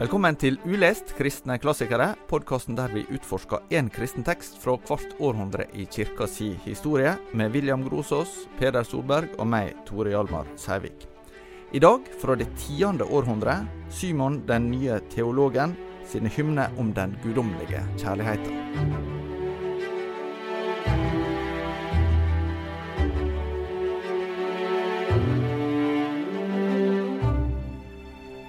Velkommen 0.00 0.32
til 0.40 0.54
Ulest 0.64 1.10
kristne 1.12 1.58
klassikere, 1.60 2.14
podkasten 2.30 2.72
der 2.78 2.88
vi 2.88 3.02
utforsker 3.12 3.66
én 3.68 3.90
kristen 3.92 4.24
tekst 4.24 4.56
fra 4.62 4.78
hvert 4.88 5.12
århundre 5.20 5.66
i 5.76 5.84
kirka 5.84 6.24
si 6.24 6.54
historie, 6.64 7.12
med 7.36 7.52
William 7.52 7.84
Grosås, 7.84 8.46
Peder 8.56 8.88
Solberg 8.88 9.36
og 9.36 9.50
meg, 9.52 9.76
Tore 9.84 10.14
Hjalmar 10.14 10.48
Sævik. 10.56 11.04
I 11.76 11.84
dag, 11.84 12.08
fra 12.16 12.32
det 12.40 12.48
tiende 12.64 13.04
århundre, 13.04 13.60
Simon 13.92 14.40
den 14.48 14.72
nye 14.72 15.02
teologen 15.12 15.76
sine 16.08 16.32
hymner 16.32 16.72
om 16.80 16.96
den 16.96 17.18
guddommelige 17.20 17.84
kjærligheten. 18.00 19.19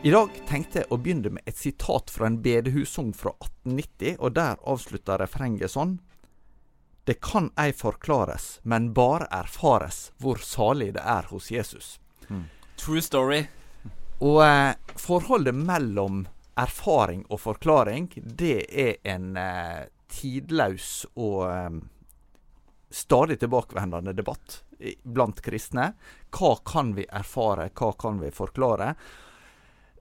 I 0.04 0.10
dag 0.10 0.34
tenkte 0.50 0.80
jeg 0.80 0.88
å 0.90 0.98
begynne 0.98 1.30
med 1.36 1.46
et 1.46 1.60
sitat 1.62 2.10
fra 2.10 2.26
en 2.26 2.40
bedehussang 2.42 3.12
fra 3.14 3.36
1890, 3.36 4.16
og 4.18 4.34
der 4.34 4.58
avslutter 4.66 5.22
refrenget 5.22 5.76
sånn. 5.76 6.00
Det 7.06 7.20
kan 7.22 7.52
ei 7.54 7.70
forklares, 7.70 8.56
men 8.66 8.96
bare 8.98 9.30
erfares 9.30 10.08
hvor 10.18 10.42
salig 10.42 10.96
det 10.98 11.06
er 11.06 11.30
hos 11.30 11.52
Jesus. 11.54 11.92
Mm. 12.34 12.48
True 12.82 13.06
story. 13.06 13.40
Og 14.26 14.42
eh, 14.42 14.74
forholdet 14.98 15.62
mellom 15.62 16.26
erfaring 16.58 17.22
og 17.30 17.44
forklaring, 17.46 18.10
det 18.26 18.58
er 18.74 18.98
en 19.06 19.38
eh, 19.38 19.86
tidløs 20.10 20.92
og 21.14 21.42
eh, 21.46 21.82
stadig 22.90 23.38
tilbakevendende 23.46 24.18
debatt 24.18 24.64
blant 25.06 25.46
kristne. 25.46 25.92
Hva 26.34 26.56
kan 26.66 26.96
vi 26.98 27.06
erfare, 27.06 27.70
hva 27.70 27.94
kan 28.02 28.18
vi 28.18 28.34
forklare? 28.34 28.96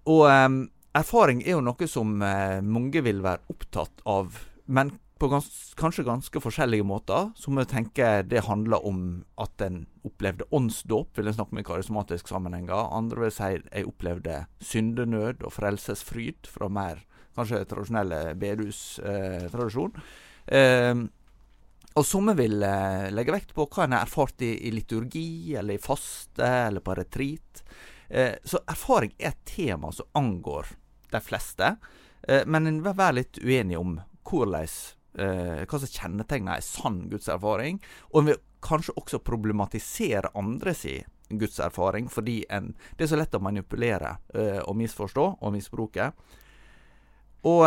Og 0.08 0.24
um, 0.30 0.62
erfaring 0.96 1.42
er 1.44 1.56
jo 1.56 1.64
noe 1.64 1.88
som 1.90 2.16
uh, 2.22 2.60
mange 2.64 3.02
vil 3.04 3.22
være 3.24 3.44
opptatt 3.52 4.02
av, 4.08 4.38
men 4.66 4.94
på 5.20 5.28
gans 5.28 5.74
kanskje 5.76 6.06
ganske 6.06 6.40
forskjellige 6.40 6.86
måter. 6.88 7.28
Så 7.36 7.52
må 7.52 7.60
jeg 7.60 7.72
tenke 7.74 8.08
det 8.24 8.46
handler 8.46 8.86
om 8.88 9.02
at 9.40 9.60
en 9.66 9.82
opplevde 10.08 10.48
åndsdåp, 10.56 11.12
vil 11.18 11.28
jeg 11.28 11.36
snakke 11.36 11.58
med 11.58 11.66
karismatisk 11.68 12.30
sammenhenger. 12.32 12.88
Andre 12.96 13.26
vil 13.26 13.34
si 13.36 13.52
jeg 13.58 13.88
opplevde 13.90 14.44
syndenød 14.64 15.44
og 15.44 15.52
frelsesfryd 15.52 16.48
fra 16.48 16.70
mer 16.72 17.04
kanskje 17.36 17.66
tradisjonelle 17.68 18.22
bedehustradisjon. 18.40 19.98
Eh, 20.50 20.92
uh, 20.96 21.08
og 21.98 22.06
somme 22.06 22.36
vil 22.38 22.62
eh, 22.62 23.08
legge 23.10 23.34
vekt 23.34 23.54
på 23.56 23.66
hva 23.66 23.84
en 23.84 23.96
har 23.96 24.06
erfart 24.06 24.44
i, 24.46 24.52
i 24.68 24.70
liturgi, 24.74 25.56
eller 25.58 25.74
i 25.74 25.82
faste, 25.82 26.46
eller 26.46 26.84
på 26.86 26.94
retreat. 26.94 27.64
Eh, 28.10 28.34
så 28.44 28.58
erfaring 28.66 29.14
er 29.18 29.28
et 29.28 29.44
tema 29.44 29.92
som 29.92 30.06
angår 30.12 30.66
de 31.10 31.20
fleste. 31.20 31.76
Eh, 32.28 32.42
men 32.46 32.66
en 32.66 32.82
vil 32.82 32.96
være 32.96 33.18
litt 33.20 33.38
uenig 33.38 33.78
om 33.78 34.00
hvordan, 34.26 34.66
eh, 35.14 35.62
hva 35.64 35.78
som 35.78 35.94
kjennetegner 35.94 36.58
en 36.58 36.66
sann 36.66 37.00
gudserfaring. 37.10 37.80
Og 38.10 38.20
en 38.20 38.32
vil 38.32 38.42
kanskje 38.60 38.96
også 38.98 39.22
problematisere 39.24 40.34
andre 40.34 40.74
si 40.74 40.98
gudserfaring, 41.30 42.10
fordi 42.10 42.44
en, 42.50 42.74
det 42.98 43.06
er 43.06 43.12
så 43.14 43.16
lett 43.20 43.34
å 43.34 43.40
manipulere 43.40 44.16
og 44.66 44.74
misforstå 44.76 45.26
og 45.40 45.52
misbruke. 45.54 46.08
Og 47.46 47.62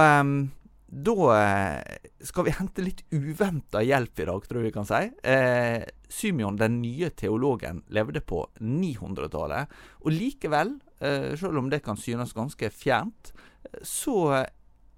da 0.93 1.13
eh, 1.33 2.09
skal 2.21 2.45
vi 2.45 2.53
hente 2.53 2.83
litt 2.85 3.01
uventa 3.09 3.81
hjelp 3.81 4.19
i 4.21 4.27
dag, 4.29 4.45
tror 4.45 4.61
jeg 4.61 4.69
vi 4.69 4.75
kan 4.75 4.87
si. 4.87 5.01
Eh, 5.25 5.81
Symeon, 6.13 6.59
den 6.59 6.77
nye 6.83 7.09
teologen, 7.17 7.81
levde 7.93 8.21
på 8.21 8.43
900-tallet. 8.61 9.73
Og 10.05 10.13
likevel, 10.13 10.75
eh, 11.01 11.33
selv 11.39 11.63
om 11.63 11.71
det 11.73 11.81
kan 11.85 11.97
synes 11.97 12.35
ganske 12.37 12.69
fjernt, 12.69 13.33
så 13.81 14.17
eh, 14.37 14.47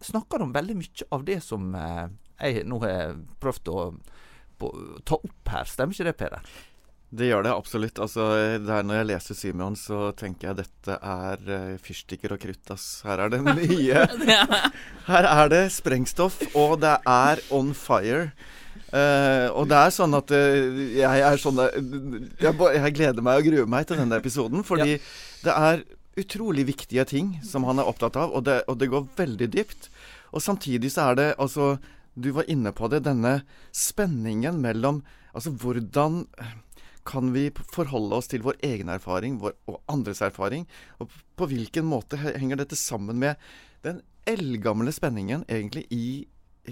snakker 0.03 0.43
de 0.43 0.51
veldig 0.57 0.77
mye 0.81 1.09
av 1.15 1.25
det 1.27 1.39
som 1.45 1.71
eh, 1.79 2.05
jeg 2.43 2.67
nå 2.67 2.81
har 2.83 3.15
prøvd 3.39 3.71
å 3.71 3.81
på, 4.59 4.71
ta 5.07 5.19
opp 5.19 5.51
her. 5.51 5.67
Stemmer 5.69 5.95
ikke 5.95 6.09
det, 6.09 6.17
Peder? 6.19 6.55
Det 7.13 7.29
gjør 7.29 7.45
det 7.45 7.53
absolutt. 7.53 7.99
Altså, 8.01 8.25
der 8.65 8.85
når 8.85 8.99
jeg 8.99 9.07
leser 9.11 9.37
Symeon, 9.37 9.77
så 9.79 10.09
tenker 10.17 10.49
jeg 10.49 10.59
dette 10.63 10.97
er 10.97 11.41
uh, 11.47 11.77
fyrstikker 11.81 12.33
og 12.35 12.41
krutt. 12.41 12.73
Ass. 12.73 13.03
Her 13.05 13.25
er 13.25 13.33
det 13.33 13.41
mye 13.45 14.05
Her 15.07 15.29
er 15.29 15.51
det 15.53 15.63
sprengstoff, 15.75 16.41
og 16.57 16.79
det 16.83 16.97
er 16.99 17.43
on 17.55 17.73
fire. 17.77 18.31
Uh, 18.95 19.51
og 19.55 19.67
det 19.71 19.77
er 19.79 19.93
sånn 19.93 20.15
at 20.15 20.31
uh, 20.31 20.81
jeg 20.95 21.23
er 21.27 21.39
sånn 21.41 21.57
jeg, 21.59 22.51
jeg, 22.53 22.91
gleder 22.95 23.23
meg 23.25 23.41
og 23.41 23.47
gruer 23.49 23.69
meg 23.69 23.87
til 23.89 23.99
denne 23.99 24.19
episoden, 24.21 24.63
fordi 24.67 24.95
ja. 24.95 25.01
det 25.43 25.55
er 25.55 25.83
utrolig 26.19 26.67
viktige 26.69 27.03
ting 27.09 27.33
som 27.43 27.65
han 27.67 27.81
er 27.81 27.89
opptatt 27.89 28.15
av, 28.19 28.31
og 28.31 28.45
det, 28.47 28.61
og 28.71 28.79
det 28.79 28.91
går 28.91 29.07
veldig 29.17 29.49
dypt. 29.51 29.89
Og 30.35 30.43
samtidig 30.43 30.93
så 30.93 31.11
er 31.11 31.19
det 31.19 31.27
altså 31.39 31.75
Du 32.15 32.31
var 32.31 32.47
inne 32.47 32.71
på 32.71 32.87
det, 32.87 33.03
denne 33.03 33.41
spenningen 33.75 34.61
mellom 34.63 35.01
Altså 35.35 35.51
hvordan 35.51 36.21
kan 37.05 37.31
vi 37.35 37.49
forholde 37.73 38.17
oss 38.17 38.29
til 38.31 38.43
vår 38.45 38.57
egen 38.65 38.89
erfaring 38.89 39.37
vår, 39.41 39.55
og 39.69 39.81
andres 39.91 40.23
erfaring? 40.25 40.65
Og 40.99 41.13
på 41.37 41.47
hvilken 41.51 41.87
måte 41.87 42.19
henger 42.19 42.61
dette 42.61 42.77
sammen 42.79 43.19
med 43.21 43.41
den 43.85 44.01
eldgamle 44.25 44.93
spenningen 44.93 45.45
egentlig 45.45 45.85
i 45.93 46.07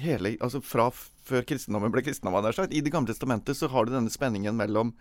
hele 0.01 0.33
Altså 0.41 0.57
fra 0.65 0.87
før 0.93 1.45
kristendommen 1.45 1.93
ble 1.93 2.01
kristendom, 2.01 2.39
jeg 2.41 2.57
sagt. 2.57 2.73
I 2.73 2.81
Det 2.81 2.91
gamle 2.91 3.13
testamentet 3.13 3.57
så 3.57 3.69
har 3.69 3.85
du 3.85 3.93
denne 3.93 4.11
spenningen 4.11 4.57
mellom 4.57 4.95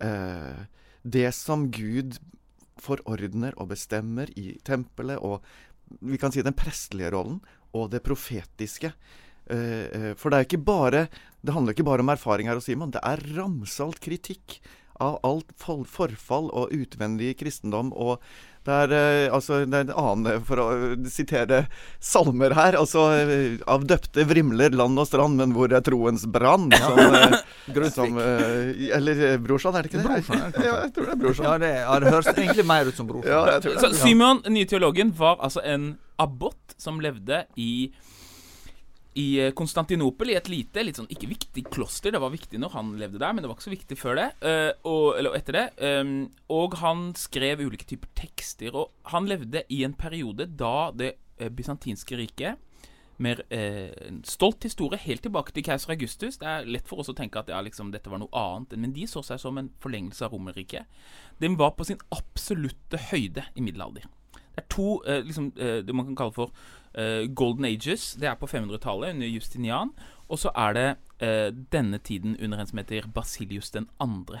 eh, 0.00 0.64
det 1.02 1.28
som 1.34 1.68
Gud 1.74 2.18
forordner 2.80 3.54
og 3.60 3.72
bestemmer 3.74 4.30
i 4.38 4.54
tempelet, 4.64 5.18
og 5.18 5.42
vi 6.00 6.18
kan 6.18 6.32
si 6.32 6.42
den 6.42 6.56
prestelige 6.56 7.12
rollen, 7.14 7.40
og 7.74 7.90
det 7.92 8.04
profetiske. 8.06 8.92
Eh, 9.50 9.84
eh, 9.92 10.12
for 10.16 10.32
det 10.32 10.38
er 10.38 10.46
ikke 10.48 10.64
bare 10.64 11.00
Det 11.44 11.52
handler 11.52 11.74
ikke 11.74 11.84
bare 11.84 12.00
om 12.00 12.08
erfaring 12.08 12.48
her 12.48 12.56
hos 12.56 12.70
Simon. 12.70 12.94
Det 12.94 13.02
er 13.04 13.20
ramsalt 13.36 14.00
kritikk 14.00 14.62
av 15.02 15.18
alt 15.26 15.50
forfall 15.58 16.48
og 16.54 16.72
utvendig 16.72 17.34
kristendom. 17.36 17.92
og 17.92 18.22
det 18.64 18.72
er, 18.72 18.92
eh, 18.96 19.34
altså, 19.34 19.58
det 19.68 19.76
er 19.76 19.84
en 19.84 19.90
annen, 19.92 20.44
for 20.48 20.56
å 20.56 20.66
sitere 21.10 21.66
salmer 22.00 22.54
her 22.56 22.78
altså, 22.78 23.02
Av 23.68 23.84
døpte 23.84 24.24
vrimler 24.24 24.72
land 24.72 24.96
og 24.96 25.04
strand, 25.10 25.36
men 25.36 25.52
hvor 25.52 25.68
er 25.68 25.84
troens 25.84 26.24
brann? 26.24 26.72
Som, 26.72 27.90
som, 27.98 28.16
eller 28.16 29.36
Brorsan, 29.44 29.76
er 29.76 29.84
det 29.84 29.92
ikke 29.92 30.00
det? 30.00 30.08
Brorsan, 30.08 30.46
det 30.56 30.64
ja, 30.64 30.78
jeg 30.86 30.94
tror 30.96 31.10
det 31.10 31.12
er 31.12 31.20
Brorsan. 31.26 31.44
Ja, 31.50 31.58
det, 31.58 31.74
er, 31.82 32.00
det 32.00 32.14
høres 32.14 32.32
egentlig 32.32 32.66
mer 32.72 32.88
ut 32.88 32.96
som 32.96 33.10
Brorsan. 33.10 33.36
Ja, 33.36 33.60
Så 33.84 33.92
Simon, 34.00 34.40
nye 34.48 34.70
teologen, 34.70 35.12
var 35.18 35.36
altså 35.44 35.60
en 35.60 35.98
abbot 36.16 36.78
som 36.80 37.02
levde 37.04 37.44
i 37.60 37.90
i 39.20 39.26
eh, 39.42 39.52
Konstantinopel, 39.56 40.32
i 40.32 40.36
et 40.38 40.50
lite, 40.50 40.82
litt 40.84 40.98
sånn 40.98 41.10
ikke 41.12 41.30
viktig 41.30 41.66
kloster. 41.72 42.14
Det 42.14 42.22
var 42.22 42.34
viktig 42.34 42.60
når 42.60 42.74
han 42.74 42.92
levde 43.00 43.22
der, 43.22 43.32
men 43.34 43.44
det 43.44 43.50
var 43.50 43.58
ikke 43.58 43.68
så 43.68 43.74
viktig 43.74 43.98
før 44.00 44.18
det. 44.18 44.28
Uh, 44.42 44.70
og, 44.90 45.06
eller 45.20 45.38
etter 45.38 45.58
det. 45.58 45.64
Um, 45.78 46.14
og 46.52 46.78
han 46.82 47.08
skrev 47.18 47.62
ulike 47.64 47.86
typer 47.88 48.10
tekster. 48.18 48.74
Og 48.74 49.12
han 49.14 49.30
levde 49.30 49.64
i 49.72 49.84
en 49.86 49.96
periode 49.98 50.48
da 50.58 50.90
det 50.94 51.14
bysantinske 51.54 52.14
riket 52.18 52.60
mer 53.16 53.42
eh, 53.52 53.92
stolt 54.26 54.64
historie 54.66 54.98
helt 54.98 55.22
tilbake 55.22 55.54
til 55.54 55.64
keiser 55.66 55.94
Augustus. 55.94 56.38
Det 56.40 56.48
er 56.48 56.68
lett 56.68 56.88
for 56.88 57.02
oss 57.02 57.10
å 57.12 57.16
tenke 57.16 57.40
at 57.40 57.50
ja, 57.52 57.60
liksom, 57.64 57.92
dette 57.94 58.10
var 58.10 58.22
noe 58.22 58.32
annet, 58.34 58.76
men 58.80 58.94
de 58.96 59.06
så 59.10 59.22
seg 59.24 59.40
som 59.42 59.58
en 59.60 59.70
forlengelse 59.82 60.26
av 60.26 60.34
Romerriket. 60.34 60.90
Den 61.42 61.58
var 61.60 61.74
på 61.78 61.86
sin 61.86 62.02
absolutte 62.14 63.00
høyde 63.10 63.46
i 63.54 63.64
middelalder. 63.64 64.08
Det 64.54 64.62
er 64.62 64.70
to 64.70 65.02
eh, 65.06 65.22
liksom, 65.24 65.52
eh, 65.56 65.82
det 65.86 65.94
man 65.94 66.06
kan 66.06 66.16
kalle 66.16 66.32
for 66.32 66.52
uh, 66.98 67.26
Golden 67.34 67.64
Ages. 67.64 68.14
Det 68.20 68.28
er 68.28 68.38
på 68.38 68.46
500-tallet, 68.46 69.14
under 69.14 69.26
Justinian. 69.26 69.90
Og 70.28 70.38
så 70.38 70.50
er 70.56 70.72
det 70.72 70.88
denne 71.72 71.98
tiden 71.98 72.36
under 72.42 72.58
en 72.58 72.66
som 72.66 72.78
heter 72.78 73.06
Basilius 73.14 73.70
den 73.70 73.86
andre. 74.00 74.40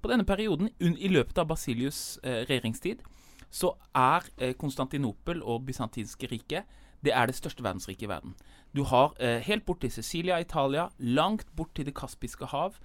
På 0.00 0.08
denne 0.08 0.24
perioden, 0.24 0.70
i 0.80 1.08
løpet 1.08 1.38
av 1.38 1.50
Basilius' 1.50 2.18
regjeringstid, 2.22 3.02
så 3.50 3.74
er 3.94 4.54
Konstantinopel 4.56 5.42
og 5.42 5.66
bysantinske 5.66 6.30
riket 6.30 6.64
det 7.04 7.12
er 7.12 7.26
det 7.26 7.34
største 7.34 7.64
verdensriket 7.64 8.06
i 8.06 8.08
verden. 8.08 8.34
Du 8.76 8.84
har 8.84 9.12
helt 9.20 9.66
bort 9.66 9.80
til 9.80 9.92
Sicilia, 9.92 10.38
Italia, 10.38 10.88
langt 10.98 11.46
bort 11.56 11.74
til 11.74 11.86
Det 11.86 11.94
kaspiske 11.94 12.46
hav 12.46 12.78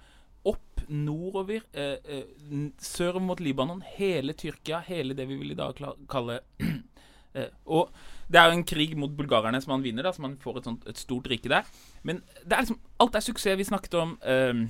nordover, 0.88 1.62
eh, 1.72 1.98
eh, 2.04 2.68
sør 2.82 3.18
mot 3.22 3.40
Libanon, 3.40 3.82
hele 3.96 4.34
Tyrkia, 4.38 4.80
hele 4.86 5.16
det 5.16 5.28
vi 5.28 5.36
vil 5.40 5.52
i 5.52 5.58
dag 5.58 5.76
kalle 6.08 6.40
eh, 7.34 7.50
Og 7.66 7.92
det 8.28 8.40
er 8.40 8.48
jo 8.48 8.58
en 8.58 8.66
krig 8.68 8.96
mot 8.98 9.12
bulgarerne 9.16 9.60
som 9.62 9.76
han 9.76 9.84
vinner, 9.84 10.04
da, 10.04 10.12
så 10.12 10.24
man 10.24 10.36
får 10.40 10.60
et, 10.60 10.68
sånt, 10.68 10.88
et 10.88 11.00
stort 11.00 11.28
rike 11.30 11.48
der. 11.48 11.68
Men 12.02 12.22
det 12.44 12.56
er 12.56 12.64
liksom, 12.64 12.80
alt 13.00 13.16
er 13.16 13.24
suksess. 13.24 13.58
Vi 13.58 13.68
snakket 13.68 13.94
om 14.00 14.18
eh, 14.24 14.66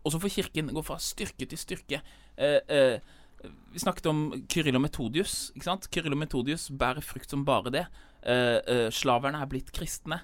Også 0.00 0.20
for 0.20 0.32
kirken 0.32 0.70
gå 0.74 0.82
fra 0.86 0.98
styrke 1.02 1.46
til 1.46 1.58
styrke. 1.58 2.02
Eh, 2.38 2.60
eh, 2.68 3.16
vi 3.72 3.80
snakket 3.80 4.06
om 4.06 4.22
Kyrill 4.52 4.76
og 4.76 4.84
Metodius. 4.84 5.50
ikke 5.54 5.66
sant? 5.66 5.88
Kyrill 5.90 6.14
og 6.14 6.22
Metodius 6.22 6.70
bærer 6.70 7.04
frukt 7.04 7.30
som 7.30 7.44
bare 7.44 7.72
det. 7.72 7.86
Eh, 8.22 8.88
slaverne 8.92 9.40
er 9.40 9.50
blitt 9.50 9.72
kristne. 9.72 10.22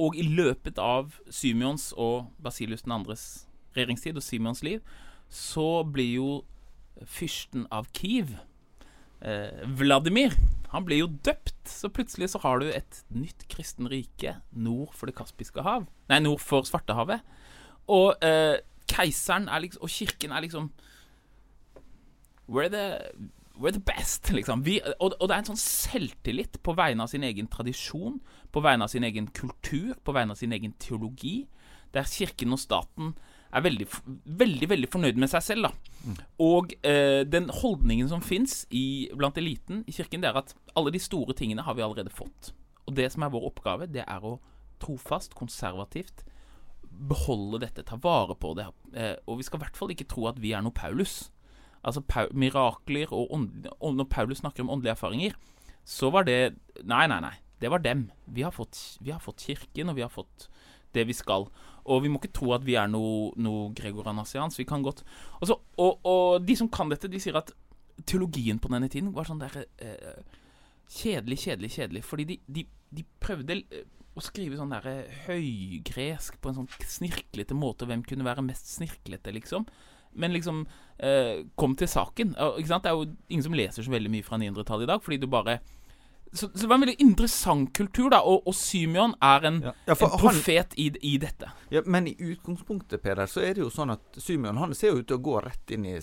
og 0.00 0.16
i 0.16 0.22
løpet 0.22 0.78
av 0.78 1.10
Symeons 1.28 1.92
og 1.98 2.30
Basilius 2.38 2.86
2.s 2.86 3.49
regjeringstid 3.76 4.18
og 4.18 4.26
Simons 4.26 4.62
liv, 4.66 4.80
så 5.30 5.82
blir 5.86 6.14
jo 6.18 6.30
fyrsten 7.06 7.68
av 7.72 7.86
Kiev 7.96 8.34
eh, 9.22 9.62
Vladimir 9.78 10.34
han 10.70 10.86
blir 10.86 11.02
jo 11.02 11.08
døpt, 11.26 11.66
så 11.66 11.90
plutselig 11.90 12.30
så 12.30 12.40
har 12.44 12.60
du 12.62 12.68
et 12.70 13.00
nytt 13.10 13.42
kristen 13.50 13.88
rike 13.90 14.36
nord 14.54 14.94
for 14.94 15.10
det 15.10 15.16
kaspiske 15.18 15.64
hav. 15.66 15.88
Nei, 16.10 16.20
nord 16.22 16.42
for 16.42 16.66
Svartehavet. 16.66 17.24
Og 17.90 18.14
eh, 18.22 18.62
keiseren 18.90 19.48
er 19.50 19.64
liksom 19.64 19.82
Og 19.82 19.90
kirken 19.90 20.30
er 20.30 20.44
liksom 20.44 20.68
We're 22.50 22.70
the, 22.70 23.00
we're 23.58 23.74
the 23.74 23.82
best, 23.82 24.30
liksom. 24.30 24.64
Vi, 24.66 24.80
og, 24.98 25.14
og, 25.20 25.28
det 25.28 25.34
er 25.34 25.42
en 25.42 25.50
sånn 25.52 25.62
selvtillit 25.62 26.58
på 26.66 26.74
vegne 26.74 27.04
av 27.04 27.10
sin 27.12 27.22
egen 27.22 27.46
tradisjon, 27.46 28.16
på 28.50 28.62
vegne 28.62 28.86
av 28.86 28.90
sin 28.90 29.06
egen 29.06 29.28
kultur, 29.30 29.94
på 30.02 30.14
vegne 30.16 30.34
av 30.34 30.40
sin 30.40 30.54
egen 30.54 30.74
teologi, 30.82 31.44
der 31.94 32.10
kirken 32.10 32.56
og 32.56 32.58
staten 32.58 33.12
er 33.50 33.64
veldig, 33.64 33.86
veldig 34.40 34.68
veldig 34.70 34.88
fornøyd 34.92 35.18
med 35.20 35.30
seg 35.32 35.42
selv. 35.42 35.68
da. 35.68 35.96
Mm. 36.04 36.16
Og 36.46 36.74
eh, 36.86 37.22
den 37.26 37.50
holdningen 37.50 38.08
som 38.08 38.22
fins 38.22 38.62
blant 39.16 39.38
eliten 39.38 39.84
i 39.86 39.94
kirken, 39.94 40.22
det 40.22 40.30
er 40.30 40.40
at 40.42 40.54
alle 40.78 40.92
de 40.94 41.02
store 41.02 41.34
tingene 41.36 41.66
har 41.66 41.74
vi 41.74 41.84
allerede 41.86 42.14
fått. 42.14 42.52
Og 42.86 42.94
det 42.96 43.10
som 43.12 43.22
er 43.22 43.32
vår 43.32 43.50
oppgave, 43.50 43.90
det 43.90 44.04
er 44.06 44.26
å 44.26 44.38
trofast, 44.80 45.34
konservativt 45.36 46.24
beholde 46.90 47.60
dette, 47.64 47.84
ta 47.86 47.98
vare 48.02 48.34
på 48.38 48.52
det. 48.58 48.66
Eh, 48.94 49.16
og 49.26 49.40
vi 49.40 49.46
skal 49.46 49.60
i 49.60 49.64
hvert 49.64 49.78
fall 49.78 49.92
ikke 49.94 50.08
tro 50.10 50.26
at 50.30 50.40
vi 50.42 50.52
er 50.56 50.64
noe 50.64 50.74
Paulus. 50.74 51.30
Altså 51.80 52.02
mirakler 52.36 53.08
og, 53.08 53.30
ånd, 53.32 53.68
Når 53.80 54.08
Paulus 54.12 54.42
snakker 54.42 54.62
om 54.62 54.70
åndelige 54.70 54.98
erfaringer, 54.98 55.36
så 55.84 56.10
var 56.12 56.26
det 56.28 56.58
Nei, 56.84 57.06
nei, 57.08 57.20
nei. 57.24 57.36
Det 57.60 57.70
var 57.70 57.80
dem. 57.84 58.10
Vi 58.26 58.42
har 58.42 58.52
fått, 58.52 58.98
vi 59.00 59.12
har 59.12 59.20
fått 59.20 59.44
Kirken, 59.44 59.90
og 59.90 59.96
vi 59.96 60.04
har 60.04 60.12
fått 60.12 60.48
det 60.94 61.06
vi 61.06 61.12
skal. 61.12 61.50
Og 61.90 62.04
vi 62.04 62.10
må 62.12 62.20
ikke 62.20 62.34
tro 62.40 62.52
at 62.54 62.66
vi 62.66 62.76
er 62.78 62.90
noe, 62.90 63.30
noe 63.40 63.70
gregoranasians. 63.76 64.58
Vi 64.60 64.68
kan 64.68 64.84
godt 64.86 65.02
Også, 65.40 65.56
og, 65.76 66.04
og, 66.06 66.44
de 66.46 66.56
som 66.58 66.70
kan 66.72 66.92
dette, 66.92 67.10
de 67.10 67.20
sier 67.22 67.38
at 67.40 67.52
teologien 68.08 68.60
på 68.62 68.70
denne 68.72 68.88
tiden 68.88 69.10
var 69.16 69.28
sånn 69.28 69.42
der 69.42 69.64
eh, 69.82 70.20
Kjedelig, 70.90 71.38
kjedelig, 71.44 71.70
kjedelig. 71.76 72.02
Fordi 72.02 72.26
de, 72.26 72.36
de, 72.50 72.64
de 72.98 73.04
prøvde 73.22 73.60
eh, 73.60 73.84
å 74.18 74.22
skrive 74.24 74.58
sånn 74.58 74.72
der 74.74 74.86
eh, 74.90 75.18
høygresk 75.28 76.40
på 76.42 76.50
en 76.50 76.60
sånn 76.60 76.70
snirklete 76.96 77.54
måte. 77.54 77.86
Hvem 77.86 78.02
kunne 78.06 78.26
være 78.26 78.44
mest 78.46 78.72
snirklete, 78.74 79.34
liksom? 79.36 79.68
Men 80.18 80.34
liksom 80.34 80.64
eh, 80.98 81.46
kom 81.60 81.76
til 81.78 81.90
saken. 81.90 82.34
Ikke 82.58 82.72
sant? 82.72 82.86
Det 82.86 82.90
er 82.90 82.98
jo 82.98 83.10
ingen 83.30 83.46
som 83.46 83.54
leser 83.54 83.86
så 83.86 83.94
veldig 83.94 84.10
mye 84.10 84.26
fra 84.26 84.40
900-tallet 84.42 84.88
i 84.88 84.90
dag, 84.90 85.04
fordi 85.04 85.20
du 85.22 85.28
bare 85.30 85.60
så, 86.32 86.48
så, 86.48 86.58
det 86.60 86.66
var 86.66 86.74
en 86.74 86.84
veldig 86.84 87.00
interessant 87.02 87.72
kultur, 87.74 88.10
da, 88.12 88.20
og, 88.22 88.44
og 88.46 88.54
Symeon 88.54 89.16
er 89.24 89.46
en, 89.48 89.56
ja. 89.66 89.72
Ja, 89.88 89.96
en 89.96 90.12
profet 90.14 90.76
han, 90.76 90.78
i, 90.78 90.86
i, 91.12 91.16
dette. 91.18 91.50
Ja, 91.74 91.82
Men 91.86 92.06
i 92.06 92.14
utgangspunktet, 92.14 93.02
Peder, 93.02 93.26
så 93.26 93.42
er 93.42 93.56
det 93.56 93.64
jo 93.64 93.70
sånn 93.74 93.90
at 93.96 94.20
Symeon 94.22 94.60
han 94.60 94.74
ser 94.78 94.94
ut 94.94 95.08
til 95.10 95.18
å 95.18 95.24
gå 95.26 95.40
rett 95.42 95.74
inn 95.74 95.88
i 95.90 95.96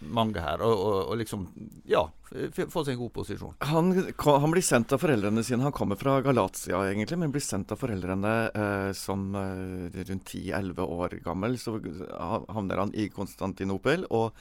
mange 0.00 0.40
her, 0.40 0.64
og, 0.64 0.72
og, 0.72 0.96
og, 1.02 1.14
liksom 1.20 1.46
Ja, 1.88 2.06
få 2.26 2.84
seg 2.86 2.94
en 2.94 3.02
god 3.02 3.12
posisjon. 3.18 3.54
Han, 3.68 3.92
han, 4.16 4.50
blir 4.54 4.64
sendt 4.64 4.96
av 4.96 5.04
foreldrene 5.04 5.44
sine. 5.44 5.66
Han 5.68 5.76
kommer 5.76 6.00
fra 6.00 6.18
Galatia, 6.24 6.80
egentlig, 6.88 7.20
men 7.20 7.34
blir 7.34 7.44
sendt 7.44 7.76
av 7.76 7.80
foreldrene 7.80 8.34
eh, 8.48 8.90
som 8.96 9.28
eh, 9.36 10.00
rundt 10.00 10.32
10-11 10.32 10.80
år 10.80 11.20
gammel. 11.26 11.60
Så 11.60 11.76
havner 11.76 12.86
han 12.86 12.96
i 12.96 13.10
Konstantinopel, 13.12 14.08
og, 14.08 14.32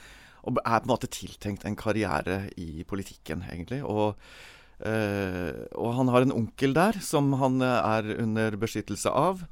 og 0.47 0.59
er 0.63 0.79
på 0.79 0.87
en 0.87 0.95
måte 0.95 1.11
tiltenkt 1.11 1.67
en 1.67 1.77
karriere 1.79 2.45
i 2.55 2.87
politikken, 2.87 3.43
egentlig. 3.51 3.83
og 3.83 4.15
og 4.83 5.93
han 5.95 6.11
har 6.11 6.25
en 6.25 6.35
onkel 6.35 6.75
der 6.75 6.99
som 7.03 7.31
han 7.39 7.61
uh, 7.63 7.79
er 7.95 8.09
under 8.19 8.57
beskyttelse 8.59 9.11
av. 9.11 9.45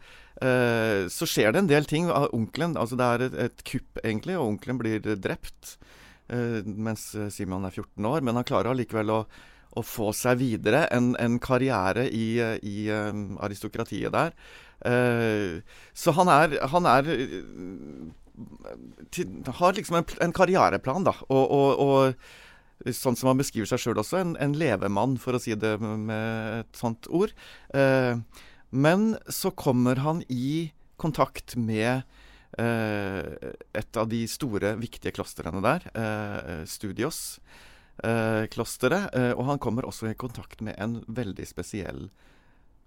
Uh, 0.43 1.07
så 1.13 1.27
skjer 1.29 1.53
det 1.53 1.63
en 1.63 1.71
del 1.71 1.87
ting. 1.87 2.09
Onkelen, 2.11 2.75
altså 2.77 2.99
Det 2.99 3.07
er 3.07 3.25
et, 3.27 3.39
et 3.47 3.63
kupp, 3.69 4.01
egentlig, 4.03 4.37
og 4.37 4.55
onkelen 4.55 4.81
blir 4.81 4.99
drept 5.15 5.77
mens 6.33 7.11
Simon 7.35 7.67
er 7.67 7.73
14 7.75 8.05
år. 8.09 8.23
Men 8.25 8.37
han 8.39 8.45
klarer 8.47 8.71
allikevel 8.71 9.11
å, 9.11 9.17
å 9.77 9.81
få 9.85 10.07
seg 10.17 10.39
videre 10.39 10.85
en, 10.95 11.11
en 11.19 11.35
karriere 11.43 12.07
i, 12.09 12.39
i 12.63 12.87
aristokratiet 12.89 14.15
der. 14.15 14.31
så 15.93 16.13
han 16.17 16.31
er, 16.31 16.55
han 16.71 16.87
er 16.89 17.11
til, 19.13 19.35
har 19.59 19.75
liksom 19.77 19.99
en, 19.99 20.07
en 20.25 20.33
karriereplan, 20.33 21.05
da. 21.05 21.13
og, 21.27 21.43
og, 21.53 21.83
og 21.83 22.13
sånn 22.91 23.15
som 23.19 23.31
han 23.31 23.39
beskriver 23.39 23.69
seg 23.69 23.81
sjøl 23.83 24.01
også, 24.01 24.19
en, 24.19 24.33
en, 24.41 24.55
levemann, 24.59 25.15
for 25.21 25.37
å 25.37 25.41
si 25.41 25.55
det 25.55 25.77
med 25.79 26.63
et 26.63 26.79
sånt 26.79 27.07
ord. 27.13 27.33
Eh, 27.75 28.19
men 28.73 29.13
så 29.31 29.53
kommer 29.55 30.01
han 30.03 30.23
i 30.33 30.73
kontakt 30.99 31.55
med 31.59 32.03
eh, 32.59 33.53
et 33.75 33.99
av 33.99 34.09
de 34.11 34.23
store, 34.29 34.75
viktige 34.81 35.13
klostrene 35.15 35.61
der, 35.63 35.87
eh, 35.93 36.63
Studios. 36.69 37.39
Eh, 38.01 38.49
klosteret, 38.49 39.13
eh, 39.13 39.31
og 39.37 39.45
han 39.45 39.59
kommer 39.61 39.85
også 39.85 40.09
i 40.09 40.17
kontakt 40.17 40.63
med 40.65 40.73
en 40.81 41.03
veldig 41.05 41.45
spesiell 41.45 42.07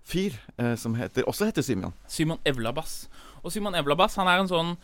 fyr 0.07 0.35
eh, 0.59 0.75
som 0.79 0.97
heter, 0.99 1.27
også 1.31 1.47
heter 1.47 1.63
Simon. 1.63 1.95
Simon 2.11 2.43
Evlabas. 2.45 3.05
Og 3.45 3.55
Simon 3.55 3.79
Evlabas 3.79 4.19
han 4.19 4.31
er 4.31 4.43
en 4.43 4.51
sånn 4.51 4.77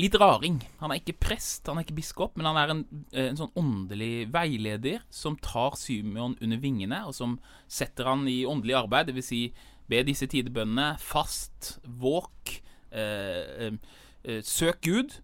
litt 0.00 0.16
raring. 0.20 0.60
Han 0.80 0.92
er 0.92 1.00
ikke 1.00 1.16
prest, 1.28 1.66
han 1.66 1.80
er 1.80 1.86
ikke 1.86 1.98
biskop, 1.98 2.36
men 2.36 2.48
han 2.50 2.60
er 2.60 2.72
en, 2.74 2.84
eh, 3.12 3.28
en 3.30 3.40
sånn 3.40 3.54
åndelig 3.56 4.28
veileder 4.34 5.04
som 5.10 5.38
tar 5.42 5.76
Symeon 5.80 6.36
under 6.40 6.60
vingene, 6.62 7.02
og 7.08 7.16
som 7.16 7.38
setter 7.68 8.10
han 8.10 8.26
i 8.28 8.44
åndelig 8.48 8.76
arbeid, 8.82 9.10
dvs. 9.10 9.30
Si, 9.30 9.42
be 9.88 10.02
disse 10.06 10.26
tidebønnene 10.30 10.96
fast, 10.98 11.76
våk, 11.86 12.58
eh, 12.90 13.68
eh, 13.68 13.78
eh, 14.24 14.42
søk 14.42 14.82
Gud, 14.82 15.20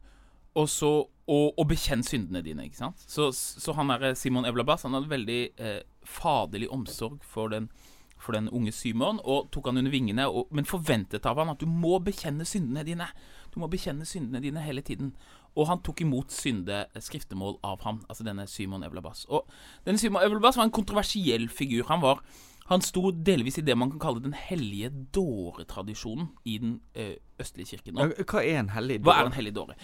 og 0.55 0.69
så 0.69 0.93
og, 1.31 1.55
og 1.57 1.69
bekjenn 1.71 2.03
syndene 2.05 2.43
dine. 2.45 2.67
ikke 2.67 2.81
sant? 2.81 3.03
Så, 3.07 3.31
så 3.33 3.75
han 3.79 3.93
er 3.95 4.13
Simon 4.19 4.47
Evlabas 4.49 4.85
han 4.87 4.97
hadde 4.97 5.13
veldig 5.13 5.41
eh, 5.57 5.81
faderlig 6.05 6.69
omsorg 6.75 7.23
for 7.27 7.53
den, 7.53 7.69
for 8.21 8.37
den 8.37 8.51
unge 8.51 8.75
Simon, 8.75 9.21
og 9.23 9.51
tok 9.55 9.71
han 9.71 9.81
under 9.81 9.95
vingene, 9.95 10.27
og, 10.29 10.51
men 10.55 10.69
forventet 10.69 11.27
av 11.29 11.41
han 11.41 11.55
at 11.55 11.63
du 11.63 11.71
må 11.71 11.99
bekjenne 12.03 12.47
syndene 12.49 12.85
dine. 12.87 13.09
Du 13.53 13.61
må 13.61 13.69
bekjenne 13.73 14.07
syndene 14.09 14.41
dine 14.41 14.63
hele 14.65 14.83
tiden. 14.85 15.13
Og 15.53 15.69
han 15.69 15.83
tok 15.85 16.01
imot 16.01 16.33
synde 16.33 16.87
skriftemål 16.97 17.59
av 17.67 17.83
ham, 17.85 18.01
altså 18.09 18.25
denne 18.25 18.47
Simon 18.49 18.85
Evlabas. 18.87 19.27
Og 19.29 19.45
denne 19.87 20.01
Simon 20.01 20.25
Evlabas 20.25 20.57
var 20.57 20.69
en 20.69 20.75
kontroversiell 20.75 21.51
figur. 21.53 21.85
Han 21.91 22.03
var 22.05 22.25
han 22.71 22.83
sto 22.85 23.11
delvis 23.11 23.59
i 23.59 23.65
det 23.67 23.75
man 23.77 23.91
kan 23.93 24.01
kalle 24.01 24.23
den 24.25 24.37
hellige 24.39 24.89
dåretradisjonen 25.15 26.31
i 26.49 26.59
den 26.63 26.77
ø, 26.95 27.09
østlige 27.43 27.75
kirken. 27.75 27.99
Og, 27.99 28.15
hva 28.23 28.45
er 28.47 28.61
en 28.63 28.71
hellig 28.73 29.01
dåre? 29.03 29.09
Hva 29.09 29.17
er 29.19 29.29
en 29.29 29.37
hellig 29.37 29.55
dåre? 29.57 29.77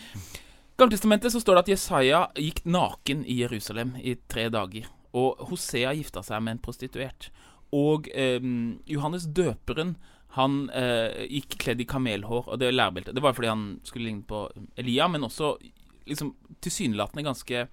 Gammeltestamentet 0.79 1.35
så 1.35 1.43
står 1.43 1.59
det 1.59 1.65
at 1.65 1.73
Jesaja 1.75 2.21
gikk 2.39 2.63
naken 2.71 3.25
i 3.27 3.41
Jerusalem 3.43 3.97
i 3.99 4.15
tre 4.31 4.47
dager. 4.55 4.87
Og 5.17 5.43
Hosea 5.51 5.91
gifta 5.99 6.23
seg 6.23 6.45
med 6.45 6.57
en 6.57 6.63
prostituert. 6.63 7.33
Og 7.75 8.07
eh, 8.15 8.39
Johannes 8.89 9.27
døperen 9.37 9.97
han 10.37 10.69
eh, 10.77 11.25
gikk 11.39 11.57
kledd 11.63 11.81
i 11.81 11.89
kamelhår 11.89 12.51
og 12.53 12.59
det 12.61 12.73
lærbeltet. 12.75 13.15
Det 13.17 13.25
var 13.25 13.37
fordi 13.37 13.49
han 13.49 13.67
skulle 13.87 14.11
ligne 14.11 14.27
på 14.29 14.45
Elia, 14.77 15.09
men 15.09 15.25
også 15.25 15.55
liksom 16.09 16.35
tilsynelatende 16.65 17.25
ganske 17.25 17.67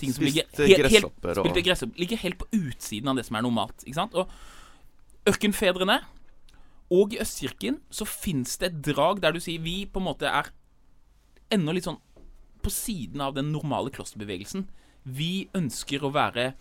ting 0.00 0.12
som 0.12 0.24
ligger 0.24 0.48
helt, 0.58 0.88
helt, 0.92 1.06
spilte 1.36 1.64
gresshopper, 1.64 2.00
ligger 2.00 2.20
helt 2.24 2.38
på 2.40 2.48
utsiden 2.52 3.12
av 3.12 3.18
det 3.18 3.26
som 3.28 3.38
er 3.38 3.46
normalt. 3.46 3.84
Ikke 3.86 4.00
sant? 4.00 4.16
Og 4.16 4.28
ørkenfedrene 5.28 6.00
og 6.92 7.14
i 7.14 7.20
Østkirken 7.22 7.80
så 7.92 8.04
fins 8.08 8.58
det 8.60 8.70
et 8.70 8.80
drag 8.92 9.22
der 9.24 9.32
du 9.32 9.40
sier 9.40 9.62
vi 9.64 9.82
på 9.88 10.02
en 10.02 10.08
måte 10.10 10.28
er 10.28 10.52
ennå 11.52 11.72
litt 11.76 11.88
sånn 11.88 12.00
på 12.62 12.70
siden 12.70 13.22
av 13.24 13.34
den 13.34 13.50
normale 13.52 13.90
klosterbevegelsen. 13.94 14.66
Vi 15.02 15.48
ønsker 15.56 16.04
å 16.04 16.12
være 16.14 16.52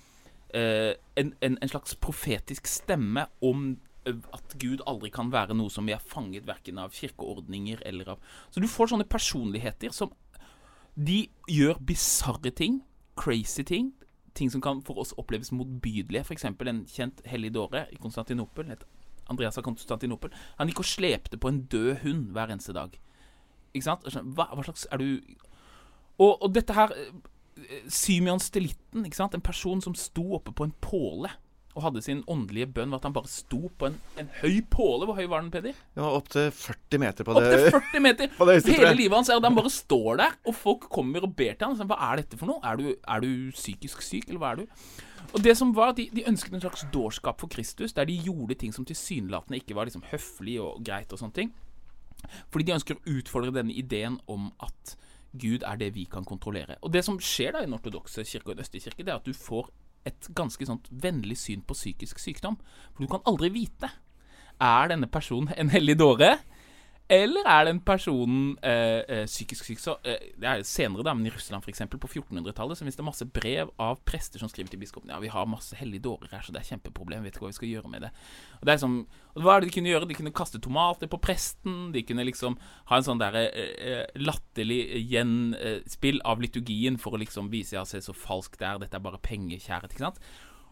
eh, 0.55 0.93
en, 1.19 1.33
en, 1.45 1.57
en 1.61 1.71
slags 1.71 1.97
profetisk 2.01 2.69
stemme 2.69 3.27
om 3.45 3.75
at 4.05 4.55
Gud 4.57 4.81
aldri 4.89 5.11
kan 5.13 5.29
være 5.33 5.55
noe 5.57 5.69
som 5.69 5.85
vi 5.85 5.93
er 5.93 6.01
fanget 6.01 6.47
verken 6.47 6.79
av 6.81 6.93
kirkeordninger 6.95 7.83
eller 7.85 8.15
av 8.15 8.37
Så 8.49 8.61
du 8.61 8.67
får 8.67 8.93
sånne 8.93 9.05
personligheter 9.09 9.93
som 9.93 10.13
De 10.95 11.29
gjør 11.47 11.77
bisarre 11.87 12.51
ting, 12.51 12.81
crazy 13.15 13.63
ting, 13.63 13.93
ting 14.35 14.49
som 14.51 14.61
kan 14.61 14.81
for 14.83 14.99
oss 14.99 15.13
oppleves 15.17 15.53
motbydelige. 15.55 16.25
F.eks. 16.25 16.45
en 16.45 16.81
kjent 16.83 17.21
hellig 17.25 17.53
dåre 17.55 17.85
i 17.91 17.99
Konstantinopel, 18.01 18.67
het 18.67 18.83
Andreas 19.29 19.57
av 19.57 19.63
Konstantinopel. 19.63 20.33
Han 20.57 20.67
gikk 20.67 20.83
og 20.83 20.89
slepte 20.89 21.39
på 21.39 21.47
en 21.47 21.61
død 21.71 22.01
hund 22.03 22.25
hver 22.35 22.51
eneste 22.51 22.75
dag. 22.75 22.97
Ikke 23.71 23.87
sant? 23.87 24.03
Hva, 24.35 24.49
hva 24.51 24.65
slags 24.67 24.83
Er 24.91 24.99
du 24.99 25.21
og, 26.19 26.41
og 26.43 26.51
dette 26.53 26.75
her 26.75 26.91
eh, 26.91 27.85
Symeon 27.87 28.41
Stelitten, 28.43 29.05
ikke 29.07 29.17
sant? 29.17 29.35
en 29.37 29.45
person 29.45 29.81
som 29.81 29.95
sto 29.95 30.25
oppe 30.37 30.51
på 30.51 30.67
en 30.67 30.75
påle 30.83 31.31
og 31.75 31.85
hadde 31.85 32.01
sin 32.03 32.23
åndelige 32.29 32.67
bønn 32.75 32.91
var 32.91 32.99
at 32.99 33.05
han 33.07 33.13
bare 33.15 33.29
sto 33.31 33.69
på 33.79 33.87
en, 33.87 33.95
en 34.19 34.31
høy 34.41 34.59
påle. 34.71 35.07
Hvor 35.07 35.15
høy 35.15 35.27
var 35.31 35.43
den, 35.43 35.51
Peder? 35.53 35.77
Ja, 35.97 36.09
Opptil 36.17 36.49
40 36.51 37.01
meter 37.03 37.27
på 37.27 37.35
det. 37.37 37.43
Opp 37.45 37.53
til 37.55 37.77
40 37.77 38.03
meter! 38.03 38.33
det 38.49 38.57
Hele 38.67 38.91
livet 38.97 39.15
hans 39.15 39.31
er 39.31 39.39
at 39.39 39.47
han 39.47 39.55
bare 39.57 39.71
står 39.71 40.19
der, 40.23 40.35
og 40.47 40.57
folk 40.57 40.89
kommer 40.91 41.23
og 41.27 41.35
ber 41.37 41.55
til 41.55 41.69
ham. 41.69 41.91
Hva 41.91 41.99
er 42.09 42.23
dette 42.23 42.39
for 42.39 42.51
noe? 42.51 42.59
Er 42.67 42.81
du, 42.81 42.91
er 42.91 43.23
du, 43.23 43.31
psykisk 43.55 44.03
syk, 44.05 44.27
eller 44.27 44.41
hva 44.43 44.51
er 44.51 44.63
du? 44.63 44.91
Og 45.31 45.43
det 45.45 45.55
som 45.55 45.71
var, 45.75 45.93
De, 45.95 46.09
de 46.11 46.25
ønsket 46.27 46.57
en 46.57 46.63
slags 46.63 46.83
dårskap 46.93 47.39
for 47.39 47.51
Kristus, 47.51 47.93
der 47.95 48.09
de 48.09 48.17
gjorde 48.19 48.57
ting 48.59 48.73
som 48.75 48.87
tilsynelatende 48.87 49.61
ikke 49.61 49.77
var 49.77 49.87
liksom 49.87 50.03
høflig 50.11 50.59
og 50.61 50.81
greit. 50.83 51.13
og 51.13 51.21
sånne 51.21 51.37
ting. 51.37 51.53
Fordi 52.51 52.67
de 52.67 52.75
ønsker 52.75 52.97
å 52.97 53.15
utfordre 53.17 53.53
denne 53.55 53.73
ideen 53.73 54.19
om 54.29 54.51
at 54.61 54.97
Gud 55.31 55.63
er 55.63 55.79
det 55.79 55.93
vi 55.95 56.03
kan 56.11 56.25
kontrollere. 56.27 56.75
Og 56.83 56.91
det 56.93 57.05
som 57.07 57.19
skjer 57.23 57.55
da 57.55 57.61
i 57.61 57.67
den 57.67 57.77
ortodokse 57.77 58.25
kirke 58.27 58.51
og 58.51 58.57
den 58.57 58.65
østlige 58.65 58.89
kirke, 58.89 59.05
det 59.07 59.13
er 59.13 59.21
at 59.21 59.27
du 59.27 59.33
får 59.33 59.71
et 60.07 60.29
ganske 60.37 60.65
sånt 60.65 60.87
vennlig 60.89 61.37
syn 61.41 61.61
på 61.65 61.77
psykisk 61.77 62.19
sykdom. 62.21 62.57
For 62.93 63.03
du 63.03 63.11
kan 63.11 63.25
aldri 63.29 63.51
vite. 63.53 63.91
Er 64.61 64.91
denne 64.91 65.09
personen 65.09 65.53
en 65.57 65.71
hellig 65.73 65.97
dåre? 65.99 66.35
Eller 67.11 67.43
er 67.49 67.65
den 67.67 67.81
personen 67.83 68.53
eh, 68.63 69.01
eh, 69.03 69.25
psykisk 69.27 69.65
syk? 69.67 69.81
Så, 69.83 69.97
eh, 70.07 70.29
det 70.39 70.47
er 70.47 70.61
senere, 70.63 71.03
da, 71.03 71.11
men 71.17 71.27
i 71.27 71.33
Russland 71.33 71.65
f.eks. 71.65 71.83
på 71.91 72.07
1400-tallet 72.07 72.79
så 72.79 72.85
finnes 72.85 72.95
det 72.95 73.03
masse 73.03 73.25
brev 73.27 73.73
av 73.83 73.99
prester 74.07 74.39
som 74.39 74.47
skriver 74.47 74.71
til 74.71 74.79
biskopen 74.79 75.11
Ja, 75.11 75.17
vi 75.19 75.31
har 75.33 75.49
masse 75.49 75.75
hellige 75.75 76.05
dårer 76.05 76.31
her, 76.31 76.45
så 76.45 76.55
det 76.55 76.61
er 76.61 76.69
kjempeproblem. 76.69 77.25
Vet 77.27 77.35
ikke 77.35 77.43
hva 77.43 77.51
vi 77.51 77.57
skal 77.57 77.73
gjøre 77.73 77.91
med 77.91 78.05
det. 78.05 78.13
Og 78.61 78.69
det 78.69 78.75
er 78.75 78.79
som, 78.85 78.95
og 79.33 79.43
Hva 79.43 79.57
er 79.57 79.59
det 79.59 79.71
de 79.71 79.75
kunne 79.75 79.91
gjøre? 79.91 80.07
De 80.07 80.17
kunne 80.21 80.33
kaste 80.39 80.61
tomater 80.63 81.11
på 81.11 81.19
presten. 81.19 81.75
De 81.91 82.05
kunne 82.07 82.27
liksom 82.29 82.55
ha 82.93 83.01
en 83.01 83.09
sånn 83.09 83.19
der 83.19 83.35
eh, 83.41 83.75
eh 83.91 84.21
latterlig 84.21 84.79
gjenspill 85.11 86.23
av 86.23 86.39
liturgien 86.39 86.95
for 87.01 87.17
å 87.17 87.21
liksom 87.21 87.51
vise 87.51 87.75
ja, 87.75 87.83
se 87.87 87.99
så 87.99 88.15
falsk 88.15 88.55
det 88.61 88.69
er, 88.69 88.79
dette 88.85 88.95
er 88.95 89.03
bare 89.03 89.19
pengekjæret. 89.19 89.91
ikke 89.91 90.07
sant? 90.07 90.23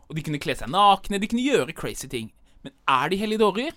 Og 0.07 0.15
de 0.15 0.23
kunne 0.23 0.39
kle 0.39 0.55
seg 0.55 0.71
nakne. 0.71 1.19
De 1.19 1.27
kunne 1.27 1.43
gjøre 1.43 1.75
crazy 1.75 2.07
ting. 2.07 2.31
Men 2.63 2.75
er 2.87 3.11
de 3.11 3.19
hellige 3.19 3.43
dårer? 3.43 3.75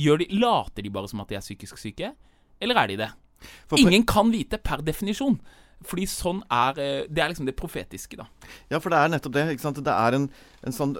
Gjør 0.00 0.22
de, 0.22 0.28
later 0.40 0.84
de 0.84 0.92
bare 0.92 1.10
som 1.10 1.20
at 1.24 1.32
de 1.32 1.36
er 1.36 1.44
psykisk 1.44 1.80
syke, 1.80 2.14
eller 2.62 2.78
er 2.80 2.92
de 2.92 3.02
det? 3.02 3.10
Ingen 3.76 4.06
kan 4.08 4.30
vite 4.32 4.60
per 4.62 4.84
definisjon. 4.86 5.40
Fordi 5.82 6.04
sånn 6.06 6.42
er 6.52 6.76
eh, 6.78 7.04
Det 7.10 7.22
er 7.22 7.32
liksom 7.32 7.48
det 7.48 7.56
profetiske, 7.58 8.14
da. 8.20 8.28
Ja, 8.70 8.78
for 8.78 8.94
det 8.94 9.00
er 9.00 9.08
nettopp 9.10 9.34
det. 9.34 9.46
ikke 9.56 9.64
sant? 9.64 9.80
Det 9.82 9.94
er 9.94 10.18
en, 10.18 10.28
en 10.62 10.76
sånn 10.76 10.92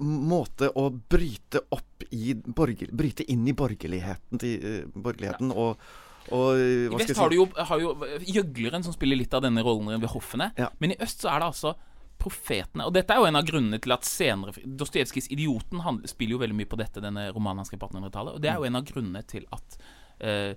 måte 0.00 0.70
å 0.72 0.88
bryte 0.90 1.60
opp 1.76 2.06
i 2.08 2.32
borger, 2.34 2.88
Bryte 2.96 3.26
inn 3.28 3.44
i 3.48 3.56
borgerligheten, 3.56 4.40
til, 4.40 4.64
uh, 4.64 4.94
borgerligheten 4.96 5.52
ja. 5.52 5.66
og 5.66 6.06
og, 6.30 6.60
I 6.60 6.90
vest 6.92 7.16
har 7.18 7.32
du 7.32 7.38
jo, 7.40 7.44
har 7.56 7.80
jo 7.80 7.94
gjøgleren 8.28 8.84
som 8.86 8.92
spiller 8.94 9.18
litt 9.18 9.32
av 9.34 9.40
denne 9.42 9.64
rollen 9.66 9.88
ved 9.96 10.10
hoffene. 10.12 10.50
Ja. 10.60 10.68
Men 10.78 10.92
i 10.92 10.98
øst 11.02 11.24
så 11.24 11.30
er 11.32 11.40
det 11.42 11.48
altså 11.48 11.72
profetene. 12.20 12.86
Og 12.86 12.94
dette 12.94 13.14
er 13.14 13.22
jo 13.22 13.28
en 13.28 13.38
av 13.40 13.46
grunnene 13.48 13.80
til 13.82 13.94
at 13.94 14.06
senere 14.08 14.64
Dostojevskijs 14.64 15.30
'Idioten' 15.30 15.84
han 15.86 16.02
spiller 16.08 16.36
jo 16.36 16.42
veldig 16.44 16.58
mye 16.58 16.70
på 16.70 16.78
dette, 16.80 17.02
denne 17.02 17.30
romanen 17.32 17.62
han 17.62 17.68
skrev 17.68 17.82
på 17.82 17.90
1800-tallet. 17.90 18.36
Og 18.36 18.44
det 18.44 18.52
er 18.52 18.60
jo 18.60 18.68
en 18.68 18.80
av 18.80 18.86
grunnene 18.86 19.22
til 19.26 19.48
at 19.56 19.78
uh, 20.24 20.54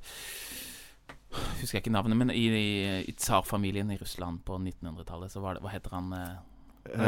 Husker 1.33 1.79
jeg 1.79 1.81
ikke 1.81 1.93
navnet, 1.95 2.17
men 2.19 2.29
i, 2.29 2.43
i, 2.45 2.73
i 3.09 3.13
tsarfamilien 3.17 3.89
i 3.89 3.97
Russland 3.97 4.43
på 4.45 4.59
1900-tallet, 4.59 5.31
så 5.33 5.41
var 5.41 5.57
det 5.57 5.63
Hva 5.65 5.71
heter 5.73 5.95
han? 5.97 6.11
Uh, 6.13 6.53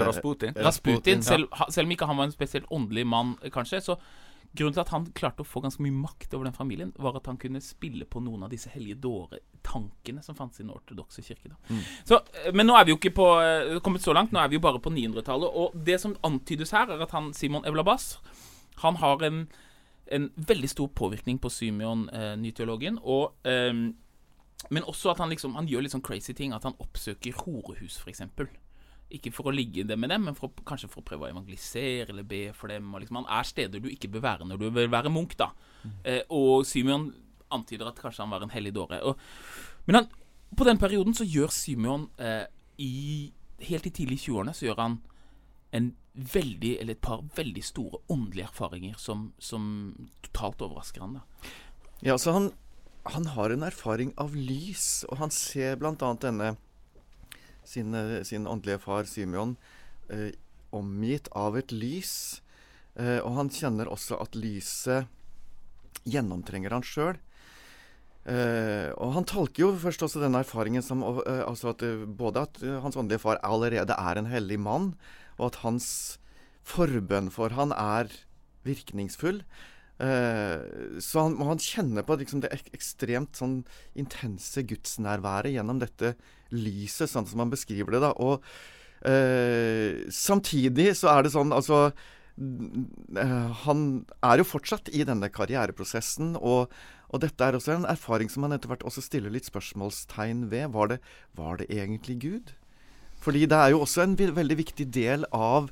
Rasputin. 0.08 0.56
Rasputin 0.56 1.22
selv, 1.22 1.52
selv, 1.70 1.86
om 1.86 1.92
ikke 1.92 2.08
han 2.10 2.18
var 2.18 2.30
en 2.30 2.34
spesielt 2.34 2.66
åndelig 2.72 3.06
mann, 3.06 3.36
kanskje, 3.54 3.82
så 3.84 3.98
Grunnen 4.56 4.76
til 4.76 4.84
at 4.84 4.94
han 4.94 5.08
klarte 5.18 5.44
å 5.44 5.48
få 5.48 5.62
ganske 5.64 5.84
mye 5.84 5.96
makt 5.96 6.34
over 6.38 6.48
den 6.48 6.56
familien, 6.56 6.94
var 7.02 7.18
at 7.20 7.28
han 7.30 7.40
kunne 7.42 7.62
spille 7.64 8.08
på 8.08 8.22
noen 8.24 8.46
av 8.48 8.54
disse 8.54 8.72
hellige 8.72 9.02
dåre-tankene 9.04 10.24
som 10.24 10.38
fantes 10.38 10.62
i 10.62 10.64
den 10.64 10.74
ortodokse 10.74 11.24
kirke. 11.26 11.52
Mm. 11.68 11.84
Så, 12.08 12.22
eh, 12.44 12.52
men 12.56 12.70
nå 12.70 12.78
er 12.78 12.88
vi 12.88 12.96
jo 12.96 13.00
ikke 13.00 13.16
på, 13.18 13.28
uh, 13.42 13.80
kommet 13.84 14.06
så 14.06 14.16
langt. 14.16 14.32
Nå 14.32 14.40
er 14.40 14.52
vi 14.52 14.60
jo 14.60 14.64
bare 14.64 14.80
på 14.80 14.94
900-tallet. 14.94 15.60
Og 15.62 15.76
det 15.88 16.00
som 16.02 16.16
antydes 16.24 16.72
her, 16.76 16.90
er 16.90 17.04
at 17.04 17.16
han 17.16 17.34
Simon 17.36 17.68
Evlabas 17.68 18.16
han 18.84 18.98
har 19.00 19.22
en, 19.24 19.46
en 20.12 20.32
veldig 20.36 20.70
stor 20.70 20.90
påvirkning 20.92 21.38
på 21.40 21.50
Symeon, 21.50 22.10
eh, 22.12 22.34
nyteologen. 22.40 23.00
Og 23.04 23.36
eh, 23.48 23.72
men 24.70 24.84
også 24.84 25.12
at 25.12 25.20
han 25.22 25.30
liksom 25.30 25.56
Han 25.56 25.68
gjør 25.70 25.86
litt 25.86 25.94
sånn 25.94 26.06
crazy 26.06 26.34
ting. 26.34 26.54
At 26.54 26.66
han 26.68 26.78
oppsøker 26.82 27.36
horehus, 27.44 28.00
f.eks. 28.02 28.24
Ikke 29.14 29.32
for 29.34 29.50
å 29.50 29.54
ligge 29.54 29.86
det 29.86 29.98
med 30.00 30.10
dem, 30.10 30.26
men 30.28 30.38
for 30.38 30.50
å, 30.50 30.66
kanskje 30.66 30.90
for 30.90 31.04
å 31.04 31.06
prøve 31.06 31.28
å 31.28 31.34
evangelisere 31.34 32.10
eller 32.10 32.26
be 32.28 32.50
for 32.58 32.74
dem. 32.74 32.88
Og 32.94 33.04
liksom, 33.04 33.22
han 33.22 33.32
er 33.38 33.48
steder 33.48 33.84
du 33.84 33.90
ikke 33.92 34.10
bør 34.16 34.26
være 34.26 34.50
når 34.50 34.62
du 34.62 34.68
vil 34.80 34.92
være 34.92 35.14
munk. 35.14 35.38
da 35.38 35.52
mm. 35.84 35.96
eh, 36.04 36.22
Og 36.34 36.66
Symeon 36.68 37.12
antyder 37.54 37.90
at 37.90 38.02
kanskje 38.02 38.24
han 38.24 38.34
var 38.34 38.46
en 38.46 38.54
hellig 38.54 38.74
dåre. 38.76 39.02
Og, 39.06 39.20
men 39.86 40.02
han, 40.02 40.10
på 40.58 40.68
den 40.68 40.82
perioden 40.82 41.16
så 41.18 41.28
gjør 41.28 41.54
Symeon 41.54 42.10
eh, 42.18 42.46
i, 42.82 43.32
Helt 43.66 43.86
i 43.88 43.94
tidlig 43.94 44.18
20-årene 44.26 44.52
så 44.52 44.66
gjør 44.66 44.82
han 44.82 44.98
en 45.76 45.94
veldig, 46.16 46.74
eller 46.82 46.96
et 46.96 47.04
par 47.04 47.22
veldig 47.36 47.64
store 47.64 48.02
åndelige 48.12 48.50
erfaringer 48.50 48.98
som, 49.00 49.30
som 49.40 49.64
totalt 50.24 50.64
overrasker 50.66 51.04
han. 51.04 51.18
da 51.20 51.54
Ja, 52.04 52.18
så 52.20 52.36
han, 52.36 52.50
han 53.08 53.30
har 53.32 53.52
en 53.52 53.64
erfaring 53.64 54.12
av 54.20 54.36
lys, 54.36 55.06
og 55.10 55.20
han 55.24 55.32
ser 55.32 55.80
bl.a. 55.80 55.96
denne 56.22 56.56
sin, 57.66 57.94
eh, 57.96 58.24
sin 58.24 58.48
åndelige 58.48 58.82
far 58.84 59.08
Simeon 59.10 59.56
eh, 60.10 60.32
omgitt 60.76 61.30
av 61.36 61.58
et 61.58 61.72
lys. 61.72 62.42
Eh, 62.96 63.20
og 63.20 63.36
han 63.40 63.52
kjenner 63.52 63.92
også 63.92 64.20
at 64.24 64.36
lyset 64.40 65.10
gjennomtrenger 66.06 66.76
han 66.76 66.86
sjøl. 66.86 67.18
Eh, 68.26 68.90
og 68.98 69.14
han 69.18 69.28
tolker 69.30 69.66
jo 69.68 69.74
først 69.78 70.02
også 70.06 70.22
denne 70.24 70.42
erfaringen 70.42 70.82
som 70.82 71.04
uh, 71.06 71.22
altså 71.46 71.76
at, 71.76 71.84
uh, 71.86 72.08
både 72.10 72.42
at 72.48 72.58
hans 72.82 72.98
åndelige 72.98 73.22
far 73.22 73.38
allerede 73.46 73.94
er 73.94 74.18
en 74.18 74.30
hellig 74.32 74.58
mann, 74.58 74.96
og 75.38 75.52
at 75.52 75.60
hans 75.62 75.88
forbønn 76.66 77.30
for 77.30 77.54
han 77.54 77.76
er 77.76 78.10
virkningsfull. 78.66 79.44
Så 79.96 81.22
han, 81.24 81.38
han 81.40 81.62
kjenner 81.62 82.04
på 82.04 82.18
liksom, 82.20 82.42
det 82.44 82.52
ek 82.52 82.74
ekstremt 82.76 83.38
sånn 83.40 83.62
intense 83.96 84.66
gudsnærværet 84.68 85.56
gjennom 85.56 85.80
dette 85.80 86.16
lyset, 86.52 87.10
sånn 87.12 87.28
som 87.30 87.44
han 87.44 87.54
beskriver 87.54 87.96
det. 87.96 88.02
da, 88.04 88.12
og 88.20 88.44
uh, 89.08 90.04
Samtidig 90.12 90.92
så 91.00 91.14
er 91.14 91.26
det 91.26 91.32
sånn 91.36 91.56
altså 91.56 91.88
uh, 91.92 93.48
Han 93.64 93.88
er 94.20 94.42
jo 94.42 94.50
fortsatt 94.50 94.92
i 94.92 95.06
denne 95.08 95.32
karriereprosessen, 95.32 96.36
og, 96.42 96.76
og, 97.08 97.18
dette 97.24 97.48
er 97.48 97.58
også 97.58 97.78
en 97.78 97.90
erfaring 97.90 98.32
som 98.32 98.46
han 98.48 98.58
etter 98.58 98.72
hvert 98.72 98.86
også 98.88 99.06
stiller 99.06 99.34
litt 99.34 99.48
spørsmålstegn 99.48 100.50
ved. 100.52 100.70
Var 100.76 100.96
det, 100.96 101.02
var 101.40 101.60
det 101.62 101.72
egentlig 101.72 102.20
Gud? 102.24 102.56
Fordi 103.24 103.48
det 103.50 103.58
er 103.58 103.74
jo 103.74 103.82
også 103.82 104.04
en 104.04 104.20
veldig 104.20 104.58
viktig 104.60 104.92
del 104.94 105.24
av 105.34 105.72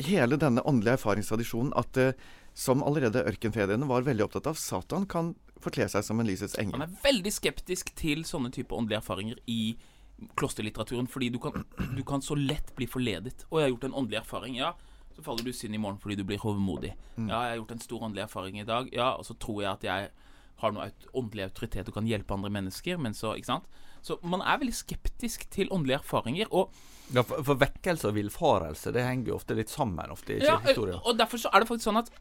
hele 0.00 0.38
denne 0.40 0.62
åndelige 0.66 0.96
erfaringstradisjonen 0.98 1.74
at 1.78 1.98
eh, 2.00 2.14
som 2.54 2.82
allerede 2.84 3.22
ørkenfedrene 3.28 3.86
var 3.88 4.04
veldig 4.06 4.26
opptatt 4.26 4.50
av, 4.50 4.58
Satan 4.58 5.06
kan 5.10 5.34
forkle 5.60 5.86
seg 5.92 6.04
som 6.04 6.20
en 6.20 6.28
lysets 6.28 6.56
engel. 6.60 6.80
Han 6.80 6.88
er 6.88 7.02
veldig 7.04 7.32
skeptisk 7.34 7.92
til 7.98 8.24
sånne 8.28 8.52
type 8.54 8.74
åndelige 8.76 9.02
erfaringer 9.02 9.40
i 9.50 9.76
klosterlitteraturen, 10.40 11.08
fordi 11.08 11.30
du 11.32 11.38
kan, 11.40 11.64
du 11.96 12.02
kan, 12.04 12.22
så 12.22 12.36
lett 12.36 12.74
bli 12.76 12.88
forledet. 12.90 13.46
Og 13.50 13.60
jeg 13.60 13.68
har 13.68 13.74
gjort 13.74 13.86
en 13.88 13.98
åndelig 14.02 14.20
erfaring. 14.20 14.56
Ja, 14.60 14.74
så 15.16 15.24
faller 15.24 15.44
du 15.44 15.52
synd 15.56 15.76
i 15.76 15.80
morgen 15.80 16.00
fordi 16.00 16.18
du 16.20 16.24
blir 16.28 16.40
hovmodig. 16.42 16.92
Mm. 17.16 17.28
Ja, 17.28 17.44
jeg 17.44 17.54
har 17.54 17.60
gjort 17.62 17.76
en 17.76 17.86
stor 17.86 18.08
åndelig 18.08 18.26
erfaring 18.26 18.60
i 18.60 18.66
dag. 18.68 18.90
Ja, 18.94 19.14
og 19.16 19.26
så 19.28 19.36
tror 19.40 19.62
jeg 19.64 19.70
at 19.72 19.86
jeg 19.86 20.10
har 20.60 20.74
noe 20.76 20.90
åndelig 21.16 21.46
autoritet 21.48 21.88
og 21.88 21.96
kan 21.96 22.08
hjelpe 22.08 22.36
andre 22.36 22.50
mennesker, 22.52 23.00
men 23.00 23.16
så 23.16 23.32
Ikke 23.38 23.54
sant? 23.54 23.70
Så 24.04 24.16
man 24.24 24.40
er 24.40 24.60
veldig 24.60 24.76
skeptisk 24.76 25.44
til 25.52 25.68
åndelige 25.72 26.00
erfaringer. 26.00 26.48
Og 26.56 26.72
ja, 27.12 27.24
for, 27.26 27.42
for 27.44 27.60
vekkelse 27.60 28.08
og 28.08 28.16
villfarelse 28.16 28.92
det 28.94 29.04
henger 29.04 29.32
jo 29.32 29.36
ofte 29.36 29.56
litt 29.58 29.72
sammen. 29.72 30.12
ofte 30.12 30.36
i 30.36 30.44
ja, 30.44 30.56
Og 31.02 31.18
derfor 31.18 31.42
så 31.42 31.50
er 31.52 31.60
det 31.60 31.68
faktisk 31.68 31.88
sånn 31.90 32.00
at 32.00 32.12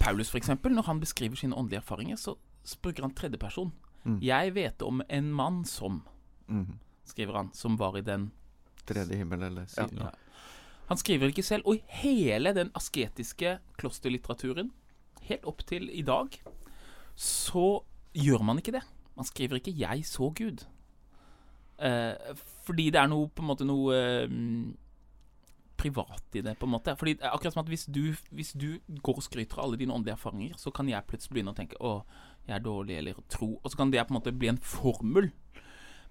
Paulus, 0.00 0.30
eksempel, 0.36 0.74
når 0.74 0.82
han 0.82 1.00
beskriver 1.00 1.36
sine 1.36 1.56
åndelige 1.56 1.82
erfaringer, 1.82 2.16
så 2.16 2.36
bruker 2.82 3.02
han 3.02 3.14
tredjeperson. 3.14 3.72
Mm. 4.04 4.18
Jeg 4.22 4.54
vet 4.54 4.82
om 4.82 5.02
en 5.08 5.32
mann 5.32 5.64
som 5.64 6.02
mm 6.48 6.78
skriver 7.04 7.36
han, 7.36 7.50
som 7.52 7.76
var 7.76 7.98
i 7.98 8.04
den 8.04 8.30
Tredje 8.84 9.16
himmel, 9.16 9.42
eller 9.42 9.68
ja. 9.76 9.86
ja. 9.96 10.10
Han 10.90 11.00
skriver 11.00 11.30
ikke 11.32 11.42
selv. 11.42 11.64
Og 11.64 11.78
i 11.78 12.00
hele 12.02 12.52
den 12.52 12.68
asketiske 12.76 13.56
klosterlitteraturen, 13.80 14.74
helt 15.24 15.46
opp 15.48 15.64
til 15.64 15.88
i 15.88 16.02
dag, 16.04 16.28
så 17.16 17.80
gjør 18.12 18.44
man 18.44 18.60
ikke 18.60 18.74
det. 18.76 18.82
Man 19.16 19.24
skriver 19.24 19.56
ikke 19.56 19.72
'jeg 19.72 20.04
så 20.04 20.28
Gud'. 20.36 20.66
Eh, 21.78 22.36
fordi 22.64 22.90
det 22.90 23.00
er 23.00 23.06
noe 23.06 23.28
på 23.28 23.42
en 23.42 23.48
måte 23.48 23.64
noe 23.64 23.94
eh, 23.96 24.28
privat 25.84 26.38
i 26.38 26.42
det, 26.44 26.56
på 26.58 26.68
en 26.68 26.74
måte. 26.74 26.96
Fordi 26.98 27.18
akkurat 27.20 27.54
som 27.54 27.62
at 27.62 27.70
hvis 27.70 27.86
du, 27.92 28.02
hvis 28.34 28.54
du 28.58 28.80
går 29.04 29.20
og 29.20 29.26
skryter 29.26 29.60
av 29.60 29.68
alle 29.68 29.80
dine 29.80 29.94
åndelige 29.94 30.16
erfaringer, 30.16 30.56
så 30.60 30.72
kan 30.74 30.88
jeg 30.90 31.06
plutselig 31.08 31.36
begynne 31.36 31.54
å 31.54 31.60
tenke 31.60 31.78
'Å, 31.78 31.94
jeg 32.48 32.56
er 32.56 32.64
dårlig', 32.64 32.98
eller 32.98 33.22
tro. 33.28 33.60
Og 33.62 33.70
så 33.70 33.76
kan 33.76 33.92
det 33.92 34.06
på 34.06 34.14
en 34.14 34.20
måte 34.20 34.38
bli 34.38 34.48
en 34.48 34.58
formel. 34.58 35.30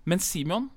Men 0.05 0.19
Simeon 0.19 0.69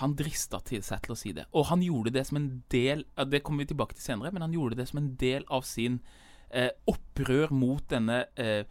han 0.00 0.14
drista 0.16 0.60
til 0.64 0.82
seg 0.84 1.02
til 1.04 1.14
å 1.14 1.18
si 1.18 1.32
det. 1.36 1.44
Og 1.52 1.68
han 1.68 1.82
gjorde 1.84 2.14
det 2.14 2.24
som 2.26 2.38
en 2.40 2.62
del 2.72 3.04
Det 3.28 3.42
kommer 3.44 3.64
vi 3.64 3.72
tilbake 3.74 3.94
til 3.94 4.06
senere, 4.06 4.32
men 4.32 4.42
han 4.42 4.54
gjorde 4.54 4.78
det 4.78 4.88
som 4.88 5.02
en 5.02 5.14
del 5.20 5.44
av 5.52 5.66
sin 5.68 6.00
eh, 6.50 6.70
opprør 6.88 7.52
mot 7.52 7.84
denne 7.90 8.24
eh, 8.40 8.64